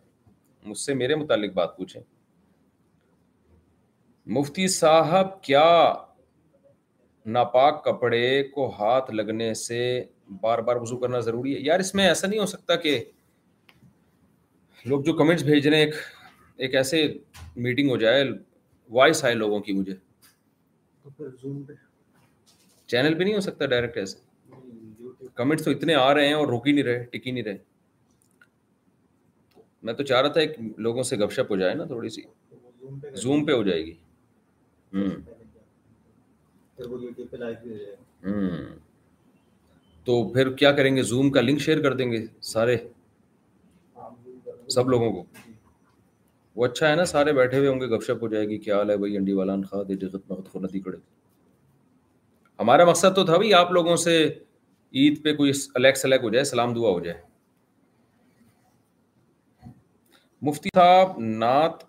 مجھ 0.65 0.77
سے 0.77 0.93
میرے 0.93 1.15
متعلق 1.15 1.53
بات 1.53 1.75
پوچھیں 1.77 2.01
مفتی 4.37 4.67
صاحب 4.75 5.33
کیا 5.43 5.63
ناپاک 7.37 7.83
کپڑے 7.85 8.21
کو 8.53 8.69
ہاتھ 8.77 9.11
لگنے 9.13 9.53
سے 9.63 9.79
بار 10.41 10.59
بار 10.69 10.75
وضو 10.81 10.97
کرنا 10.99 11.19
ضروری 11.27 11.55
ہے 11.55 11.59
یار 11.63 11.79
اس 11.79 11.93
میں 11.95 12.07
ایسا 12.07 12.27
نہیں 12.27 12.39
ہو 12.39 12.45
سکتا 12.53 12.75
کہ 12.85 12.97
لوگ 14.85 15.01
جو 15.09 15.13
کمنٹس 15.23 15.43
بھیج 15.51 15.67
رہے 15.67 15.77
ہیں 15.79 15.85
ایک 15.85 15.95
ایک 16.57 16.75
ایسے 16.83 17.05
میٹنگ 17.67 17.89
ہو 17.89 17.97
جائے 18.05 18.23
وائس 18.99 19.23
آئے 19.25 19.35
لوگوں 19.43 19.59
کی 19.67 19.73
مجھے 19.81 19.95
چینل 22.87 23.17
پہ 23.17 23.23
نہیں 23.23 23.35
ہو 23.35 23.41
سکتا 23.51 23.65
ڈائریکٹ 23.75 23.97
ایسے 23.97 24.27
کمنٹس 25.39 25.63
تو 25.63 25.71
اتنے 25.71 25.93
آ 25.95 26.13
رہے 26.13 26.27
ہیں 26.27 26.33
اور 26.33 26.47
رکی 26.53 26.71
نہیں 26.71 26.83
رہے 26.83 27.03
ٹک 27.11 27.27
ہی 27.27 27.31
نہیں 27.31 27.43
رہے 27.43 27.57
میں 29.87 29.93
تو 29.99 30.03
چاہ 30.07 30.21
رہا 30.21 30.29
تھا 30.35 30.39
ایک 30.41 30.55
لوگوں 30.87 31.03
سے 31.09 31.17
گپ 31.17 31.31
شپ 31.31 31.51
ہو 31.51 31.55
جائے 31.57 31.73
نا 31.73 31.83
تھوڑی 31.91 32.09
سی 32.15 32.21
زوم 33.23 33.45
پہ 33.45 33.51
ہو 33.51 33.63
جائے 33.67 33.85
گی 33.85 33.93
ہوں 34.95 35.15
ہوں 38.25 38.65
تو 40.09 40.17
پھر 40.33 40.51
کیا 40.61 40.71
کریں 40.81 40.95
گے 40.95 41.03
زوم 41.13 41.29
کا 41.37 41.41
لنک 41.41 41.61
شیئر 41.67 41.81
کر 41.83 41.93
دیں 42.01 42.11
گے 42.11 42.19
سارے 42.51 42.77
سب 44.75 44.89
لوگوں 44.95 45.11
کو 45.13 45.23
وہ 46.61 46.65
اچھا 46.65 46.89
ہے 46.89 46.95
نا 46.95 47.05
سارے 47.13 47.33
بیٹھے 47.39 47.57
ہوئے 47.57 47.69
ہوں 47.69 47.79
گے 47.81 47.87
گپ 47.95 48.03
شپ 48.07 48.23
ہو 48.23 48.27
جائے 48.35 48.47
گی 48.49 48.57
کیا 48.67 48.77
حال 48.83 48.89
ہے 48.89 48.97
بھائی 49.05 49.17
انڈی 49.17 49.33
والان 49.39 49.63
خواہ 49.71 49.83
دے 49.89 49.95
جگت 50.05 50.29
مغت 50.31 50.51
خونتی 50.51 50.79
کڑے 50.89 50.97
ہمارا 52.67 52.85
مقصد 52.93 53.15
تو 53.15 53.25
تھا 53.25 53.35
بھائی 53.37 53.53
آپ 53.63 53.71
لوگوں 53.79 53.95
سے 54.05 54.17
عید 54.97 55.23
پہ 55.23 55.33
کوئی 55.35 55.51
الیک 55.75 55.97
سلیک 55.97 56.21
ہو 56.23 56.29
جائے 56.29 56.43
سلام 56.51 56.73
دعا 56.73 56.89
ہو 56.91 56.99
جائے 56.99 57.21
مفتی 60.47 60.69
صاحب 60.75 61.19
نعت 61.19 61.83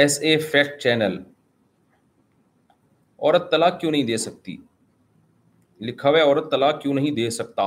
ایس 0.00 0.18
اے 0.22 0.36
فیکٹ 0.50 0.80
چینل 0.82 1.16
عورت 3.18 3.50
طلاق 3.50 3.78
کیوں 3.80 3.90
نہیں 3.92 4.04
دے 4.06 4.16
سکتی 4.26 4.54
لکھا 5.88 6.08
ہوا 6.08 6.18
ہے 6.18 6.22
عورت 6.24 6.50
طلاق 6.50 6.80
کیوں 6.82 6.94
نہیں 6.94 7.10
دے 7.16 7.28
سکتا 7.40 7.66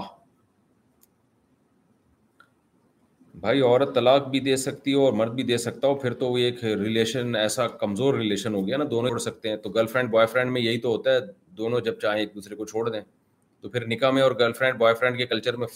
بھائی 3.41 3.59
عورت 3.61 3.89
طلاق 3.95 4.27
بھی 4.29 4.39
دے 4.49 4.55
سکتی 4.57 4.91
ہو 4.93 5.01
اور 5.05 5.13
مرد 5.13 5.33
بھی 5.35 5.43
دے 5.53 5.57
سکتا 5.69 5.87
ہو 5.87 5.95
پھر 5.99 6.13
تو 6.21 6.31
وہ 6.31 6.37
ایک 6.37 6.63
ریلیشن 6.63 7.35
ایسا 7.35 7.67
کمزور 7.83 8.13
ریلیشن 8.19 8.53
ہو 8.55 8.65
گیا 8.67 8.77
نا 8.77 8.83
دونوں 8.91 9.09
چھوڑ 9.09 9.19
سکتے 9.29 9.49
ہیں 9.49 9.55
تو 9.65 9.69
گرل 9.77 9.87
فرینڈ 9.91 10.09
بوائے 10.11 10.27
فرینڈ 10.31 10.51
میں 10.51 10.61
یہی 10.61 10.77
تو 10.81 10.89
ہوتا 10.95 11.09
ہے 11.13 11.19
دونوں 11.57 11.79
جب 11.85 11.93
چاہیں 11.99 12.19
ایک 12.19 12.33
دوسرے 12.35 12.55
کو 12.55 12.65
چھوڑ 12.65 12.89
دیں 12.89 13.01
تو 13.61 13.69
پھر 13.69 13.85
نکاح 13.87 14.11
میں 14.11 14.21
اور 14.21 14.31
گرل 14.39 14.53
فرینڈ 14.53 14.77
بوائے 14.79 14.95
فرینڈ 14.95 15.17
کے 15.17 15.25
کلچر 15.27 15.55
میں 15.57 15.67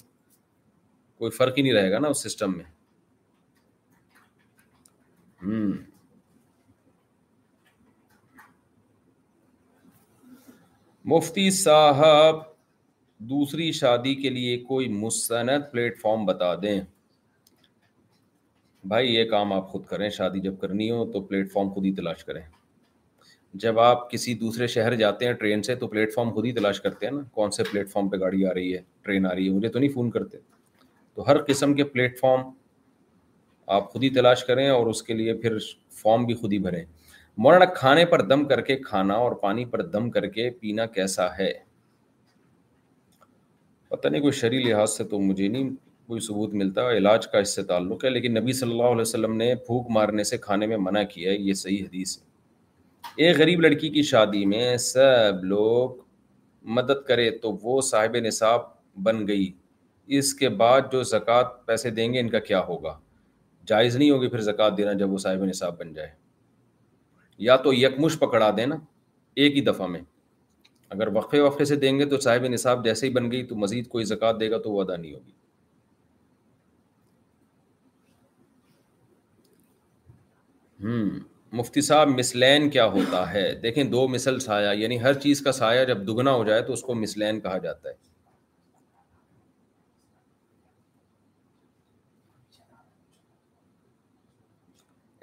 کوئی 1.19 1.31
فرق 1.31 1.57
ہی 1.57 1.63
نہیں 1.63 1.73
رہے 1.73 1.91
گا 1.91 1.99
نا 1.99 2.07
اس 2.07 2.23
سسٹم 2.23 2.57
میں 2.57 2.65
مفتی 11.13 11.49
صاحب 11.51 12.41
دوسری 13.29 13.71
شادی 13.77 14.13
کے 14.21 14.29
لیے 14.29 14.57
کوئی 14.63 14.87
مستند 14.89 15.63
پلیٹ 15.71 15.99
فارم 16.01 16.25
بتا 16.25 16.53
دیں 16.61 16.79
بھائی 18.91 19.13
یہ 19.15 19.29
کام 19.29 19.53
آپ 19.53 19.67
خود 19.71 19.85
کریں 19.87 20.09
شادی 20.17 20.39
جب 20.41 20.59
کرنی 20.61 20.89
ہو 20.91 21.05
تو 21.11 21.21
پلیٹ 21.25 21.51
فارم 21.53 21.69
خود 21.73 21.85
ہی 21.85 21.93
تلاش 21.95 22.23
کریں 22.25 22.41
جب 23.59 23.79
آپ 23.79 24.09
کسی 24.11 24.33
دوسرے 24.39 24.67
شہر 24.67 24.95
جاتے 24.95 25.25
ہیں 25.27 25.33
ٹرین 25.39 25.61
سے 25.63 25.75
تو 25.75 25.87
پلیٹ 25.87 26.13
فارم 26.13 26.29
خود 26.33 26.45
ہی 26.45 26.51
تلاش 26.53 26.79
کرتے 26.81 27.05
ہیں 27.05 27.13
نا 27.13 27.21
کون 27.33 27.51
سے 27.51 27.63
پلیٹ 27.71 27.89
فارم 27.91 28.07
پہ 28.09 28.17
گاڑی 28.19 28.45
آ 28.45 28.53
رہی 28.53 28.73
ہے 28.73 28.79
ٹرین 29.03 29.25
آ 29.25 29.33
رہی 29.35 29.47
ہے 29.47 29.53
مجھے 29.53 29.69
تو 29.69 29.79
نہیں 29.79 29.89
فون 29.93 30.11
کرتے 30.11 30.37
تو 31.15 31.27
ہر 31.29 31.41
قسم 31.47 31.73
کے 31.75 31.83
پلیٹ 31.83 32.19
فارم 32.19 32.49
آپ 33.75 33.91
خود 33.93 34.03
ہی 34.03 34.09
تلاش 34.13 34.43
کریں 34.45 34.67
اور 34.69 34.87
اس 34.87 35.03
کے 35.03 35.13
لیے 35.13 35.33
پھر 35.41 35.57
فارم 36.01 36.25
بھی 36.25 36.33
خود 36.35 36.53
ہی 36.53 36.59
بھریں 36.59 36.83
مولانا 37.43 37.65
کھانے 37.75 38.05
پر 38.05 38.21
دم 38.29 38.45
کر 38.45 38.61
کے 38.61 38.75
کھانا 38.85 39.13
اور 39.25 39.31
پانی 39.41 39.65
پر 39.65 39.81
دم 39.81 40.09
کر 40.11 40.27
کے 40.29 40.49
پینا 40.61 40.85
کیسا 40.95 41.27
ہے 41.37 41.51
پتہ 43.89 44.07
نہیں 44.07 44.21
کوئی 44.21 44.33
شرعی 44.39 44.63
لحاظ 44.63 44.91
سے 44.97 45.03
تو 45.03 45.19
مجھے 45.19 45.47
نہیں 45.47 45.69
کوئی 46.07 46.19
ثبوت 46.21 46.53
ملتا 46.61 46.89
علاج 46.91 47.27
کا 47.31 47.37
اس 47.39 47.55
سے 47.55 47.63
تعلق 47.63 48.03
ہے 48.05 48.09
لیکن 48.09 48.33
نبی 48.41 48.53
صلی 48.53 48.71
اللہ 48.71 48.91
علیہ 48.95 49.01
وسلم 49.01 49.35
نے 49.37 49.53
پھونک 49.65 49.89
مارنے 49.97 50.23
سے 50.23 50.37
کھانے 50.41 50.67
میں 50.67 50.77
منع 50.87 51.03
کیا 51.13 51.31
ہے 51.31 51.37
یہ 51.39 51.53
صحیح 51.63 51.83
حدیث 51.85 52.17
ہے 52.17 52.29
ایک 53.17 53.37
غریب 53.37 53.61
لڑکی 53.61 53.89
کی 53.91 54.01
شادی 54.03 54.45
میں 54.45 54.75
سب 54.79 55.43
لوگ 55.45 55.99
مدد 56.75 57.05
کرے 57.07 57.29
تو 57.39 57.51
وہ 57.61 57.79
صاحب 57.83 58.15
نصاب 58.25 58.61
بن 59.03 59.25
گئی 59.27 59.51
اس 60.17 60.33
کے 60.33 60.49
بعد 60.61 60.91
جو 60.91 61.01
زکوٰۃ 61.09 61.49
پیسے 61.65 61.89
دیں 61.97 62.11
گے 62.13 62.19
ان 62.19 62.29
کا 62.29 62.39
کیا 62.39 62.59
ہوگا 62.67 62.97
جائز 63.67 63.95
نہیں 63.95 64.09
ہوگی 64.11 64.27
پھر 64.27 64.41
زکوٰۃ 64.41 64.77
دینا 64.77 64.93
جب 65.01 65.11
وہ 65.13 65.17
صاحب 65.25 65.43
نصاب 65.45 65.77
بن 65.79 65.93
جائے 65.93 66.09
یا 67.47 67.55
تو 67.65 67.73
یکمش 67.73 68.17
پکڑا 68.19 68.49
دیں 68.57 68.65
نا 68.65 68.75
ایک 69.41 69.55
ہی 69.55 69.61
دفعہ 69.65 69.87
میں 69.87 70.01
اگر 70.89 71.07
وقفے 71.15 71.39
وقفے 71.41 71.65
سے 71.65 71.75
دیں 71.83 71.97
گے 71.99 72.05
تو 72.09 72.17
صاحب 72.25 72.45
نصاب 72.53 72.83
جیسے 72.85 73.07
ہی 73.07 73.11
بن 73.13 73.29
گئی 73.31 73.43
تو 73.47 73.55
مزید 73.65 73.87
کوئی 73.89 74.05
زکوٰۃ 74.05 74.39
دے 74.39 74.49
گا 74.51 74.57
تو 74.61 74.71
وہ 74.71 74.81
ادا 74.81 74.95
نہیں 74.95 75.13
ہوگی 75.13 75.31
ہوں 80.83 81.29
مفتی 81.57 81.81
صاحب 81.81 82.07
مسلین 82.07 82.69
کیا 82.69 82.85
ہوتا 82.91 83.31
ہے 83.31 83.41
دیکھیں 83.63 83.83
دو 83.83 84.07
مثل 84.07 84.39
سایہ 84.39 84.75
یعنی 84.81 84.99
ہر 85.01 85.13
چیز 85.23 85.41
کا 85.43 85.51
سایہ 85.51 85.85
جب 85.85 86.07
دگنا 86.07 86.33
ہو 86.33 86.43
جائے 86.45 86.61
تو 86.67 86.73
اس 86.73 86.81
کو 86.83 86.93
مسلین 86.95 87.39
کہا 87.39 87.57
جاتا 87.65 87.89
ہے 87.89 87.93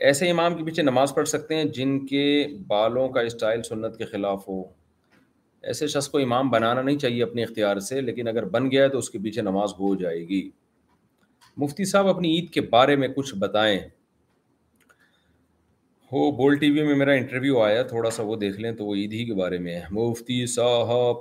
ایسے 0.06 0.30
امام 0.30 0.56
کے 0.56 0.64
پیچھے 0.64 0.82
نماز 0.82 1.14
پڑھ 1.14 1.28
سکتے 1.28 1.56
ہیں 1.56 1.64
جن 1.76 1.98
کے 2.06 2.26
بالوں 2.66 3.08
کا 3.12 3.20
اسٹائل 3.30 3.62
سنت 3.62 3.96
کے 3.98 4.04
خلاف 4.12 4.46
ہو 4.48 4.62
ایسے 5.70 5.86
شخص 5.94 6.08
کو 6.08 6.18
امام 6.18 6.50
بنانا 6.50 6.82
نہیں 6.82 6.98
چاہیے 6.98 7.22
اپنے 7.22 7.42
اختیار 7.44 7.78
سے 7.88 8.00
لیکن 8.00 8.28
اگر 8.28 8.44
بن 8.56 8.70
گیا 8.70 8.86
تو 8.88 8.98
اس 8.98 9.10
کے 9.10 9.18
پیچھے 9.24 9.42
نماز 9.42 9.72
ہو 9.78 9.94
جائے 10.02 10.20
گی 10.28 10.48
مفتی 11.62 11.84
صاحب 11.90 12.08
اپنی 12.08 12.34
عید 12.34 12.50
کے 12.52 12.60
بارے 12.76 12.96
میں 12.96 13.08
کچھ 13.16 13.34
بتائیں 13.38 13.78
ہو 16.12 16.30
بول 16.36 16.54
ٹی 16.58 16.70
وی 16.70 16.82
میں 16.84 16.94
میرا 16.96 17.12
انٹرویو 17.12 17.58
آیا 17.62 17.82
تھوڑا 17.86 18.10
سا 18.10 18.22
وہ 18.26 18.36
دیکھ 18.42 18.60
لیں 18.60 18.70
تو 18.76 18.84
وہ 18.86 18.94
عید 18.96 19.12
ہی 19.12 19.24
کے 19.26 19.34
بارے 19.40 19.56
میں 19.64 19.74
ہے 19.74 19.80
مفتی 19.94 20.44
صاحب 20.52 21.16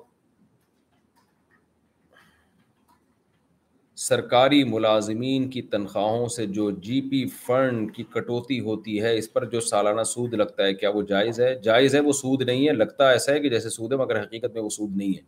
سرکاری 4.04 4.64
ملازمین 4.74 5.50
کی 5.50 5.62
تنخواہوں 5.72 6.28
سے 6.36 6.46
جو 6.60 6.70
جی 6.86 7.00
پی 7.10 7.26
فنڈ 7.48 7.94
کی 7.96 8.04
کٹوتی 8.14 8.60
ہوتی 8.70 9.02
ہے 9.04 9.16
اس 9.18 9.32
پر 9.34 9.46
جو 9.56 9.60
سالانہ 9.72 10.04
سود 10.14 10.34
لگتا 10.40 10.66
ہے 10.66 10.74
کیا 10.74 10.90
وہ 10.96 11.02
جائز 11.10 11.40
ہے 11.42 11.54
جائز 11.64 11.96
ہے 11.96 12.00
وہ 12.08 12.12
سود 12.22 12.42
نہیں 12.50 12.68
ہے 12.68 12.74
لگتا 12.74 13.10
ایسا 13.12 13.32
ہے 13.34 13.40
کہ 13.40 13.50
جیسے 13.50 13.70
سود 13.70 13.92
ہے 13.92 13.98
مگر 14.06 14.22
حقیقت 14.24 14.54
میں 14.56 14.62
وہ 14.64 14.70
سود 14.78 14.96
نہیں 14.98 15.14
ہے 15.18 15.22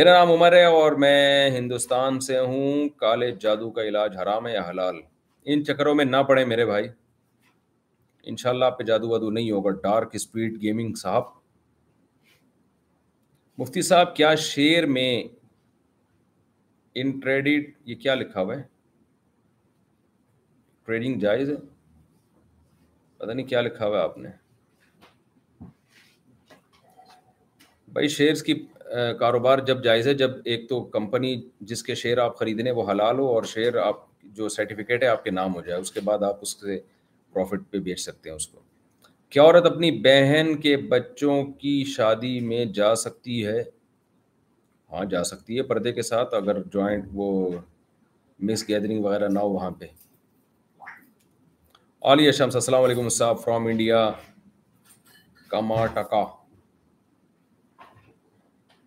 میرا 0.00 0.14
نام 0.18 0.32
عمر 0.32 0.52
ہے 0.56 0.64
اور 0.78 0.92
میں 1.04 1.50
ہندوستان 1.58 2.20
سے 2.30 2.38
ہوں 2.38 2.88
کالے 3.04 3.30
جادو 3.40 3.70
کا 3.78 3.82
علاج 3.92 4.16
حرام 4.22 4.46
ہے 4.46 4.54
یا 4.54 4.62
حلال 4.70 5.00
ان 5.44 5.64
چکروں 5.64 5.94
میں 5.94 6.04
نہ 6.04 6.22
پڑے 6.28 6.44
میرے 6.54 6.64
بھائی 6.66 6.88
انشاءاللہ 8.30 8.64
آپ 8.64 8.76
پہ 8.78 8.84
جادو 8.84 9.08
وادو 9.08 9.30
نہیں 9.30 9.50
ہوگا 9.50 9.70
ڈارک 9.82 10.14
گیمنگ 10.62 10.94
صاحب 10.96 11.24
صاحب 11.24 11.32
مفتی 13.58 13.80
کیا 14.16 14.32
کیا 14.34 14.80
میں 14.88 15.22
ان 17.00 17.10
ٹریڈیڈ 17.20 17.70
یہ 17.88 18.10
لکھا 18.20 18.44
ٹریڈنگ 20.86 21.18
جائز 21.20 21.50
ہے 21.50 21.56
پتہ 23.18 23.30
نہیں 23.32 23.46
کیا 23.46 23.60
لکھا 23.60 23.86
ہوا 23.86 24.00
آپ 24.02 24.16
نے 24.18 24.28
بھائی 27.98 28.08
شیئر 28.08 28.42
کی 28.46 28.54
کاروبار 29.18 29.58
جب 29.66 29.82
جائز 29.84 30.06
ہے 30.08 30.14
جب 30.22 30.30
ایک 30.44 30.68
تو 30.68 30.80
کمپنی 30.96 31.34
جس 31.70 31.82
کے 31.82 31.94
شیئر 31.94 32.18
آپ 32.24 32.38
خریدنے 32.38 32.70
وہ 32.78 32.90
حلال 32.90 33.18
ہو 33.18 33.26
اور 33.34 33.42
شیئر 33.52 33.76
آپ 33.82 34.02
جو 34.34 34.48
سرٹیفکیٹ 34.48 35.02
ہے 35.02 35.08
آپ 35.08 35.24
کے 35.24 35.30
نام 35.30 35.54
ہو 35.54 35.60
جائے 35.66 35.80
اس 35.80 35.92
کے 35.92 36.00
بعد 36.06 36.22
آپ 36.28 36.38
اس 36.42 36.56
سے 36.60 36.78
پروفٹ 37.32 37.60
پہ 37.70 37.78
بیچ 37.84 38.00
سکتے 38.00 38.28
ہیں 38.30 38.36
اس 38.36 38.46
کو 38.48 38.58
کیا 39.30 39.42
عورت 39.42 39.66
اپنی 39.66 39.90
بہن 40.04 40.46
کے 40.60 40.76
بچوں 40.90 41.42
کی 41.60 41.82
شادی 41.96 42.38
میں 42.46 42.64
جا 42.78 42.94
سکتی 43.04 43.36
ہے 43.46 43.60
ہاں 44.92 45.04
جا 45.10 45.22
سکتی 45.24 45.56
ہے 45.58 45.62
پردے 45.70 45.92
کے 45.98 46.02
ساتھ 46.02 46.34
اگر 46.34 46.62
جوائنٹ 46.72 47.04
وہ 47.20 47.28
مس 48.48 48.68
گیدرنگ 48.68 49.00
وغیرہ 49.04 49.28
نہ 49.32 49.38
ہو 49.38 49.48
وہاں 49.52 49.70
پہ 49.78 49.86
شمس 52.38 52.54
السلام 52.56 52.82
علیکم 52.84 53.08
صاحب 53.16 53.36
فرام 53.44 53.62
انڈیا 53.66 53.98
کماٹکا 55.50 56.24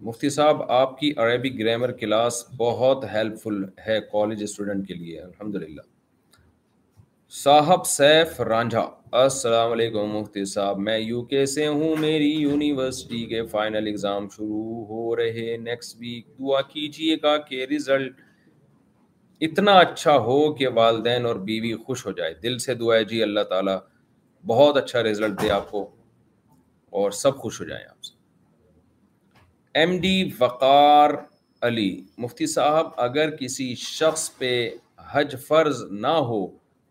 مفتی 0.06 0.30
صاحب 0.30 0.64
آپ 0.72 1.00
کی 1.00 1.10
عربی 1.24 1.58
گرامر 1.60 1.91
کلاس 2.04 2.34
بہت 2.58 3.06
ہیلپ 3.14 3.36
فل 3.43 3.58
ہے 3.88 3.98
کالج 4.12 4.39
اسٹوڈنٹ 4.43 4.82
کے 4.88 4.93
لیے 4.93 5.16
الحمد 5.22 5.56
للہ 5.62 5.82
صاحب 7.34 7.84
سیف 7.88 8.39
رانجھا 8.41 8.82
السلام 9.19 9.71
علیکم 9.71 10.09
مفتی 10.15 10.43
صاحب 10.45 10.80
میں 10.80 10.97
یو 10.97 11.21
کے 11.28 11.45
سے 11.45 11.65
ہوں 11.67 11.95
میری 11.99 12.30
یونیورسٹی 12.32 13.23
کے 13.28 13.41
فائنل 13.51 13.88
اگزام 13.91 14.28
شروع 14.36 14.84
ہو 14.89 15.15
رہے 15.15 15.55
نیکسٹ 15.61 15.95
ویک 15.99 16.28
دعا 16.39 16.59
کیجیے 16.73 17.15
گا 17.23 17.36
کہ 17.47 17.65
رزلٹ 17.76 18.19
اتنا 19.49 19.71
اچھا 19.80 20.17
ہو 20.28 20.38
کہ 20.55 20.67
والدین 20.73 21.26
اور 21.26 21.36
بیوی 21.47 21.73
خوش 21.86 22.05
ہو 22.05 22.11
جائے 22.19 22.34
دل 22.43 22.57
سے 22.65 22.73
دعا 22.84 22.95
ہے 22.97 23.03
جی 23.13 23.21
اللہ 23.23 23.43
تعالیٰ 23.49 23.78
بہت 24.47 24.78
اچھا 24.84 25.03
رزلٹ 25.03 25.41
دے 25.41 25.49
آپ 25.51 25.69
کو 25.71 25.84
اور 27.01 27.11
سب 27.21 27.38
خوش 27.45 27.59
ہو 27.61 27.65
جائیں 27.69 27.84
آپ 27.89 28.03
سے 28.03 28.13
ایم 29.80 29.97
ڈی 30.01 30.17
وقار 30.39 31.13
علی 31.69 31.89
مفتی 32.17 32.47
صاحب 32.53 32.91
اگر 33.07 33.36
کسی 33.38 33.73
شخص 33.86 34.30
پہ 34.38 34.53
حج 35.13 35.36
فرض 35.47 35.82
نہ 35.91 36.13
ہو 36.32 36.43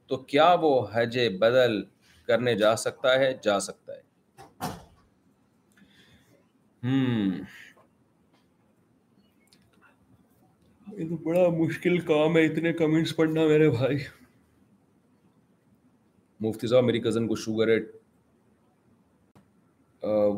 تو 0.08 0.16
کیا 0.30 0.52
وہ 0.60 0.70
حج 0.92 1.18
بدل 1.40 1.80
کرنے 2.26 2.54
جا 2.62 2.74
سکتا 2.84 3.14
ہے 3.20 3.32
جا 3.42 3.58
سکتا 3.66 3.92
ہے 3.92 4.02
یہ 10.96 11.08
تو 11.08 11.16
بڑا 11.24 11.48
مشکل 11.58 11.98
کام 12.10 12.36
ہے 12.36 12.44
اتنے 12.46 12.72
کمنٹس 12.80 13.14
پڑھنا 13.16 13.46
میرے 13.46 13.70
بھائی 13.70 13.96
مفتی 16.48 16.66
صاحب 16.68 16.84
میری 16.84 17.00
کزن 17.00 17.26
کو 17.28 17.36
شوگر 17.46 17.68
ہے 17.76 17.78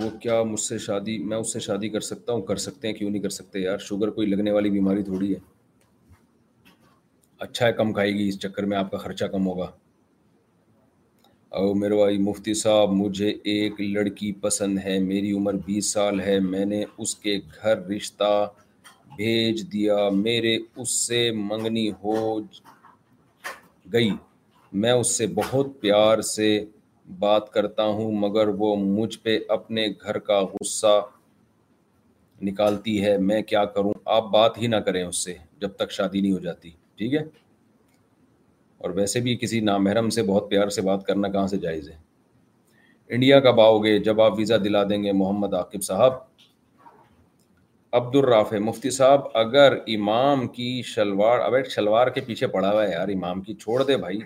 وہ 0.02 0.08
کیا 0.22 0.42
مجھ 0.50 0.60
سے 0.60 0.78
شادی 0.78 1.16
میں 1.30 1.36
اس 1.36 1.52
سے 1.52 1.60
شادی 1.60 1.88
کر 1.88 2.00
سکتا 2.08 2.32
ہوں 2.32 2.42
کر 2.50 2.56
سکتے 2.64 2.88
ہیں 2.88 2.94
کیوں 2.94 3.10
نہیں 3.10 3.22
کر 3.22 3.28
سکتے 3.38 3.60
یار 3.60 3.78
شوگر 3.88 4.10
کوئی 4.18 4.26
لگنے 4.26 4.50
والی 4.52 4.70
بیماری 4.70 5.02
تھوڑی 5.04 5.32
ہے 5.34 5.38
اچھا 7.44 7.66
ہے 7.66 7.72
کم 7.78 7.92
کھائے 7.92 8.12
گی 8.18 8.26
اس 8.28 8.38
چکر 8.40 8.62
میں 8.66 8.76
آپ 8.76 8.90
کا 8.90 8.98
خرچہ 8.98 9.24
کم 9.32 9.46
ہوگا 9.46 9.64
او 11.58 11.74
میرے 11.74 11.96
بھائی 11.96 12.18
مفتی 12.28 12.52
صاحب 12.64 12.92
مجھے 13.00 13.28
ایک 13.52 13.80
لڑکی 13.80 14.30
پسند 14.40 14.78
ہے 14.84 14.98
میری 14.98 15.32
عمر 15.32 15.54
بیس 15.66 15.92
سال 15.92 16.20
ہے 16.20 16.38
میں 16.50 16.64
نے 16.66 16.82
اس 17.02 17.14
کے 17.24 17.36
گھر 17.60 17.78
رشتہ 17.88 18.30
بھیج 19.16 19.62
دیا 19.72 19.96
میرے 20.12 20.56
اس 20.80 20.90
سے 21.06 21.30
منگنی 21.36 21.88
ہو 22.04 22.16
گئی 23.92 24.10
میں 24.82 24.92
اس 24.92 25.16
سے 25.18 25.26
بہت 25.34 25.68
پیار 25.80 26.20
سے 26.32 26.48
بات 27.18 27.50
کرتا 27.52 27.84
ہوں 27.98 28.12
مگر 28.20 28.48
وہ 28.62 28.74
مجھ 28.86 29.18
پہ 29.22 29.38
اپنے 29.58 29.86
گھر 30.02 30.18
کا 30.28 30.40
غصہ 30.52 31.00
نکالتی 32.46 33.02
ہے 33.04 33.16
میں 33.28 33.40
کیا 33.52 33.64
کروں 33.76 33.92
آپ 34.16 34.30
بات 34.32 34.58
ہی 34.62 34.66
نہ 34.66 34.80
کریں 34.86 35.02
اس 35.04 35.24
سے 35.24 35.34
جب 35.60 35.76
تک 35.76 35.90
شادی 35.98 36.20
نہیں 36.20 36.32
ہو 36.32 36.38
جاتی 36.38 36.70
ٹھیک 36.98 37.14
ہے 37.14 37.22
اور 38.84 38.90
ویسے 38.94 39.20
بھی 39.20 39.36
کسی 39.40 39.60
نامحرم 39.60 40.08
سے 40.16 40.22
بہت 40.30 40.48
پیار 40.50 40.68
سے 40.76 40.82
بات 40.82 41.04
کرنا 41.06 41.28
کہاں 41.28 41.46
سے 41.46 41.56
جائز 41.58 41.88
ہے 41.90 41.96
انڈیا 43.14 43.40
کب 43.40 43.60
آؤ 43.60 43.78
گے 43.78 43.98
جب 44.06 44.20
آپ 44.20 44.38
ویزا 44.38 44.56
دلا 44.64 44.82
دیں 44.90 45.02
گے 45.02 45.12
محمد 45.22 45.54
عاقب 45.54 45.82
صاحب 45.82 46.12
عبد 47.96 48.16
الراف 48.16 48.52
مفتی 48.68 48.90
صاحب 48.90 49.26
اگر 49.42 49.76
امام 49.96 50.46
کی 50.56 50.70
شلوار 50.92 51.40
اب 51.40 51.54
شلوار 51.74 52.06
کے 52.16 52.20
پیچھے 52.26 52.46
پڑا 52.54 52.72
ہوا 52.72 52.84
ہے 52.86 52.90
یار 52.90 53.08
امام 53.14 53.40
کی 53.42 53.54
چھوڑ 53.64 53.82
دے 53.90 53.96
بھائی 54.06 54.18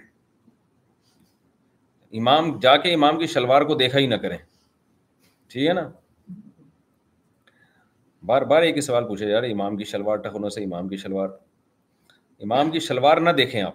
امام 2.19 2.57
جا 2.63 2.77
کے 2.85 2.95
امام 2.95 3.19
کی 3.19 3.27
شلوار 3.35 3.63
کو 3.71 3.75
دیکھا 3.83 3.99
ہی 3.99 4.07
نہ 4.07 4.15
کریں 4.23 4.39
ٹھیک 5.53 5.69
ہے 5.69 5.73
نا 5.81 5.89
بار 8.31 8.43
بار 8.55 8.63
ایک 8.63 8.77
ہی 8.77 8.81
سوال 8.89 9.07
پوچھے 9.09 9.31
یار 9.31 9.43
امام 9.51 9.77
کی 9.77 9.85
شلوار 9.93 10.17
ٹکنو 10.25 10.49
سے 10.57 10.65
امام 10.65 10.89
کی 10.89 10.97
شلوار 11.05 11.29
امام 12.43 12.71
کی 12.71 12.81
شلوار 12.81 13.17
نہ 13.21 13.31
دیکھیں 13.37 13.61
آپ 13.63 13.75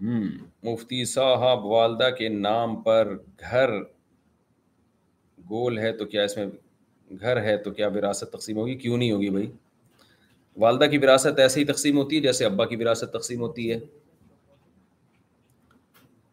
ہم 0.00 0.22
مفتی 0.68 1.04
صاحب 1.04 1.64
والدہ 1.72 2.08
کے 2.18 2.28
نام 2.28 2.76
پر 2.82 3.12
گھر 3.40 3.70
گول 5.50 5.78
ہے 5.78 5.92
تو 5.96 6.04
کیا 6.14 6.22
اس 6.24 6.36
میں 6.36 6.46
گھر 7.20 7.40
ہے 7.42 7.56
تو 7.64 7.70
کیا 7.70 7.88
وراثت 7.94 8.32
تقسیم 8.32 8.56
ہوگی 8.56 8.74
کیوں 8.78 8.96
نہیں 8.96 9.12
ہوگی 9.12 9.28
بھائی 9.30 9.50
والدہ 10.60 10.84
کی 10.90 10.98
وراثت 10.98 11.38
ایسے 11.46 11.60
ہی 11.60 11.64
تقسیم 11.72 11.98
ہوتی 11.98 12.16
ہے 12.16 12.20
جیسے 12.22 12.44
ابا 12.44 12.64
کی 12.66 12.76
وراثت 12.82 13.12
تقسیم 13.18 13.40
ہوتی 13.40 13.70
ہے 13.72 13.78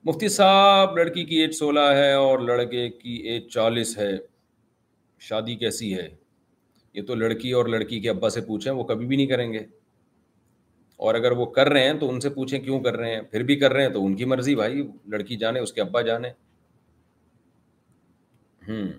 مفتی 0.06 0.28
صاحب 0.36 0.98
لڑکی 0.98 1.24
کی 1.34 1.42
ایج 1.42 1.54
سولہ 1.56 1.86
ہے 1.96 2.12
اور 2.14 2.40
لڑکے 2.52 2.88
کی 2.90 3.16
ایج 3.34 3.50
چالیس 3.54 3.98
ہے 3.98 4.12
شادی 5.30 5.56
کیسی 5.64 5.94
ہے 5.98 6.08
یہ 6.94 7.02
تو 7.08 7.16
لڑکی 7.16 7.52
اور 7.60 7.66
لڑکی 7.76 8.00
کے 8.02 8.10
ابا 8.10 8.30
سے 8.38 8.42
پوچھیں 8.48 8.72
وہ 8.74 8.84
کبھی 8.94 9.06
بھی 9.08 9.16
نہیں 9.16 9.28
کریں 9.28 9.52
گے 9.54 9.64
اور 11.06 11.16
اگر 11.16 11.32
وہ 11.38 11.46
کر 11.54 11.70
رہے 11.70 11.84
ہیں 11.86 11.94
تو 12.00 12.10
ان 12.10 12.20
سے 12.22 12.30
پوچھیں 12.30 12.60
کیوں 12.64 12.80
کر 12.80 12.96
رہے 12.98 13.14
ہیں 13.14 13.22
پھر 13.30 13.44
بھی 13.44 13.56
کر 13.60 13.74
رہے 13.74 13.86
ہیں 13.86 13.92
تو 13.94 14.04
ان 14.06 14.16
کی 14.16 14.26
مرضی 14.34 14.54
بھائی 14.56 14.82
لڑکی 15.12 15.36
جانے 15.44 15.60
اس 15.60 15.72
کے 15.74 15.82
ابا 15.82 16.02
جانے 16.10 16.30
ہوں 18.68 18.92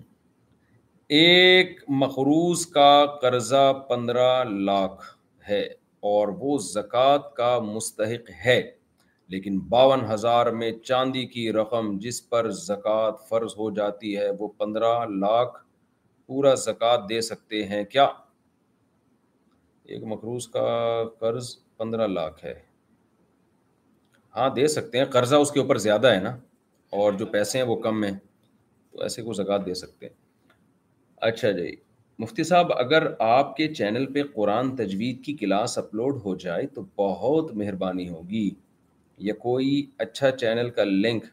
ایک 1.19 1.79
مخروض 2.01 2.65
کا 2.73 2.89
قرضہ 3.21 3.63
پندرہ 3.89 4.27
لاکھ 4.69 5.03
ہے 5.49 5.61
اور 6.11 6.27
وہ 6.41 6.57
زکوٰۃ 6.73 7.33
کا 7.37 7.57
مستحق 7.71 8.29
ہے 8.45 8.59
لیکن 9.33 9.59
باون 9.69 10.05
ہزار 10.11 10.51
میں 10.61 10.71
چاندی 10.83 11.25
کی 11.37 11.51
رقم 11.61 11.97
جس 11.99 12.21
پر 12.29 12.49
زکوٰۃ 12.65 13.27
فرض 13.29 13.53
ہو 13.57 13.69
جاتی 13.75 14.15
ہے 14.17 14.29
وہ 14.39 14.47
پندرہ 14.57 14.93
لاکھ 15.19 15.57
پورا 16.27 16.53
زکوٰۃ 16.67 17.09
دے 17.09 17.21
سکتے 17.31 17.63
ہیں 17.73 17.83
کیا 17.95 18.07
ایک 19.93 20.03
مخروض 20.07 20.47
کا 20.47 20.67
قرض 21.19 21.55
پندرہ 21.83 22.07
لاکھ 22.07 22.43
ہے 22.45 22.53
ہاں 24.35 24.49
دے 24.55 24.67
سکتے 24.75 24.97
ہیں 24.97 25.05
قرضہ 25.15 25.35
اس 25.43 25.51
کے 25.51 25.59
اوپر 25.59 25.77
زیادہ 25.87 26.11
ہے 26.13 26.19
نا 26.21 26.29
اور 26.99 27.13
جو 27.19 27.25
پیسے 27.33 27.57
ہیں 27.57 27.65
وہ 27.65 27.75
کم 27.81 28.03
ہیں 28.03 28.11
تو 28.91 29.01
ایسے 29.03 29.21
کو 29.23 29.33
زکوٰۃ 29.33 29.65
دے 29.65 29.73
سکتے 29.83 30.05
ہیں 30.05 30.13
اچھا 31.29 31.51
جی 31.57 31.69
مفتی 32.19 32.43
صاحب 32.49 32.71
اگر 32.77 33.07
آپ 33.27 33.55
کے 33.57 33.67
چینل 33.73 34.05
پہ 34.13 34.23
قرآن 34.33 34.75
تجوید 34.75 35.23
کی 35.25 35.33
کلاس 35.37 35.77
اپلوڈ 35.77 36.17
ہو 36.25 36.35
جائے 36.45 36.65
تو 36.75 36.83
بہت 37.01 37.51
مہربانی 37.61 38.07
ہوگی 38.09 38.49
یا 39.27 39.33
کوئی 39.45 39.69
اچھا 40.05 40.31
چینل 40.41 40.69
کا 40.79 40.83
لنک 40.83 41.23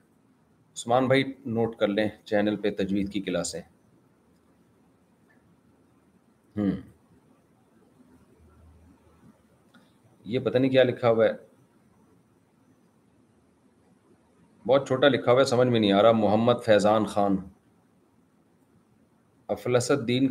عثمان 0.76 1.06
بھائی 1.08 1.24
نوٹ 1.58 1.76
کر 1.80 1.88
لیں 1.96 2.08
چینل 2.32 2.56
پہ 2.64 2.70
تجوید 2.82 3.12
کی 3.12 3.20
کلاسیں 3.28 3.60
ہوں 6.56 6.70
یہ 10.32 10.38
پتہ 10.38 10.58
نہیں 10.58 10.70
کیا 10.70 10.82
لکھا 10.84 11.10
ہوا 11.10 11.24
ہے 11.26 11.32
بہت 14.68 14.86
چھوٹا 14.88 15.08
لکھا 15.08 15.32
ہوا 15.32 15.40
ہے 15.40 15.44
سمجھ 15.52 15.66
میں 15.68 15.78
نہیں 15.80 15.92
آ 15.92 16.02
رہا 16.02 16.12
محمد 16.24 16.62
فیضان 16.64 17.06
خان 17.14 17.36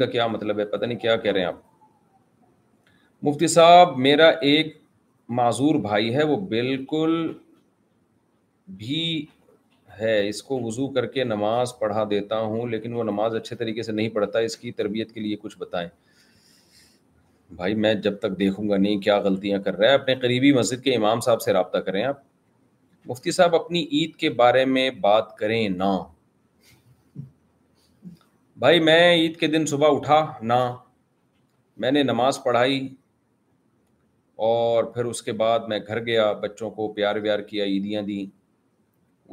کا 0.02 0.06
کیا 0.12 0.28
مطلب 0.36 0.60
ہے 0.60 0.66
پتہ 0.66 0.86
نہیں 0.86 1.00
کیا 1.00 1.16
کہہ 1.26 1.32
رہے 1.32 1.40
ہیں 1.40 1.48
آپ 1.48 1.58
مفتی 3.28 3.48
صاحب 3.58 3.98
میرا 4.08 4.30
ایک 4.52 4.74
معذور 5.40 5.80
بھائی 5.90 6.16
ہے 6.16 6.24
وہ 6.32 6.38
بالکل 6.56 7.16
بھی 8.84 9.04
ہے 10.00 10.16
اس 10.30 10.42
کو 10.50 10.60
وضو 10.68 10.88
کر 11.00 11.06
کے 11.18 11.24
نماز 11.36 11.74
پڑھا 11.80 12.04
دیتا 12.16 12.40
ہوں 12.54 12.68
لیکن 12.76 12.94
وہ 13.00 13.04
نماز 13.12 13.36
اچھے 13.42 13.56
طریقے 13.64 13.84
سے 13.90 13.92
نہیں 14.00 14.10
پڑھتا 14.20 14.48
اس 14.50 14.58
کی 14.64 14.72
تربیت 14.82 15.12
کے 15.14 15.20
لیے 15.28 15.36
کچھ 15.42 15.58
بتائیں 15.66 15.90
بھائی 17.58 17.76
میں 17.76 17.94
جب 18.06 18.18
تک 18.20 18.38
دیکھوں 18.40 18.68
گا 18.70 18.78
نہیں 18.78 18.98
کیا 19.02 19.18
غلطیاں 19.20 19.60
کر 19.64 19.76
رہا 19.78 19.90
ہے 19.90 19.94
اپنے 19.96 20.16
قریبی 20.22 20.52
مسجد 20.54 20.84
کے 20.84 20.96
امام 20.96 21.20
صاحب 21.26 21.42
سے 21.42 21.54
رابطہ 21.54 21.78
کریں 21.86 22.04
آپ 22.04 22.18
مفتی 23.10 23.32
صاحب 23.32 23.56
اپنی 23.56 23.82
عید 23.92 24.16
کے 24.20 24.30
بارے 24.42 24.64
میں 24.66 24.90
بات 25.02 25.36
کریں 25.38 25.68
نہ 25.70 25.92
بھائی 28.64 28.80
میں 28.84 29.00
عید 29.16 29.38
کے 29.40 29.48
دن 29.48 29.66
صبح 29.66 29.96
اٹھا 29.96 30.24
نہ 30.42 30.56
میں 31.82 31.92
نے 31.92 32.04
نماز 32.04 32.40
پڑھائی 32.44 32.88
اور 34.48 34.84
پھر 34.94 35.06
اس 35.06 35.22
کے 35.24 35.32
بعد 35.40 35.60
میں 35.68 35.80
گھر 35.88 36.00
گیا 36.06 36.32
بچوں 36.42 36.70
کو 36.72 36.88
پیار 36.94 37.16
ویار 37.24 37.40
کیا 37.52 37.66
عیدیاں 37.66 38.02
دیں 38.02 38.26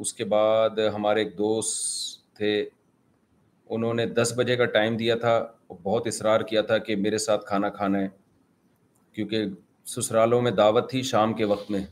اس 0.01 0.13
کے 0.13 0.25
بعد 0.33 0.79
ہمارے 0.95 1.23
ایک 1.23 1.37
دوست 1.37 2.25
تھے 2.37 2.57
انہوں 3.75 3.93
نے 3.93 4.05
دس 4.19 4.33
بجے 4.37 4.55
کا 4.55 4.65
ٹائم 4.75 4.97
دیا 4.97 5.15
تھا 5.17 5.37
بہت 5.83 6.07
اصرار 6.07 6.41
کیا 6.49 6.61
تھا 6.69 6.77
کہ 6.77 6.95
میرے 6.95 7.17
ساتھ 7.17 7.45
کھانا 7.45 7.69
کھانا 7.69 7.99
ہے 8.01 8.07
کیونکہ 9.13 9.45
سسرالوں 9.95 10.41
میں 10.41 10.51
دعوت 10.51 10.89
تھی 10.89 11.01
شام 11.11 11.33
کے 11.33 11.45
وقت 11.51 11.71
میں 11.71 11.83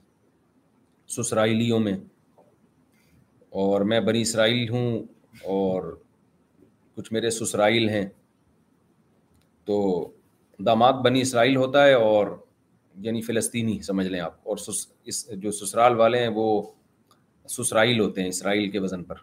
سسرائیلیوں 1.16 1.80
میں 1.80 1.96
اور 3.64 3.82
میں 3.90 4.00
بنی 4.08 4.22
اسرائیل 4.22 4.70
ہوں 4.70 4.98
اور 5.56 5.96
کچھ 6.96 7.12
میرے 7.14 7.30
سسرائیل 7.32 7.90
ہیں 7.90 8.06
تو 9.66 9.78
داماد 10.66 10.94
بنی 11.04 11.22
اسرائیل 11.22 11.56
ہوتا 11.56 11.86
ہے 11.86 11.94
اور 11.94 12.28
یعنی 13.04 13.22
فلسطینی 13.22 13.82
سمجھ 13.84 14.08
لیں 14.08 14.20
آپ 14.22 14.48
اور 14.50 14.58
سس 14.58 14.86
اس 15.12 15.26
جو 15.44 15.52
سسرال 15.52 15.96
والے 16.00 16.20
ہیں 16.20 16.28
وہ 16.36 16.46
سسرائیل 17.58 18.00
ہوتے 18.00 18.22
ہیں 18.22 18.30
اسرائیل 18.30 18.70
کے 18.72 18.80
وزن 18.80 19.04
پر 19.04 19.16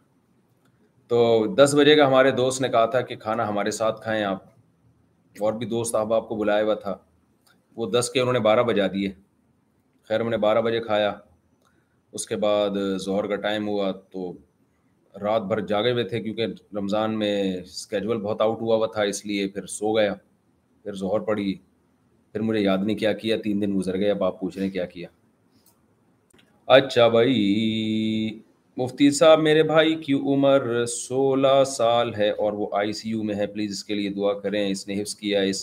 تو 1.08 1.18
دس 1.58 1.74
بجے 1.78 1.94
کا 1.96 2.06
ہمارے 2.08 2.30
دوست 2.30 2.60
نے 2.60 2.68
کہا 2.68 2.84
تھا 2.90 3.00
کہ 3.08 3.16
کھانا 3.20 3.48
ہمارے 3.48 3.70
ساتھ 3.80 4.00
کھائیں 4.02 4.22
آپ 4.24 5.40
اور 5.42 5.52
بھی 5.62 5.66
دوست 5.66 5.94
احباب 5.96 6.28
کو 6.28 6.36
بلایا 6.36 6.62
ہوا 6.64 6.74
تھا 6.84 6.96
وہ 7.76 7.90
دس 7.90 8.10
کے 8.14 8.20
انہوں 8.20 8.32
نے 8.32 8.38
بارہ 8.48 8.62
بجا 8.62 8.86
دیے 8.94 9.12
خیر 10.08 10.20
انہوں 10.20 10.30
نے 10.30 10.36
بارہ 10.46 10.60
بجے 10.60 10.80
کھایا 10.82 11.12
اس 12.18 12.26
کے 12.26 12.36
بعد 12.36 12.70
ظہر 13.04 13.26
کا 13.26 13.36
ٹائم 13.46 13.68
ہوا 13.68 13.90
تو 14.12 14.32
رات 15.22 15.42
بھر 15.48 15.60
جاگے 15.66 15.90
ہوئے 15.92 16.04
تھے 16.08 16.20
کیونکہ 16.22 16.76
رمضان 16.76 17.18
میں 17.18 17.32
اسکیجول 17.60 18.20
بہت 18.22 18.40
آؤٹ 18.40 18.60
ہوا 18.60 18.76
ہوا 18.76 18.86
تھا 18.92 19.02
اس 19.12 19.24
لیے 19.26 19.46
پھر 19.54 19.66
سو 19.78 19.96
گیا 19.96 20.14
پھر 20.82 20.94
زہر 21.02 21.20
پڑی 21.26 21.54
پھر 22.32 22.40
مجھے 22.42 22.60
یاد 22.60 22.78
نہیں 22.84 22.96
کیا 22.98 23.12
کیا 23.22 23.36
تین 23.44 23.60
دن 23.62 23.76
گزر 23.78 23.98
گئے 24.00 24.10
اب 24.10 24.24
آپ 24.24 24.40
پوچھ 24.40 24.58
ہیں 24.58 24.70
کیا 24.70 24.84
کیا 24.94 25.08
اچھا 26.76 27.08
بھائی 27.16 27.38
مفتی 28.76 29.10
صاحب 29.16 29.40
میرے 29.42 29.62
بھائی 29.62 29.94
کی 30.04 30.12
عمر 30.32 30.62
سولہ 30.88 31.62
سال 31.72 32.12
ہے 32.14 32.28
اور 32.44 32.52
وہ 32.60 32.66
آئی 32.78 32.92
سی 33.00 33.06
یو 33.10 33.22
میں 33.22 33.34
ہے 33.36 33.46
پلیز 33.46 33.70
اس 33.72 33.84
کے 33.84 33.94
لیے 33.94 34.10
دعا 34.10 34.32
کریں 34.40 34.60
اس 34.70 34.86
نے 34.88 34.94
حفظ 35.00 35.14
کیا 35.14 35.40
اس 35.48 35.60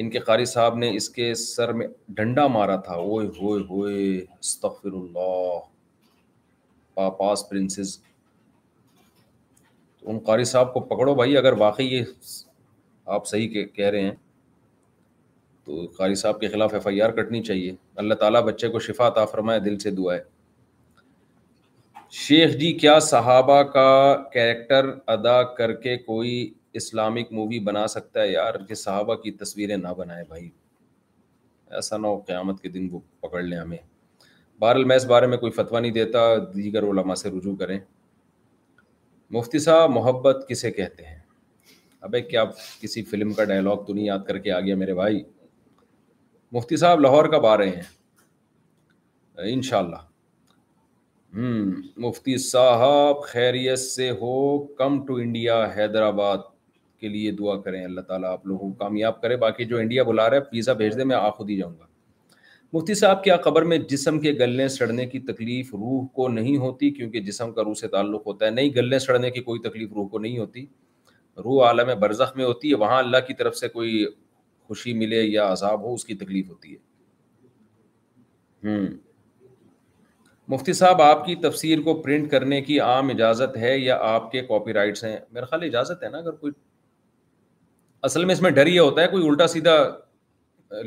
ان 0.00 0.08
کے 0.10 0.18
قاری 0.26 0.44
صاحب 0.54 0.72
نے 0.78 0.88
اس 0.96 1.06
کے 1.18 1.26
سر 1.42 1.72
میں 1.80 1.86
ڈنڈا 2.20 2.46
مارا 2.54 2.76
تھا 2.86 2.94
اوئے 3.02 3.24
ہوئے 3.40 3.60
ہوئے 3.70 3.92
استغفر 4.18 4.92
اللہ 5.02 5.56
پاپاس 6.94 7.38
پرنسز 7.50 7.90
تو 9.98 10.04
ان 10.10 10.16
قاری 10.26 10.44
صاحب 10.54 10.68
کو 10.74 10.78
پکڑو 10.94 11.12
بھائی 11.14 11.36
اگر 11.36 11.52
واقعی 11.66 11.86
یہ 11.94 12.02
آپ 13.18 13.22
صحیح 13.28 13.48
کہہ 13.74 13.86
رہے 13.86 14.02
ہیں 14.02 14.14
تو 15.64 15.72
قاری 15.98 16.14
صاحب 16.24 16.36
کے 16.40 16.46
خلاف 16.48 16.74
ایف 16.74 16.86
آئی 16.86 17.02
آر 17.02 17.10
کٹنی 17.22 17.42
چاہیے 17.42 17.72
اللہ 18.04 18.14
تعالیٰ 18.24 18.42
بچے 18.46 18.68
کو 18.68 18.78
شفا 18.88 19.24
فرمائے 19.24 19.60
دل 19.60 19.78
سے 19.78 19.90
ہے 20.12 20.18
شیخ 22.20 22.50
جی 22.60 22.72
کیا 22.78 22.98
صحابہ 23.00 23.62
کا 23.72 23.86
کیریکٹر 24.32 24.88
ادا 25.12 25.42
کر 25.56 25.72
کے 25.82 25.96
کوئی 25.98 26.32
اسلامک 26.80 27.30
مووی 27.32 27.58
بنا 27.68 27.86
سکتا 27.88 28.20
ہے 28.22 28.28
یار 28.30 28.54
کہ 28.68 28.74
صحابہ 28.74 29.14
کی 29.22 29.30
تصویریں 29.42 29.76
نہ 29.76 29.92
بنائیں 29.98 30.24
بھائی 30.28 30.48
ایسا 31.76 31.96
نہ 31.96 32.06
ہو 32.06 32.18
قیامت 32.26 32.60
کے 32.62 32.68
دن 32.74 32.88
وہ 32.92 33.00
پکڑ 33.20 33.42
لیں 33.42 33.58
ہمیں 33.58 33.76
بہرحال 34.60 34.84
میں 34.84 34.96
اس 34.96 35.04
بارے 35.14 35.26
میں 35.26 35.38
کوئی 35.44 35.52
فتویٰ 35.52 35.80
نہیں 35.80 35.92
دیتا 35.92 36.18
دیگر 36.56 36.82
علماء 36.90 37.14
سے 37.22 37.30
رجوع 37.38 37.54
کریں 37.60 37.78
مفتی 39.38 39.58
صاحب 39.58 39.90
محبت 39.94 40.44
کسے 40.48 40.70
کہتے 40.70 41.06
ہیں 41.06 41.18
ابے 42.08 42.20
کیا 42.22 42.44
کسی 42.80 43.02
فلم 43.10 43.32
کا 43.34 43.44
ڈائلاگ 43.44 43.84
تو 43.86 43.94
نہیں 43.94 44.04
یاد 44.04 44.26
کر 44.28 44.38
کے 44.46 44.52
آ 44.52 44.60
گیا 44.60 44.76
میرے 44.76 44.94
بھائی 44.94 45.22
مفتی 46.52 46.76
صاحب 46.84 47.00
لاہور 47.00 47.28
کب 47.36 47.46
آ 47.46 47.56
رہے 47.56 47.70
ہیں 47.76 49.50
انشاءاللہ 49.52 50.10
مفتی 51.34 52.36
صاحب 52.38 53.20
خیریت 53.28 53.78
سے 53.78 54.10
ہو 54.20 54.58
کم 54.76 54.98
ٹو 55.06 55.14
انڈیا 55.22 55.64
حیدرآباد 55.76 56.38
کے 57.00 57.08
لیے 57.08 57.30
دعا 57.38 57.54
کریں 57.60 57.84
اللہ 57.84 58.00
تعالیٰ 58.08 58.30
آپ 58.32 58.46
لوگوں 58.46 58.68
کو 58.70 58.74
کامیاب 58.84 59.20
کرے 59.22 59.36
باقی 59.44 59.64
جو 59.70 59.78
انڈیا 59.78 60.02
بلا 60.08 60.28
رہا 60.30 60.36
ہے 60.36 60.50
پیزا 60.50 60.72
بھیج 60.82 60.96
دیں 60.96 61.04
میں 61.04 61.16
آ 61.16 61.28
خود 61.36 61.50
ہی 61.50 61.56
جاؤں 61.56 61.72
گا 61.78 61.86
مفتی 62.72 62.94
صاحب 62.94 63.22
کیا 63.24 63.36
خبر 63.44 63.62
میں 63.70 63.78
جسم 63.88 64.18
کے 64.20 64.32
گلے 64.40 64.66
سڑنے 64.74 65.06
کی 65.06 65.18
تکلیف 65.32 65.72
روح 65.74 66.06
کو 66.14 66.28
نہیں 66.28 66.56
ہوتی 66.56 66.90
کیونکہ 66.94 67.20
جسم 67.20 67.52
کا 67.52 67.62
روح 67.64 67.74
سے 67.80 67.88
تعلق 67.96 68.26
ہوتا 68.26 68.46
ہے 68.46 68.50
نہیں 68.50 68.70
گلے 68.76 68.98
سڑنے 68.98 69.30
کی 69.30 69.40
کوئی 69.48 69.60
تکلیف 69.68 69.92
روح 69.94 70.08
کو 70.08 70.18
نہیں 70.18 70.38
ہوتی 70.38 70.64
روح 71.44 71.64
عالم 71.66 71.98
برزخ 72.00 72.36
میں 72.36 72.44
ہوتی 72.44 72.70
ہے 72.70 72.76
وہاں 72.84 72.98
اللہ 72.98 73.26
کی 73.26 73.34
طرف 73.38 73.56
سے 73.56 73.68
کوئی 73.68 74.04
خوشی 74.68 74.92
ملے 74.98 75.22
یا 75.22 75.50
عذاب 75.52 75.82
ہو 75.84 75.94
اس 75.94 76.04
کی 76.04 76.14
تکلیف 76.24 76.48
ہوتی 76.48 76.74
ہے 76.74 76.78
ہوں 78.68 78.86
مفتی 80.52 80.72
صاحب 80.78 81.00
آپ 81.02 81.24
کی 81.26 81.34
تفسیر 81.42 81.80
کو 81.82 81.92
پرنٹ 82.02 82.30
کرنے 82.30 82.60
کی 82.62 82.78
عام 82.86 83.08
اجازت 83.10 83.56
ہے 83.58 83.76
یا 83.78 83.96
آپ 84.08 84.30
کے 84.32 84.40
کاپی 84.46 84.72
رائٹس 84.72 85.04
ہیں 85.04 85.16
میرا 85.32 85.44
خیال 85.52 85.62
اجازت 85.64 86.02
ہے 86.04 86.08
نا 86.14 86.18
اگر 86.18 86.32
کوئی 86.42 86.52
اصل 88.08 88.24
میں 88.30 88.34
اس 88.34 88.40
میں 88.46 88.50
ڈر 88.58 88.66
یہ 88.66 88.80
ہوتا 88.80 89.02
ہے 89.02 89.06
کوئی 89.14 89.26
الٹا 89.28 89.46
سیدھا 89.54 89.76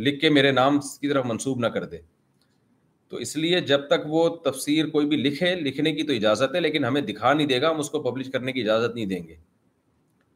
لکھ 0.07 0.19
کے 0.21 0.29
میرے 0.37 0.51
نام 0.59 0.79
کی 1.01 1.09
طرف 1.09 1.25
منسوب 1.25 1.59
نہ 1.65 1.67
کر 1.77 1.85
دے 1.93 1.97
تو 3.13 3.17
اس 3.25 3.35
لیے 3.37 3.59
جب 3.73 3.87
تک 3.87 4.05
وہ 4.13 4.27
تفسیر 4.49 4.87
کوئی 4.97 5.05
بھی 5.07 5.17
لکھے 5.17 5.53
لکھنے 5.69 5.91
کی 5.97 6.03
تو 6.07 6.13
اجازت 6.13 6.55
ہے 6.55 6.59
لیکن 6.67 6.85
ہمیں 6.85 7.01
دکھا 7.09 7.33
نہیں 7.33 7.47
دے 7.53 7.61
گا 7.61 7.69
ہم 7.71 7.79
اس 7.79 7.89
کو 7.95 8.01
پبلش 8.09 8.29
کرنے 8.37 8.51
کی 8.57 8.61
اجازت 8.61 8.95
نہیں 8.95 9.05
دیں 9.13 9.23
گے 9.27 9.35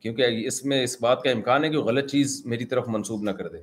کیونکہ 0.01 0.45
اس 0.47 0.63
میں 0.71 0.83
اس 0.83 1.01
بات 1.01 1.23
کا 1.23 1.31
امکان 1.37 1.63
ہے 1.63 1.69
کہ 1.69 1.77
وہ 1.77 1.83
غلط 1.91 2.11
چیز 2.11 2.41
میری 2.55 2.65
طرف 2.73 2.87
منسوب 2.97 3.23
نہ 3.29 3.31
کر 3.41 3.47
دے 3.57 3.61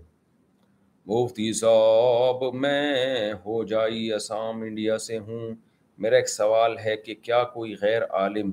مفتی 1.09 1.53
صاحب 1.55 2.43
میں 2.61 3.33
ہو 3.45 3.63
جائی 3.73 4.13
اسام 4.13 4.63
انڈیا 4.63 4.97
سے 4.99 5.19
ہوں 5.27 5.55
میرا 6.03 6.17
ایک 6.17 6.29
سوال 6.29 6.75
ہے 6.85 6.97
کہ 7.05 7.15
کیا 7.23 7.43
کوئی 7.53 7.75
غیر 7.83 8.03
عالم 8.21 8.51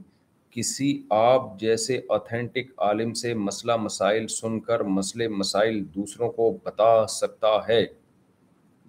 کسی 0.51 0.91
آپ 1.20 1.43
جیسے 1.60 1.99
اتھینٹک 2.18 2.72
عالم 2.88 3.14
سے 3.22 3.34
مسئلہ 3.34 3.76
مسائل 3.86 4.28
سن 4.36 4.60
کر 4.68 4.84
مسئلے 4.97 5.28
مسائل 5.38 5.82
دوسروں 5.95 6.30
کو 6.32 6.51
بتا 6.66 6.89
سکتا 7.14 7.58
ہے 7.70 7.84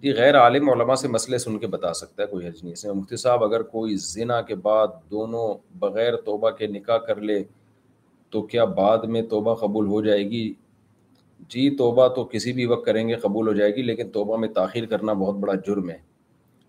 جی 0.01 0.13
غیر 0.17 0.39
عالم 0.41 0.69
علماء 0.69 0.95
سے 1.01 1.07
مسئلے 1.17 1.37
سن 1.47 1.57
کے 1.59 1.67
بتا 1.77 1.93
سکتا 2.01 2.23
ہے 2.23 2.27
کوئی 2.31 2.47
حج 2.47 2.63
نہیں 2.63 2.75
سے 2.83 2.91
مفتی 2.91 3.15
صاحب 3.25 3.43
اگر 3.43 3.61
کوئی 3.73 3.95
زنا 4.05 4.41
کے 4.51 4.55
بعد 4.69 4.87
دونوں 5.11 5.47
بغیر 5.83 6.15
توبہ 6.25 6.49
کے 6.61 6.67
نکاح 6.77 6.97
کر 7.07 7.21
لے 7.29 7.41
تو 8.31 8.41
کیا 8.47 8.65
بعد 8.81 9.03
میں 9.15 9.21
توبہ 9.29 9.53
قبول 9.65 9.87
ہو 9.87 10.01
جائے 10.05 10.29
گی 10.29 10.51
جی 11.53 11.69
توبہ 11.77 12.07
تو 12.15 12.23
کسی 12.31 12.51
بھی 12.53 12.65
وقت 12.65 12.85
کریں 12.85 13.07
گے 13.07 13.15
قبول 13.21 13.47
ہو 13.47 13.53
جائے 13.53 13.71
گی 13.75 13.81
لیکن 13.83 14.09
توبہ 14.11 14.37
میں 14.37 14.47
تاخیر 14.55 14.85
کرنا 14.93 15.13
بہت 15.13 15.35
بڑا 15.39 15.53
جرم 15.67 15.89
ہے 15.89 15.97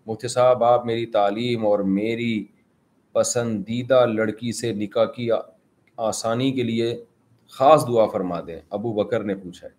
مفتی 0.07 0.27
صاحب 0.27 0.63
آپ 0.63 0.85
میری 0.85 1.05
تعلیم 1.15 1.65
اور 1.65 1.79
میری 1.99 2.33
پسندیدہ 3.13 4.05
لڑکی 4.15 4.51
سے 4.59 4.73
نکاح 4.73 5.05
کی 5.15 5.29
آسانی 6.11 6.51
کے 6.55 6.63
لیے 6.63 6.95
خاص 7.57 7.87
دعا 7.87 8.05
فرما 8.11 8.39
دیں 8.47 8.59
ابو 8.77 8.93
بکر 8.93 9.23
نے 9.23 9.35
پوچھا 9.35 9.67
ہے 9.67 9.73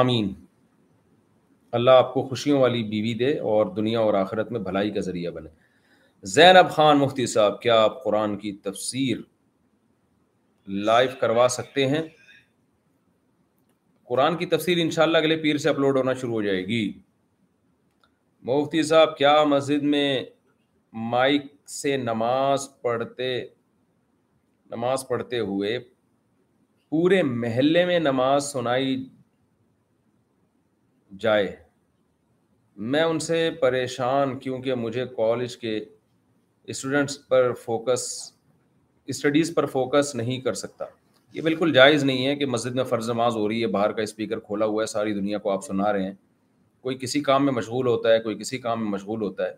آمین 0.00 0.32
اللہ 1.76 1.90
آپ 2.00 2.12
کو 2.14 2.22
خوشیوں 2.28 2.60
والی 2.60 2.82
بیوی 2.90 3.14
دے 3.18 3.32
اور 3.52 3.66
دنیا 3.76 4.00
اور 4.00 4.14
آخرت 4.14 4.52
میں 4.52 4.60
بھلائی 4.60 4.90
کا 4.90 5.00
ذریعہ 5.08 5.30
بنے 5.32 5.48
زینب 6.34 6.70
خان 6.74 6.98
مفتی 6.98 7.26
صاحب 7.32 7.60
کیا 7.62 7.80
آپ 7.82 8.02
قرآن 8.04 8.36
کی 8.38 8.52
تفسیر 8.62 9.18
لائیو 10.68 11.10
کروا 11.20 11.46
سکتے 11.50 11.86
ہیں 11.88 12.00
قرآن 14.08 14.36
کی 14.36 14.46
تفصیل 14.46 14.80
ان 14.80 14.90
شاء 14.90 15.02
اللہ 15.02 15.18
اگلے 15.18 15.36
پیر 15.42 15.56
سے 15.58 15.68
اپلوڈ 15.68 15.96
ہونا 15.96 16.12
شروع 16.20 16.32
ہو 16.32 16.42
جائے 16.42 16.64
گی 16.66 16.86
مفتی 18.48 18.82
صاحب 18.88 19.16
کیا 19.18 19.42
مسجد 19.48 19.82
میں 19.82 20.22
مائک 21.12 21.42
سے 21.70 21.96
نماز 21.96 22.68
پڑھتے 22.82 23.32
نماز 24.70 25.06
پڑھتے 25.08 25.38
ہوئے 25.48 25.78
پورے 26.90 27.22
محلے 27.22 27.84
میں 27.84 27.98
نماز 28.00 28.52
سنائی 28.52 28.96
جائے 31.20 31.54
میں 32.92 33.02
ان 33.02 33.18
سے 33.20 33.48
پریشان 33.60 34.38
کیونکہ 34.38 34.74
مجھے 34.74 35.04
کالج 35.16 35.56
کے 35.56 35.78
اسٹوڈنٹس 36.74 37.18
پر 37.28 37.52
فوکس 37.64 38.02
اسٹڈیز 39.08 39.54
پر 39.54 39.66
فوکس 39.72 40.14
نہیں 40.14 40.40
کر 40.44 40.54
سکتا 40.60 40.84
یہ 41.32 41.40
بالکل 41.42 41.72
جائز 41.72 42.04
نہیں 42.04 42.26
ہے 42.26 42.34
کہ 42.36 42.46
مسجد 42.46 42.74
میں 42.74 42.84
فرض 42.84 43.08
نماز 43.10 43.36
ہو 43.36 43.48
رہی 43.48 43.60
ہے 43.62 43.66
باہر 43.76 43.92
کا 43.98 44.02
اسپیکر 44.02 44.38
کھولا 44.46 44.64
ہوا 44.66 44.82
ہے 44.82 44.86
ساری 44.92 45.12
دنیا 45.14 45.38
کو 45.38 45.50
آپ 45.50 45.64
سنا 45.64 45.92
رہے 45.92 46.02
ہیں 46.04 46.12
کوئی 46.82 46.96
کسی 47.00 47.20
کام 47.28 47.44
میں 47.44 47.52
مشغول 47.52 47.86
ہوتا 47.86 48.12
ہے 48.12 48.20
کوئی 48.20 48.38
کسی 48.38 48.58
کام 48.58 48.82
میں 48.82 48.90
مشغول 48.90 49.22
ہوتا 49.22 49.44
ہے 49.44 49.52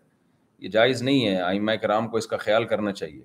یہ 0.65 0.69
جائز 0.69 1.01
نہیں 1.03 1.27
ہے 1.27 1.39
آئمہ 1.41 1.71
کرام 1.81 2.07
کو 2.09 2.17
اس 2.17 2.27
کا 2.27 2.37
خیال 2.37 2.65
کرنا 2.73 2.91
چاہیے 2.91 3.21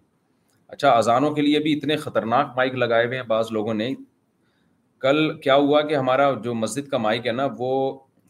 اچھا 0.68 0.90
اذانوں 0.96 1.30
کے 1.34 1.42
لیے 1.42 1.58
بھی 1.60 1.72
اتنے 1.76 1.96
خطرناک 2.04 2.52
مائک 2.56 2.74
لگائے 2.74 3.06
ہوئے 3.06 3.16
ہیں 3.18 3.24
بعض 3.28 3.48
لوگوں 3.52 3.74
نے 3.74 3.92
کل 5.00 5.28
کیا 5.42 5.54
ہوا 5.56 5.80
کہ 5.88 5.96
ہمارا 5.96 6.30
جو 6.44 6.54
مسجد 6.54 6.88
کا 6.90 6.98
مائک 7.06 7.26
ہے 7.26 7.32
نا 7.32 7.48
وہ 7.58 7.70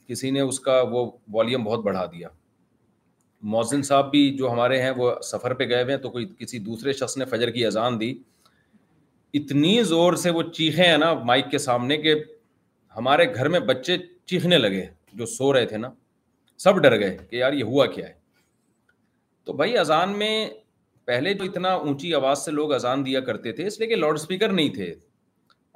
کسی 0.08 0.30
نے 0.30 0.40
اس 0.40 0.58
کا 0.60 0.80
وہ 0.90 1.06
والیوم 1.32 1.64
بہت 1.64 1.84
بڑھا 1.84 2.04
دیا 2.12 2.28
موزن 3.52 3.82
صاحب 3.82 4.10
بھی 4.10 4.20
جو 4.36 4.50
ہمارے 4.50 4.80
ہیں 4.82 4.90
وہ 4.96 5.12
سفر 5.30 5.54
پہ 5.54 5.64
گئے 5.68 5.82
ہوئے 5.82 5.94
ہیں 5.94 6.00
تو 6.02 6.10
کوئی 6.10 6.26
کسی 6.38 6.58
دوسرے 6.68 6.92
شخص 7.00 7.16
نے 7.18 7.24
فجر 7.30 7.50
کی 7.56 7.64
اذان 7.66 7.98
دی 8.00 8.12
اتنی 9.40 9.82
زور 9.92 10.12
سے 10.22 10.30
وہ 10.36 10.42
چیخیں 10.56 10.84
ہیں 10.84 10.96
نا 10.98 11.12
مائک 11.30 11.50
کے 11.50 11.58
سامنے 11.66 11.96
کہ 12.02 12.14
ہمارے 12.96 13.26
گھر 13.34 13.48
میں 13.54 13.60
بچے 13.70 13.96
چیخنے 14.32 14.58
لگے 14.58 14.84
جو 15.18 15.26
سو 15.36 15.52
رہے 15.52 15.66
تھے 15.72 15.76
نا 15.78 15.90
سب 16.64 16.76
ڈر 16.82 16.98
گئے 17.00 17.16
کہ 17.30 17.36
یار 17.36 17.52
یہ 17.52 17.64
ہوا 17.72 17.86
کیا 17.96 18.06
ہے 18.08 18.12
تو 19.44 19.52
بھائی 19.58 19.76
اذان 19.78 20.18
میں 20.18 20.34
پہلے 21.06 21.34
جو 21.34 21.44
اتنا 21.44 21.72
اونچی 21.88 22.14
آواز 22.14 22.44
سے 22.44 22.50
لوگ 22.50 22.72
اذان 22.72 23.04
دیا 23.06 23.20
کرتے 23.30 23.52
تھے 23.52 23.66
اس 23.66 23.78
لیے 23.78 23.88
کہ 23.88 23.96
لاؤڈ 23.96 24.18
اسپیکر 24.18 24.52
نہیں 24.60 24.68
تھے 24.74 24.94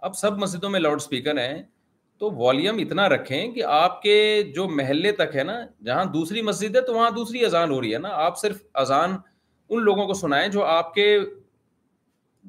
اب 0.09 0.17
سب 0.17 0.39
مسجدوں 0.39 0.71
میں 0.71 0.81
لاؤڈ 0.81 1.01
اسپیکر 1.01 1.39
ہیں 1.39 1.63
تو 2.19 2.31
والیم 2.39 2.79
اتنا 2.81 3.09
رکھیں 3.09 3.53
کہ 3.55 3.63
آپ 3.73 4.01
کے 4.03 4.15
جو 4.55 4.67
محلے 4.69 5.11
تک 5.19 5.37
ہے 5.37 5.43
نا 5.43 5.53
جہاں 5.87 6.05
دوسری 6.15 6.43
مسجد 6.43 6.77
ہے 6.77 6.81
تو 6.87 6.95
وہاں 6.95 7.11
دوسری 7.17 7.45
اذان 7.45 7.71
ہو 7.71 7.81
رہی 7.81 7.93
ہے 7.95 7.99
نا 7.99 8.09
آپ 8.25 8.39
صرف 8.39 8.63
اذان 8.83 9.15
ان 9.69 9.83
لوگوں 9.85 10.07
کو 10.07 10.15
سنائیں 10.21 10.47
جو 10.53 10.65
آپ 10.65 10.93
کے 10.95 11.05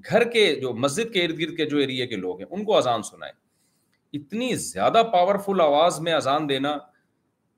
گھر 0.09 0.23
کے 0.31 0.45
جو 0.61 0.73
مسجد 0.85 1.13
کے 1.13 1.23
ارد 1.25 1.39
گرد 1.39 1.55
کے 1.57 1.65
جو 1.69 1.77
ایریے 1.77 2.07
کے 2.07 2.15
لوگ 2.15 2.39
ہیں 2.41 2.47
ان 2.49 2.63
کو 2.65 2.77
اذان 2.77 3.03
سنائیں 3.11 3.33
اتنی 4.19 4.53
زیادہ 4.65 5.03
پاورفل 5.13 5.61
آواز 5.61 5.99
میں 6.07 6.13
اذان 6.13 6.49
دینا 6.49 6.75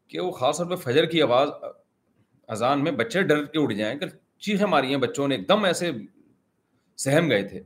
کہ 0.09 0.20
وہ 0.20 0.32
خاص 0.39 0.57
طور 0.57 0.66
پہ 0.70 0.76
فجر 0.84 1.05
کی 1.14 1.22
آواز 1.22 1.49
اذان 2.55 2.84
میں 2.84 2.91
بچے 3.01 3.22
ڈر 3.32 3.43
کے 3.53 3.59
اٹھ 3.64 3.74
جائیں 3.76 3.97
کہ 3.99 4.05
چیخیں 4.45 4.68
ماری 4.68 4.89
ہیں 4.89 4.97
بچوں 5.07 5.28
نے 5.28 5.36
ایک 5.36 5.47
دم 5.49 5.64
ایسے 5.66 5.91
سہم 7.03 7.30
گئے 7.30 7.41
تھے 7.49 7.62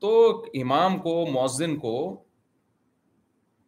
تو 0.00 0.16
امام 0.62 0.98
کو 1.02 1.24
مؤذن 1.32 1.76
کو 1.80 1.96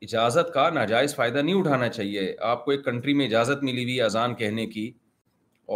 اجازت 0.03 0.53
کا 0.55 0.69
ناجائز 0.71 1.15
فائدہ 1.17 1.39
نہیں 1.39 1.55
اٹھانا 1.59 1.89
چاہیے 1.89 2.33
آپ 2.53 2.65
کو 2.65 2.71
ایک 2.71 2.85
کنٹری 2.85 3.13
میں 3.15 3.27
اجازت 3.27 3.63
ملی 3.65 3.83
ہوئی 3.83 4.01
اذان 4.03 4.35
کہنے 4.35 4.67
کی 4.67 4.91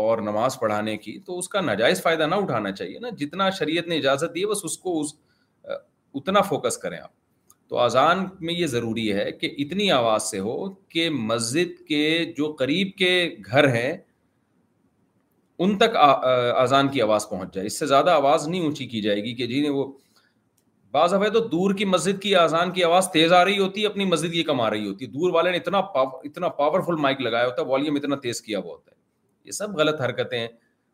اور 0.01 0.19
نماز 0.23 0.59
پڑھانے 0.61 0.97
کی 0.97 1.19
تو 1.27 1.39
اس 1.39 1.49
کا 1.49 1.61
ناجائز 1.61 2.03
فائدہ 2.03 2.27
نہ 2.31 2.35
اٹھانا 2.43 2.71
چاہیے 2.73 2.99
نا 3.01 3.09
جتنا 3.19 3.49
شریعت 3.59 3.89
نے 3.89 3.97
اجازت 3.99 4.35
دی 4.35 4.45
بس 4.51 4.61
اس 4.65 4.77
کو 4.79 5.01
اس 5.01 5.15
اتنا 6.21 6.41
فوکس 6.49 6.79
کریں 6.79 6.99
آپ 6.99 7.19
تو 7.69 7.79
اذان 7.79 8.25
میں 8.47 8.55
یہ 8.55 8.67
ضروری 8.67 9.13
ہے 9.15 9.31
کہ 9.41 9.55
اتنی 9.65 9.91
آواز 9.93 10.23
سے 10.31 10.39
ہو 10.47 10.57
کہ 10.95 11.09
مسجد 11.13 11.79
کے 11.89 12.07
جو 12.37 12.53
قریب 12.59 12.89
کے 12.99 13.11
گھر 13.51 13.69
ہیں 13.75 13.93
ان 15.63 15.77
تک 15.79 15.97
اذان 16.01 16.89
کی 16.89 17.03
آواز 17.03 17.29
پہنچ 17.31 17.55
جائے 17.55 17.67
اس 17.67 17.79
سے 17.79 17.87
زیادہ 17.87 18.11
آواز 18.11 18.49
نہیں 18.49 18.63
اونچی 18.65 18.87
کی 18.89 19.01
جائے 19.03 19.23
گی 19.25 19.35
کہ 19.37 19.47
جی 19.47 19.67
وہ 19.69 19.91
بعض 20.93 21.13
ہے 21.23 21.29
تو 21.31 21.41
دور 21.49 21.75
کی 21.79 21.85
مسجد 21.85 22.21
کی 22.23 22.35
اذان 22.37 22.71
کی 22.77 22.85
آواز 22.85 23.11
تیز 23.13 23.33
آ 23.33 23.45
رہی 23.45 23.59
ہوتی 23.59 23.83
ہے 23.83 23.87
اپنی 23.87 24.05
مسجد 24.05 24.35
یہ 24.35 24.43
کم 24.45 24.61
آ 24.61 24.71
رہی 24.71 24.87
ہوتی 24.89 25.05
ہے 25.05 25.11
دور 25.11 25.33
والے 25.35 25.51
نے 25.51 25.57
اتنا 25.57 25.81
پاور 25.95 26.25
اتنا 26.27 26.49
پاورفل 26.61 26.97
مائک 27.05 27.21
لگایا 27.21 27.47
ہوتا 27.47 27.63
ہے 27.63 27.67
والیوم 27.67 27.97
اتنا 27.97 28.17
تیز 28.23 28.41
کیا 28.47 28.59
ہوا 28.59 28.73
ہوتا 28.73 28.91
ہے 28.93 28.97
یہ 29.49 29.53
سب 29.59 29.77
غلط 29.81 30.01
حرکتیں 30.01 30.39
ہیں 30.39 30.47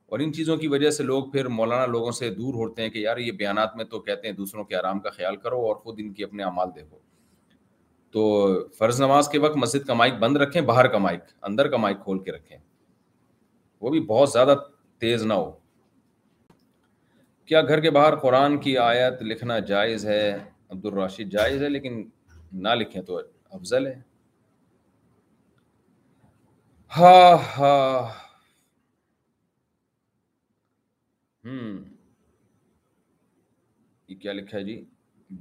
اور 0.06 0.18
ان 0.24 0.32
چیزوں 0.32 0.56
کی 0.56 0.68
وجہ 0.72 0.90
سے 0.96 1.02
لوگ 1.02 1.30
پھر 1.30 1.48
مولانا 1.60 1.86
لوگوں 1.94 2.10
سے 2.18 2.28
دور 2.34 2.54
ہوتے 2.54 2.82
ہیں 2.82 2.90
کہ 2.90 2.98
یار 2.98 3.16
یہ 3.28 3.32
بیانات 3.38 3.76
میں 3.76 3.84
تو 3.94 4.00
کہتے 4.00 4.28
ہیں 4.28 4.34
دوسروں 4.34 4.64
کے 4.64 4.76
آرام 4.76 5.00
کا 5.06 5.10
خیال 5.10 5.36
کرو 5.46 5.60
اور 5.66 5.76
خود 5.86 6.00
ان 6.04 6.12
کی 6.18 6.24
اپنے 6.24 6.42
اعمال 6.44 6.74
دیکھو 6.74 6.96
تو 8.16 8.28
فرض 8.78 9.00
نماز 9.02 9.28
کے 9.28 9.38
وقت 9.38 9.56
مسجد 9.62 9.86
کا 9.86 9.94
مائک 9.94 10.18
بند 10.18 10.36
رکھیں 10.42 10.60
باہر 10.72 10.86
کا 10.88 10.98
مائک 11.08 11.22
اندر 11.48 11.68
کا 11.68 11.76
مائک 11.86 12.02
کھول 12.04 12.18
کے 12.24 12.32
رکھیں 12.32 12.56
وہ 13.80 13.90
بھی 13.90 14.00
بہت 14.14 14.30
زیادہ 14.32 14.54
تیز 15.00 15.22
نہ 15.26 15.34
ہو 15.44 15.50
کیا 17.48 17.60
گھر 17.62 17.80
کے 17.80 17.90
باہر 17.94 18.14
قرآن 18.20 18.56
کی 18.60 18.76
آیت 18.84 19.20
لکھنا 19.22 19.58
جائز 19.66 20.04
ہے 20.06 20.30
عبد 20.70 20.86
الراشد 20.86 21.32
جائز 21.32 21.62
ہے 21.62 21.68
لیکن 21.68 22.02
نہ 22.62 22.68
لکھیں 22.78 23.00
تو 23.10 23.18
افضل 23.56 23.86
ہے 23.86 23.94
ہاں 26.96 27.36
ہاں 27.58 28.00
کیا 34.20 34.32
لکھا 34.32 34.56
ہے 34.58 34.62
جی 34.64 34.84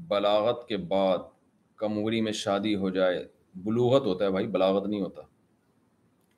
بلاغت 0.08 0.68
کے 0.68 0.78
بعد 0.92 1.20
کموری 1.80 2.20
میں 2.22 2.32
شادی 2.44 2.76
ہو 2.82 2.90
جائے 2.96 3.26
بلوغت 3.66 4.06
ہوتا 4.08 4.26
ہے 4.26 4.30
بھائی 4.32 4.48
بلاغت 4.56 4.86
نہیں 4.88 5.02
ہوتا 5.02 5.22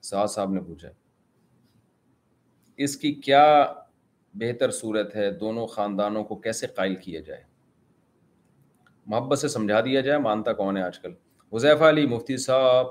سعد 0.09 0.27
صاحب 0.33 0.51
نے 0.53 0.61
پوچھا 0.67 0.89
اس 2.85 2.95
کی 2.97 3.13
کیا 3.27 3.43
بہتر 4.41 4.71
صورت 4.71 5.15
ہے 5.15 5.29
دونوں 5.39 5.65
خاندانوں 5.67 6.23
کو 6.23 6.35
کیسے 6.41 6.67
قائل 6.75 6.95
کیا 7.03 7.19
جائے 7.25 7.41
محبت 9.09 9.39
سے 9.39 9.47
سمجھا 9.47 9.79
دیا 9.85 10.01
جائے 10.01 10.19
مانتا 10.19 10.53
کون 10.53 10.77
ہے 10.77 10.81
آج 10.83 10.99
کل 10.99 11.11
حضیفہ 11.53 11.83
علی 11.89 12.05
مفتی 12.07 12.37
صاحب 12.45 12.85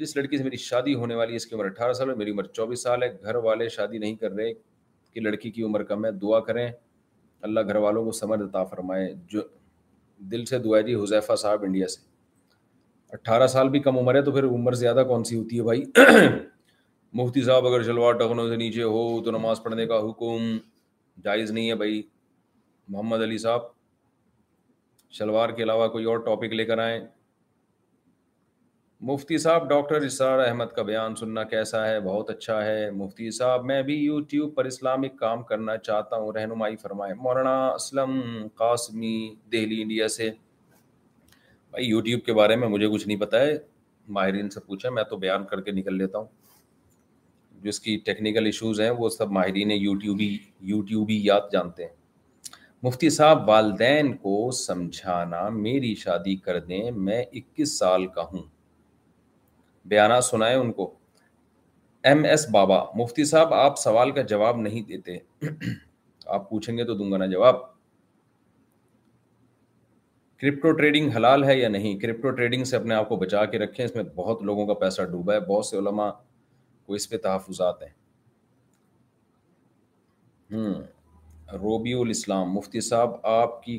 جس 0.00 0.16
لڑکی 0.16 0.38
سے 0.38 0.44
میری 0.44 0.56
شادی 0.56 0.94
ہونے 0.94 1.14
والی 1.14 1.32
ہے 1.32 1.36
اس 1.36 1.46
کی 1.46 1.54
عمر 1.54 1.64
اٹھارہ 1.64 1.92
سال 1.92 2.10
ہے 2.10 2.14
میری 2.14 2.30
عمر 2.30 2.44
چوبیس 2.46 2.82
سال 2.82 3.02
ہے 3.02 3.08
گھر 3.22 3.34
والے 3.44 3.68
شادی 3.68 3.98
نہیں 3.98 4.14
کر 4.16 4.30
رہے 4.32 4.52
کہ 5.12 5.20
لڑکی 5.20 5.50
کی 5.50 5.62
عمر 5.62 5.82
کم 5.84 6.04
ہے 6.04 6.10
دعا 6.22 6.40
کریں 6.44 6.68
اللہ 7.42 7.60
گھر 7.68 7.76
والوں 7.86 8.04
کو 8.04 8.12
سمجھ 8.12 8.40
عطا 8.42 8.64
فرمائے 8.64 9.12
جو 9.28 9.42
دل 10.30 10.44
سے 10.44 10.58
دعا 10.64 10.80
جی 10.86 10.94
حضیفہ 10.94 11.36
صاحب 11.42 11.62
انڈیا 11.64 11.88
سے 11.88 12.08
اٹھارہ 13.14 13.46
سال 13.54 13.68
بھی 13.68 13.78
کم 13.80 13.98
عمر 13.98 14.14
ہے 14.14 14.22
تو 14.22 14.32
پھر 14.32 14.44
عمر 14.44 14.72
زیادہ 14.84 15.04
کون 15.08 15.24
سی 15.24 15.36
ہوتی 15.36 15.58
ہے 15.58 15.62
بھائی 15.64 15.82
مفتی 17.18 17.42
صاحب 17.42 17.64
اگر 17.66 17.82
شلوار 17.82 18.14
ٹخنوں 18.18 18.48
سے 18.48 18.56
نیچے 18.56 18.82
ہو 18.82 19.00
تو 19.24 19.30
نماز 19.30 19.62
پڑھنے 19.62 19.86
کا 19.86 19.98
حکم 20.08 20.42
جائز 21.24 21.50
نہیں 21.50 21.68
ہے 21.68 21.74
بھائی 21.76 22.00
محمد 22.88 23.22
علی 23.22 23.38
صاحب 23.38 23.60
شلوار 25.18 25.48
کے 25.56 25.62
علاوہ 25.62 25.86
کوئی 25.92 26.04
اور 26.10 26.18
ٹاپک 26.26 26.52
لے 26.52 26.64
کر 26.64 26.78
آئیں 26.82 27.00
مفتی 29.10 29.38
صاحب 29.46 29.68
ڈاکٹر 29.68 30.02
اسرار 30.06 30.38
احمد 30.46 30.72
کا 30.76 30.82
بیان 30.92 31.14
سننا 31.16 31.42
کیسا 31.52 31.86
ہے 31.88 31.98
بہت 32.00 32.30
اچھا 32.30 32.64
ہے 32.64 32.90
مفتی 32.96 33.30
صاحب 33.38 33.64
میں 33.66 33.82
بھی 33.82 33.94
یوٹیوب 34.02 34.54
پر 34.56 34.64
اسلامک 34.64 35.18
کام 35.20 35.42
کرنا 35.50 35.76
چاہتا 35.76 36.16
ہوں 36.16 36.32
رہنمائی 36.36 36.76
فرمائیں 36.82 37.14
مولانا 37.22 37.56
اسلم 37.68 38.20
قاسمی 38.58 39.14
دہلی 39.52 39.80
انڈیا 39.82 40.08
سے 40.18 40.30
بھائی 41.70 41.86
یوٹیوب 41.86 42.24
کے 42.26 42.32
بارے 42.34 42.56
میں 42.56 42.68
مجھے 42.68 42.88
کچھ 42.92 43.06
نہیں 43.06 43.18
پتہ 43.20 43.36
ہے 43.46 43.56
ماہرین 44.18 44.50
سے 44.50 44.60
پوچھیں 44.66 44.90
میں 44.90 45.02
تو 45.10 45.16
بیان 45.26 45.44
کر 45.50 45.60
کے 45.62 45.72
نکل 45.72 45.96
لیتا 45.98 46.18
ہوں 46.18 46.38
کی 47.82 47.96
ٹیکنیکل 48.04 48.46
ایشوز 48.46 48.80
ہیں 48.80 48.90
وہ 48.98 49.08
سب 49.08 49.30
ماہرین 49.32 49.70
یوٹیوبی 49.70 50.36
یوٹیوبی 50.70 51.20
یاد 51.24 51.50
جانتے 51.52 51.84
ہیں 51.84 51.98
مفتی 52.82 53.10
صاحب 53.10 53.48
والدین 53.48 54.12
کو 54.16 54.34
سمجھانا 54.58 55.48
میری 55.56 55.94
شادی 56.04 56.36
کر 56.46 56.60
دیں 56.64 56.90
میں 57.08 57.22
اکیس 57.22 57.78
سال 57.78 58.06
کا 58.14 58.22
ہوں 58.32 58.42
بیانہ 59.88 60.20
سنائے 60.30 60.54
ان 60.56 60.72
کو 60.72 60.92
ایم 62.08 62.24
ایس 62.24 62.48
بابا 62.52 62.82
مفتی 62.96 63.24
صاحب 63.24 63.52
آپ 63.54 63.78
سوال 63.78 64.10
کا 64.18 64.22
جواب 64.32 64.56
نہیں 64.60 64.82
دیتے 64.88 65.16
آپ 66.36 66.48
پوچھیں 66.50 66.76
گے 66.76 66.84
تو 66.84 66.94
دوں 66.98 67.10
گا 67.12 67.16
نا 67.18 67.26
جواب 67.32 67.58
کرپٹو 70.40 70.70
ٹریڈنگ 70.72 71.10
حلال 71.16 71.44
ہے 71.44 71.58
یا 71.58 71.68
نہیں 71.68 71.98
کرپٹو 72.00 72.30
ٹریڈنگ 72.36 72.64
سے 72.64 72.76
اپنے 72.76 72.94
آپ 72.94 73.08
کو 73.08 73.16
بچا 73.22 73.44
کے 73.54 73.58
رکھیں 73.58 73.84
اس 73.84 73.94
میں 73.94 74.02
بہت 74.14 74.42
لوگوں 74.50 74.66
کا 74.66 74.74
پیسہ 74.84 75.02
ڈوبا 75.10 75.34
ہے 75.34 75.40
بہت 75.48 75.66
سے 75.66 75.76
علماء 75.78 76.10
کو 76.90 76.94
اس 76.96 77.08
پہ 77.10 77.16
تحفظات 77.24 77.82
ہیں 77.82 77.88
ہوں 80.52 81.58
روبی 81.64 81.92
الاسلام 82.00 82.52
مفتی 82.54 82.80
صاحب 82.86 83.10
آپ 83.32 83.62
کی 83.62 83.78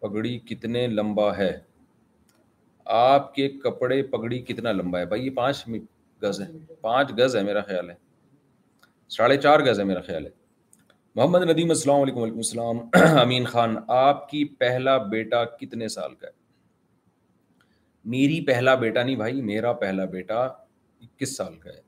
پگڑی 0.00 0.38
کتنے 0.50 0.86
لمبا 0.98 1.36
ہے 1.36 1.50
آپ 2.98 3.34
کے 3.34 3.48
کپڑے 3.64 4.02
پگڑی 4.14 4.38
کتنا 4.52 4.72
لمبا 4.72 4.98
ہے 5.00 5.06
بھائی 5.14 5.24
یہ 5.26 5.30
پانچ 5.40 5.64
گز 6.22 6.40
ہے 6.40 6.46
پانچ 6.88 7.12
گز 7.18 7.36
ہے 7.36 7.42
میرا 7.50 7.60
خیال 7.72 7.90
ہے 7.90 7.94
ساڑھے 9.16 9.36
چار 9.46 9.60
گز 9.70 9.80
ہے 9.80 9.84
میرا 9.92 10.00
خیال 10.10 10.26
ہے 10.26 10.30
محمد 11.16 11.48
ندیم 11.50 11.70
السلام 11.78 12.02
علیکم 12.02 12.20
وعلیکم 12.20 12.42
السلام 12.46 13.18
امین 13.24 13.44
خان 13.54 13.76
آپ 14.02 14.28
کی 14.28 14.44
پہلا 14.64 14.96
بیٹا 15.18 15.44
کتنے 15.60 15.88
سال 16.00 16.14
کا 16.20 16.26
ہے 16.28 16.40
میری 18.16 18.40
پہلا 18.52 18.74
بیٹا 18.88 19.02
نہیں 19.02 19.16
بھائی 19.24 19.40
میرا 19.52 19.72
پہلا 19.86 20.04
بیٹا 20.18 20.46
اکیس 21.02 21.36
سال 21.36 21.54
کا 21.58 21.70
ہے 21.74 21.80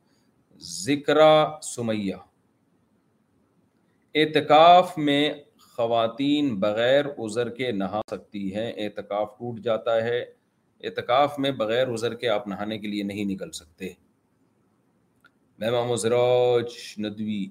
ذکر 0.85 1.17
سمیہ 1.63 2.15
اعتکاف 4.23 4.97
میں 5.07 5.23
خواتین 5.75 6.55
بغیر 6.61 7.05
عذر 7.25 7.49
کے 7.55 7.71
نہا 7.73 8.01
سکتی 8.11 8.55
ہیں 8.55 8.71
اعتکاف 8.85 9.29
ٹوٹ 9.39 9.59
جاتا 9.61 9.95
ہے 10.05 10.21
اعتکاف 10.85 11.39
میں 11.45 11.51
بغیر 11.63 11.93
عذر 11.93 12.15
کے 12.23 12.29
آپ 12.29 12.47
نہانے 12.49 12.79
کے 12.79 12.89
لیے 12.89 13.03
نہیں 13.11 13.25
نکل 13.35 13.51
سکتے 13.59 13.89
ندوی 17.03 17.45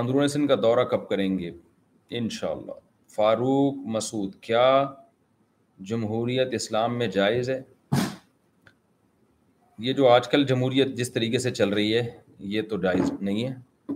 اندرون 0.00 0.28
سن 0.28 0.46
کا 0.46 0.54
دورہ 0.62 0.84
کب 0.90 1.08
کریں 1.08 1.28
گے 1.38 1.50
انشاءاللہ 2.18 2.80
فاروق 3.16 3.74
مسعود 3.94 4.34
کیا 4.46 4.64
جمہوریت 5.88 6.54
اسلام 6.54 6.98
میں 6.98 7.06
جائز 7.14 7.48
ہے 7.50 7.58
یہ 9.86 9.92
جو 10.00 10.08
آج 10.08 10.28
کل 10.30 10.44
جمہوریت 10.46 10.94
جس 10.96 11.12
طریقے 11.12 11.38
سے 11.44 11.50
چل 11.60 11.72
رہی 11.78 11.94
ہے 11.96 12.02
یہ 12.56 12.62
تو 12.70 12.76
جائز 12.82 13.12
نہیں 13.20 13.46
ہے 13.48 13.92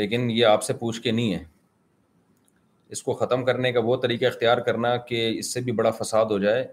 لیکن 0.00 0.30
یہ 0.30 0.44
آپ 0.52 0.62
سے 0.64 0.72
پوچھ 0.82 1.00
کے 1.02 1.10
نہیں 1.18 1.34
ہے 1.34 1.42
اس 2.94 3.02
کو 3.02 3.12
ختم 3.24 3.44
کرنے 3.44 3.72
کا 3.72 3.80
وہ 3.88 3.96
طریقہ 4.06 4.24
اختیار 4.32 4.58
کرنا 4.70 4.96
کہ 5.10 5.26
اس 5.38 5.52
سے 5.54 5.60
بھی 5.68 5.72
بڑا 5.80 5.90
فساد 6.02 6.36
ہو 6.36 6.38
جائے 6.46 6.66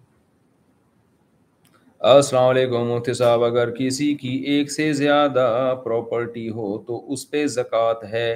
السلام 2.12 2.48
علیکم 2.48 2.88
مفتی 2.92 3.14
صاحب 3.14 3.44
اگر 3.44 3.70
کسی 3.76 4.06
کی 4.22 4.30
ایک 4.54 4.72
سے 4.72 4.92
زیادہ 4.94 5.44
پراپرٹی 5.84 6.50
ہو 6.56 6.66
تو 6.88 6.98
اس 7.14 7.30
پہ 7.32 7.46
زکوٰۃ 7.54 8.04
ہے 8.12 8.32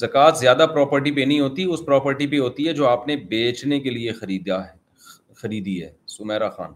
زکوٰۃ 0.00 0.38
زیادہ 0.40 0.66
پراپرٹی 0.72 1.10
پہ 1.16 1.24
نہیں 1.26 1.40
ہوتی 1.40 1.64
اس 1.72 1.84
پراپرٹی 1.86 2.26
پہ 2.26 2.38
ہوتی 2.38 2.66
ہے 2.68 2.72
جو 2.78 2.88
آپ 2.88 3.06
نے 3.08 3.16
بیچنے 3.34 3.80
کے 3.80 3.90
لیے 3.90 4.12
خریدا 4.20 4.60
ہے 4.64 5.34
خریدی 5.42 5.80
ہے 5.82 5.90
سمیرا 6.16 6.48
خان 6.56 6.72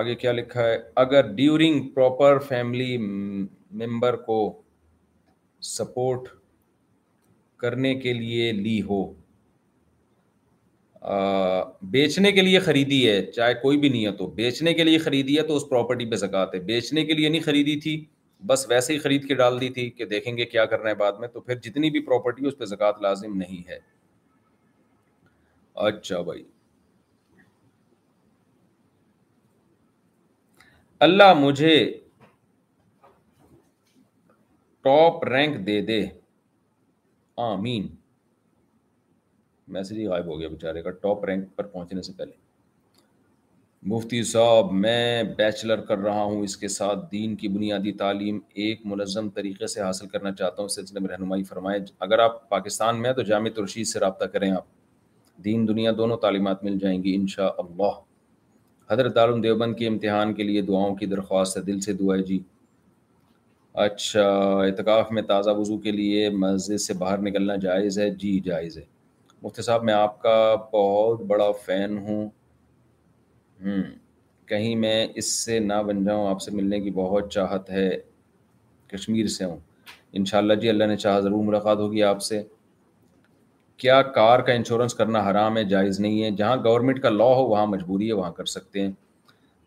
آگے 0.00 0.14
کیا 0.24 0.32
لکھا 0.32 0.64
ہے 0.68 0.78
اگر 1.04 1.32
ڈیورنگ 1.34 1.88
پراپر 1.94 2.38
فیملی 2.48 2.96
ممبر 3.02 4.16
کو 4.30 4.40
سپورٹ 5.76 6.28
کرنے 7.66 7.94
کے 8.00 8.12
لیے 8.12 8.52
لی 8.52 8.80
ہو 8.88 9.04
بیچنے 11.04 12.30
کے 12.32 12.42
لیے 12.42 12.58
خریدی 12.64 13.08
ہے 13.08 13.24
چاہے 13.32 13.54
کوئی 13.62 13.78
بھی 13.78 13.88
نہیں 13.88 14.06
ہو 14.06 14.12
تو 14.16 14.26
بیچنے 14.34 14.72
کے 14.74 14.84
لیے 14.84 14.98
خریدی 14.98 15.36
ہے 15.38 15.42
تو 15.46 15.56
اس 15.56 15.62
پراپرٹی 15.70 16.04
پہ 16.10 16.16
زکات 16.16 16.54
ہے 16.54 16.58
بیچنے 16.66 17.04
کے 17.04 17.12
لیے 17.14 17.28
نہیں 17.28 17.42
خریدی 17.42 17.78
تھی 17.80 18.04
بس 18.46 18.64
ویسے 18.68 18.92
ہی 18.92 18.98
خرید 18.98 19.26
کے 19.28 19.34
ڈال 19.36 19.60
دی 19.60 19.68
تھی 19.72 19.88
کہ 19.90 20.04
دیکھیں 20.12 20.36
گے 20.36 20.44
کیا 20.46 20.64
کر 20.66 20.80
رہے 20.80 20.90
ہیں 20.90 20.98
بعد 20.98 21.18
میں 21.20 21.28
تو 21.28 21.40
پھر 21.40 21.56
جتنی 21.64 21.90
بھی 21.90 22.00
پراپرٹی 22.06 22.46
اس 22.46 22.58
پہ 22.58 22.64
زکات 22.64 23.02
لازم 23.02 23.36
نہیں 23.36 23.68
ہے 23.68 23.78
اچھا 25.88 26.20
بھائی 26.22 26.44
اللہ 31.08 31.32
مجھے 31.38 31.76
ٹاپ 34.84 35.24
رینک 35.28 35.66
دے 35.66 35.80
دے 35.86 36.00
آمین 37.42 37.86
میسج 39.74 39.98
ہی 39.98 40.06
غائب 40.06 40.26
ہو 40.26 40.38
گیا 40.40 40.48
بیچارے 40.48 40.82
کا 40.82 40.90
ٹاپ 41.00 41.24
رینک 41.24 41.54
پر 41.56 41.66
پہنچنے 41.66 42.02
سے 42.02 42.12
پہلے 42.16 42.40
مفتی 43.92 44.22
صاحب 44.22 44.72
میں 44.72 45.22
بیچلر 45.36 45.80
کر 45.84 45.98
رہا 45.98 46.22
ہوں 46.22 46.42
اس 46.44 46.56
کے 46.56 46.68
ساتھ 46.68 47.10
دین 47.12 47.34
کی 47.36 47.48
بنیادی 47.48 47.92
تعلیم 48.02 48.38
ایک 48.64 48.80
منظم 48.86 49.28
طریقے 49.34 49.66
سے 49.66 49.80
حاصل 49.80 50.06
کرنا 50.08 50.32
چاہتا 50.38 50.62
ہوں 50.62 50.68
سلسلے 50.68 51.00
میں 51.00 51.08
رہنمائی 51.08 51.42
فرمائے 51.44 51.78
اگر 52.06 52.18
آپ 52.24 52.48
پاکستان 52.48 53.00
میں 53.02 53.10
ہیں 53.10 53.16
تو 53.16 53.22
جامع 53.30 53.48
ترشید 53.56 53.86
سے 53.88 53.98
رابطہ 54.00 54.24
کریں 54.32 54.50
آپ 54.50 54.64
دین 55.44 55.66
دنیا 55.68 55.92
دونوں 55.98 56.16
تعلیمات 56.22 56.64
مل 56.64 56.78
جائیں 56.78 57.02
گی 57.02 57.14
انشاء 57.16 57.48
اللہ 57.58 57.98
حضرت 58.90 59.18
عالم 59.18 59.40
دیوبند 59.40 59.76
کے 59.76 59.86
امتحان 59.86 60.34
کے 60.34 60.42
لیے 60.42 60.62
دعاؤں 60.62 60.94
کی 60.96 61.06
درخواست 61.06 61.56
ہے 61.56 61.62
دل 61.62 61.80
سے 61.80 61.92
دعائیں 62.00 62.22
جی 62.24 62.38
اچھا 63.84 64.28
اعتکاف 64.64 65.12
میں 65.12 65.22
تازہ 65.28 65.50
وضو 65.58 65.78
کے 65.80 65.92
لیے 65.92 66.28
مسجد 66.30 66.80
سے 66.80 66.94
باہر 66.98 67.18
نکلنا 67.22 67.56
جائز 67.60 67.98
ہے 67.98 68.10
جی 68.14 68.38
جائز 68.44 68.76
ہے 68.78 68.84
مفتی 69.42 69.62
صاحب 69.62 69.82
میں 69.84 69.94
آپ 69.94 70.20
کا 70.22 70.34
بہت 70.72 71.20
بڑا 71.26 71.50
فین 71.64 71.96
ہوں 72.06 72.28
کہیں 74.48 74.74
میں 74.84 75.06
اس 75.18 75.32
سے 75.44 75.58
نہ 75.60 75.80
بن 75.86 76.04
جاؤں 76.04 76.26
آپ 76.28 76.42
سے 76.42 76.50
ملنے 76.54 76.80
کی 76.80 76.90
بہت 76.94 77.30
چاہت 77.32 77.70
ہے 77.70 77.88
کشمیر 78.92 79.26
سے 79.36 79.44
ہوں 79.44 79.56
انشاءاللہ 80.20 80.54
جی 80.60 80.68
اللہ 80.68 80.84
نے 80.92 80.96
چاہ 80.96 81.18
ضرور 81.20 81.44
ملاقات 81.44 81.78
ہوگی 81.78 82.02
آپ 82.12 82.22
سے 82.22 82.42
کیا 83.82 84.00
کار 84.18 84.40
کا 84.48 84.52
انشورنس 84.52 84.94
کرنا 84.94 85.22
حرام 85.30 85.56
ہے 85.56 85.64
جائز 85.74 86.00
نہیں 86.00 86.22
ہے 86.22 86.30
جہاں 86.42 86.56
گورنمنٹ 86.64 87.00
کا 87.02 87.10
لا 87.10 87.24
ہو 87.34 87.44
وہاں 87.48 87.66
مجبوری 87.66 88.08
ہے 88.08 88.12
وہاں 88.20 88.32
کر 88.32 88.44
سکتے 88.54 88.80
ہیں 88.80 88.90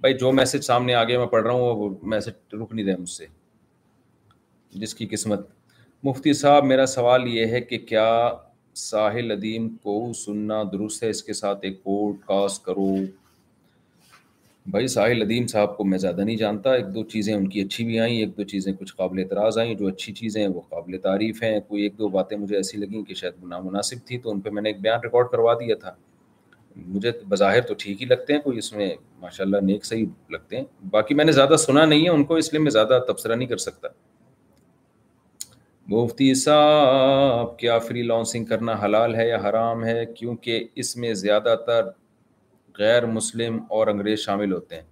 بھائی 0.02 0.14
جو 0.20 0.32
میسج 0.40 0.62
سامنے 0.66 0.94
آگے 0.96 1.18
میں 1.18 1.26
پڑھ 1.36 1.44
رہا 1.44 1.54
ہوں 1.54 1.76
وہ 1.84 1.90
میسج 2.14 2.56
رک 2.62 2.74
نہیں 2.74 2.86
رہے 2.86 2.96
مجھ 3.00 3.10
سے 3.10 3.26
جس 4.86 4.96
کی 4.96 5.08
قسمت 5.12 5.48
مفتی 6.04 6.34
صاحب 6.44 6.64
میرا 6.66 6.86
سوال 6.86 7.28
یہ 7.28 7.46
ہے 7.56 7.62
کہ 7.62 7.78
کیا 7.92 8.08
ساحل 8.78 9.32
ادیم 9.32 9.68
کو 9.84 9.92
سننا 10.26 10.64
درست 10.72 11.04
ہے 11.04 11.10
اس 11.10 11.22
کے 11.24 11.34
ساتھ 11.34 11.60
ایک 11.66 11.82
پوڈ 11.84 12.16
کاسٹ 12.28 12.64
کرو 12.66 12.88
بھائی 14.72 14.88
ساحل 14.94 15.22
ادیم 15.22 15.46
صاحب 15.48 15.76
کو 15.78 15.84
میں 15.86 15.98
زیادہ 15.98 16.22
نہیں 16.22 16.36
جانتا 16.38 16.74
ایک 16.74 16.94
دو 16.96 17.04
چیزیں 17.10 17.34
ان 17.34 17.48
کی 17.50 17.62
اچھی 17.62 17.86
بھی 17.86 18.00
آئیں 18.00 18.16
ایک 18.18 18.36
دو 18.38 18.44
چیزیں 18.54 18.72
کچھ 18.80 18.96
قابل 18.96 19.20
اعتراض 19.20 19.58
آئیں 19.58 19.74
جو 19.76 19.88
اچھی 19.88 20.14
چیزیں 20.14 20.42
ہیں 20.42 20.48
وہ 20.54 20.62
قابل 20.70 20.98
تعریف 21.04 21.42
ہیں 21.44 21.60
کوئی 21.68 21.84
ایک 21.84 21.98
دو 22.00 22.10
باتیں 22.16 22.38
مجھے 22.38 22.56
ایسی 22.56 22.78
لگیں 22.78 23.02
کہ 23.04 23.14
شاید 23.14 23.44
نامناسب 23.54 24.06
تھی 24.08 24.18
تو 24.24 24.32
ان 24.32 24.40
پہ 24.42 24.50
میں 24.58 24.62
نے 24.62 24.70
ایک 24.70 24.82
بیان 24.82 25.00
ریکارڈ 25.04 25.28
کروا 25.32 25.54
دیا 25.60 25.76
تھا 25.86 25.94
مجھے 26.88 27.12
بظاہر 27.30 27.62
تو 27.68 27.74
ٹھیک 27.84 28.02
ہی 28.02 28.08
لگتے 28.08 28.34
ہیں 28.34 28.40
کوئی 28.42 28.58
اس 28.58 28.72
میں 28.74 28.90
ماشاء 29.22 29.44
اللہ 29.44 29.62
نیک 29.64 29.86
صحیح 29.86 30.06
لگتے 30.32 30.58
ہیں 30.58 30.64
باقی 30.92 31.16
میں 31.16 31.26
نے 31.26 31.32
زیادہ 31.32 31.56
سنا 31.66 31.86
نہیں 31.86 32.04
ہے 32.06 32.10
ان 32.10 32.24
کو 32.32 32.36
اس 32.44 32.54
لیے 32.54 32.62
میں 32.62 32.72
زیادہ 32.72 33.00
تبصرہ 33.08 33.36
نہیں 33.36 33.48
کر 33.48 33.58
سکتا 33.68 33.88
مفتی 35.94 36.34
صاحب 36.36 37.58
کیا 37.60 37.78
فری 37.80 38.04
لانسنگ 38.04 38.46
کرنا 38.46 38.74
حلال 38.84 39.14
ہے 39.16 39.28
یا 39.28 39.38
حرام 39.50 39.84
ہے 39.86 40.06
کیونکہ 40.18 40.68
اس 40.84 40.96
میں 40.98 41.14
زیادہ 41.14 41.56
تر 41.68 41.86
غیر 42.80 43.06
مسلم 43.06 43.60
اور 43.76 43.88
انگریز 43.88 44.20
شامل 44.20 44.54
ہوتے 44.54 44.76
ہیں 44.76 44.84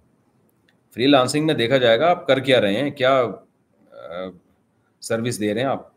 فری 0.94 1.06
لانسنگ 1.06 1.46
میں 1.46 1.54
دیکھا 1.54 1.76
جائے 1.86 1.98
گا 2.00 2.10
آپ 2.10 2.26
کر 2.26 2.40
کیا 2.50 2.60
رہے 2.60 2.82
ہیں 2.82 2.90
کیا 3.00 3.20
سروس 5.08 5.40
دے 5.40 5.52
رہے 5.54 5.60
ہیں 5.60 5.68
آپ 5.68 5.88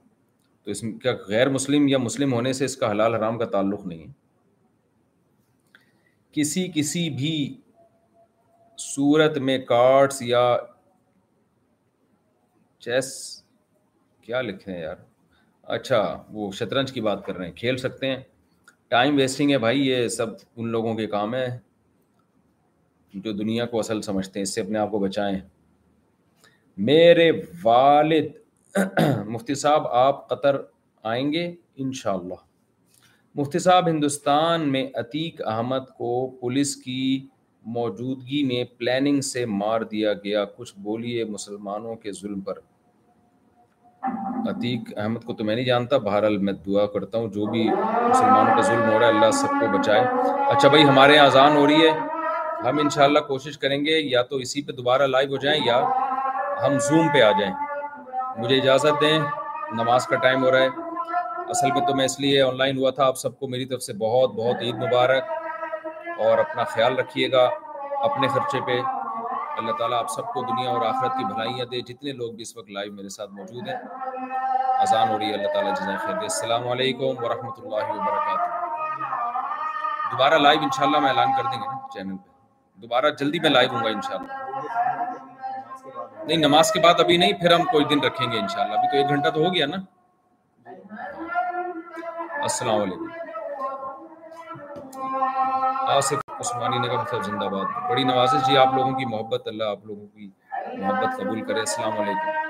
تو 0.63 0.71
اس 0.71 0.83
میں 0.83 0.91
کیا 0.99 1.13
غیر 1.27 1.49
مسلم 1.49 1.87
یا 1.87 1.97
مسلم 1.97 2.33
ہونے 2.33 2.53
سے 2.53 2.65
اس 2.65 2.77
کا 2.77 2.91
حلال 2.91 3.15
حرام 3.15 3.37
کا 3.39 3.45
تعلق 3.55 3.85
نہیں 3.87 4.01
ہے 4.07 4.25
کسی 6.39 6.67
کسی 6.75 7.09
بھی 7.19 7.35
صورت 8.93 9.37
میں 9.49 9.57
کارڈس 9.65 10.21
یا 10.21 10.55
چیس 12.85 13.05
کیا 14.27 14.39
لکھے 14.41 14.71
ہیں 14.71 14.79
یار 14.81 14.95
اچھا 15.73 15.97
وہ 16.33 16.51
شطرنج 16.55 16.91
کی 16.93 17.01
بات 17.01 17.25
کر 17.25 17.35
رہے 17.35 17.45
ہیں 17.45 17.53
کھیل 17.55 17.77
سکتے 17.77 18.07
ہیں 18.07 18.15
ٹائم 18.89 19.15
ویسٹنگ 19.17 19.51
ہے 19.51 19.57
بھائی 19.65 19.87
یہ 19.87 20.07
سب 20.15 20.29
ان 20.55 20.67
لوگوں 20.71 20.93
کے 20.95 21.05
کام 21.13 21.35
ہے 21.35 21.45
جو 23.25 23.31
دنیا 23.33 23.65
کو 23.71 23.79
اصل 23.79 24.01
سمجھتے 24.07 24.39
ہیں 24.39 24.43
اس 24.43 24.53
سے 24.55 24.61
اپنے 24.61 24.79
آپ 24.79 24.91
کو 24.91 24.99
بچائیں 24.99 25.37
میرے 26.91 27.29
والد 27.63 28.75
مفتی 29.31 29.55
صاحب 29.63 29.87
آپ 30.03 30.27
قطر 30.29 30.57
آئیں 31.13 31.31
گے 31.33 31.45
انشاءاللہ 31.85 32.43
مفتی 33.35 33.59
صاحب 33.69 33.87
ہندوستان 33.89 34.71
میں 34.71 34.85
عتیق 35.01 35.41
احمد 35.55 35.87
کو 35.97 36.11
پولیس 36.41 36.75
کی 36.85 36.99
موجودگی 37.77 38.43
میں 38.53 38.63
پلاننگ 38.77 39.21
سے 39.33 39.45
مار 39.63 39.81
دیا 39.95 40.13
گیا 40.23 40.45
کچھ 40.57 40.73
بولیے 40.89 41.23
مسلمانوں 41.37 41.95
کے 42.05 42.11
ظلم 42.23 42.41
پر 42.49 42.59
عتیق 44.49 44.91
احمد 45.01 45.23
کو 45.25 45.33
تو 45.37 45.43
میں 45.43 45.55
نہیں 45.55 45.65
جانتا 45.65 45.97
بہرحال 46.07 46.37
میں 46.47 46.53
دعا 46.65 46.85
کرتا 46.93 47.17
ہوں 47.17 47.27
جو 47.37 47.45
بھی 47.51 47.63
مسلمانوں 47.69 48.53
کا 48.55 48.61
ظلم 48.67 48.89
ہو 48.91 48.99
رہا 48.99 49.05
ہے 49.07 49.11
اللہ 49.13 49.31
سب 49.41 49.59
کو 49.59 49.67
بچائے 49.77 50.01
اچھا 50.51 50.67
بھائی 50.69 50.83
ہمارے 50.87 51.15
یہاں 51.15 51.25
اذان 51.25 51.55
ہو 51.57 51.65
رہی 51.67 51.87
ہے 51.87 51.91
ہم 52.67 52.77
انشاءاللہ 52.81 53.19
کوشش 53.31 53.57
کریں 53.63 53.77
گے 53.85 53.99
یا 54.09 54.21
تو 54.29 54.35
اسی 54.45 54.61
پہ 54.65 54.71
دوبارہ 54.81 55.07
لائیو 55.07 55.29
ہو 55.31 55.37
جائیں 55.43 55.59
یا 55.65 55.79
ہم 56.65 56.77
زوم 56.89 57.07
پہ 57.13 57.21
آ 57.21 57.31
جائیں 57.39 57.53
مجھے 58.37 58.57
اجازت 58.57 59.01
دیں 59.01 59.17
نماز 59.77 60.05
کا 60.07 60.15
ٹائم 60.25 60.43
ہو 60.43 60.51
رہا 60.51 60.61
ہے 60.61 60.85
اصل 61.51 61.71
میں 61.73 61.81
تو 61.87 61.95
میں 61.95 62.05
اس 62.05 62.19
لیے 62.19 62.41
آن 62.41 62.57
لائن 62.57 62.77
ہوا 62.77 62.89
تھا 62.95 63.05
آپ 63.07 63.17
سب 63.17 63.39
کو 63.39 63.47
میری 63.49 63.65
طرف 63.65 63.83
سے 63.83 63.93
بہت 64.05 64.33
بہت 64.35 64.61
عید 64.61 64.75
مبارک 64.75 66.21
اور 66.25 66.37
اپنا 66.47 66.63
خیال 66.75 66.97
رکھیے 66.99 67.31
گا 67.31 67.49
اپنے 68.09 68.27
خرچے 68.33 68.59
پہ 68.67 68.79
اللہ 69.61 69.71
تعالیٰ 69.77 69.97
آپ 69.99 70.09
سب 70.15 70.25
کو 70.33 70.41
دنیا 70.47 70.65
اور 70.69 70.81
آخرت 70.87 71.13
کی 71.17 71.23
بھلائیاں 71.25 71.65
دے 71.69 71.77
جتنے 71.85 72.11
لوگ 72.19 72.33
بھی 72.37 72.41
اس 72.47 72.51
وقت 72.57 72.67
لائیو 72.71 72.91
میرے 72.93 73.09
ساتھ 73.15 73.31
موجود 73.37 73.63
ہیں 73.67 73.75
اذان 74.83 75.07
ہو 75.09 75.17
رہی 75.19 75.27
ہے 75.29 75.33
اللہ 75.37 75.51
تعالیٰ 75.53 75.71
خیر 76.01 76.13
دے 76.19 76.25
السلام 76.31 76.63
علیکم 76.73 77.11
ورحمۃ 77.23 77.57
اللہ 77.63 77.85
وبرکاتہ 77.93 78.47
دوبارہ 80.11 80.37
لائیو 80.47 80.59
انشاءاللہ 80.67 80.99
میں 81.05 81.09
اعلان 81.13 81.29
کر 81.37 81.45
دیں 81.53 81.59
گے 81.61 81.67
چینل 81.93 82.17
پہ 82.25 82.29
دوبارہ 82.83 83.07
جلدی 83.23 83.39
میں 83.47 83.53
لائیو 83.55 83.69
ہوں 83.75 83.81
گا 83.83 83.89
ان 83.95 84.01
نہیں 86.27 86.41
نماز 86.45 86.67
کے 86.71 86.79
بعد 86.85 86.95
ابھی 87.05 87.15
نہیں 87.23 87.33
پھر 87.43 87.51
ہم 87.53 87.63
کوئی 87.75 87.85
دن 87.95 87.99
رکھیں 88.09 88.29
گے 88.31 88.37
ان 88.39 88.47
ابھی 88.67 88.87
تو 88.91 88.95
ایک 88.97 89.07
گھنٹہ 89.17 89.29
تو 89.39 89.43
ہو 89.45 89.49
گیا 89.53 89.65
نا 89.75 89.79
السلام 92.49 92.79
علیکم 92.81 93.07
آصف 95.87 96.17
عثمانی 96.39 96.77
نگر 96.79 96.97
مطلب 96.97 97.21
زندہ 97.23 97.45
باد 97.51 97.65
بڑی 97.89 98.03
نوازش 98.03 98.45
جی 98.47 98.57
آپ 98.57 98.73
لوگوں 98.75 98.91
کی 98.99 99.05
محبت 99.09 99.47
اللہ 99.47 99.63
آپ 99.75 99.85
لوگوں 99.87 100.07
کی 100.07 100.29
محبت 100.81 101.17
قبول 101.19 101.41
کرے 101.47 101.59
السلام 101.59 101.99
علیکم 101.99 102.45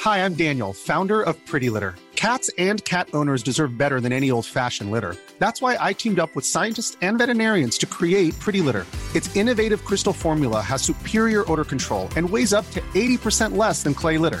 Hi, 0.00 0.12
I'm 0.24 0.34
Daniel, 0.40 0.72
founder 0.80 1.16
of 1.30 1.40
Pretty 1.44 1.68
Litter. 1.68 1.94
Cats 2.20 2.50
and 2.66 2.82
cat 2.90 3.08
owners 3.20 3.42
deserve 3.48 3.72
better 3.80 3.98
than 4.04 4.12
any 4.18 4.28
old-fashioned 4.30 4.92
litter. 4.92 5.16
That's 5.40 5.60
why 5.64 5.72
I 5.86 5.88
teamed 6.02 6.20
up 6.24 6.36
with 6.38 6.46
scientists 6.50 6.96
and 7.08 7.18
veterinarians 7.22 7.76
to 7.84 7.88
create 7.96 8.38
Pretty 8.44 8.60
Litter. 8.68 8.86
Its 9.20 9.34
innovative 9.42 9.84
crystal 9.88 10.12
formula 10.20 10.60
has 10.68 10.82
superior 10.90 11.42
odor 11.54 11.64
control 11.72 12.08
and 12.20 12.30
weighs 12.36 12.54
up 12.60 12.70
to 12.76 12.80
80% 12.94 13.56
less 13.64 13.82
than 13.88 13.92
clay 14.04 14.14
litter. 14.26 14.40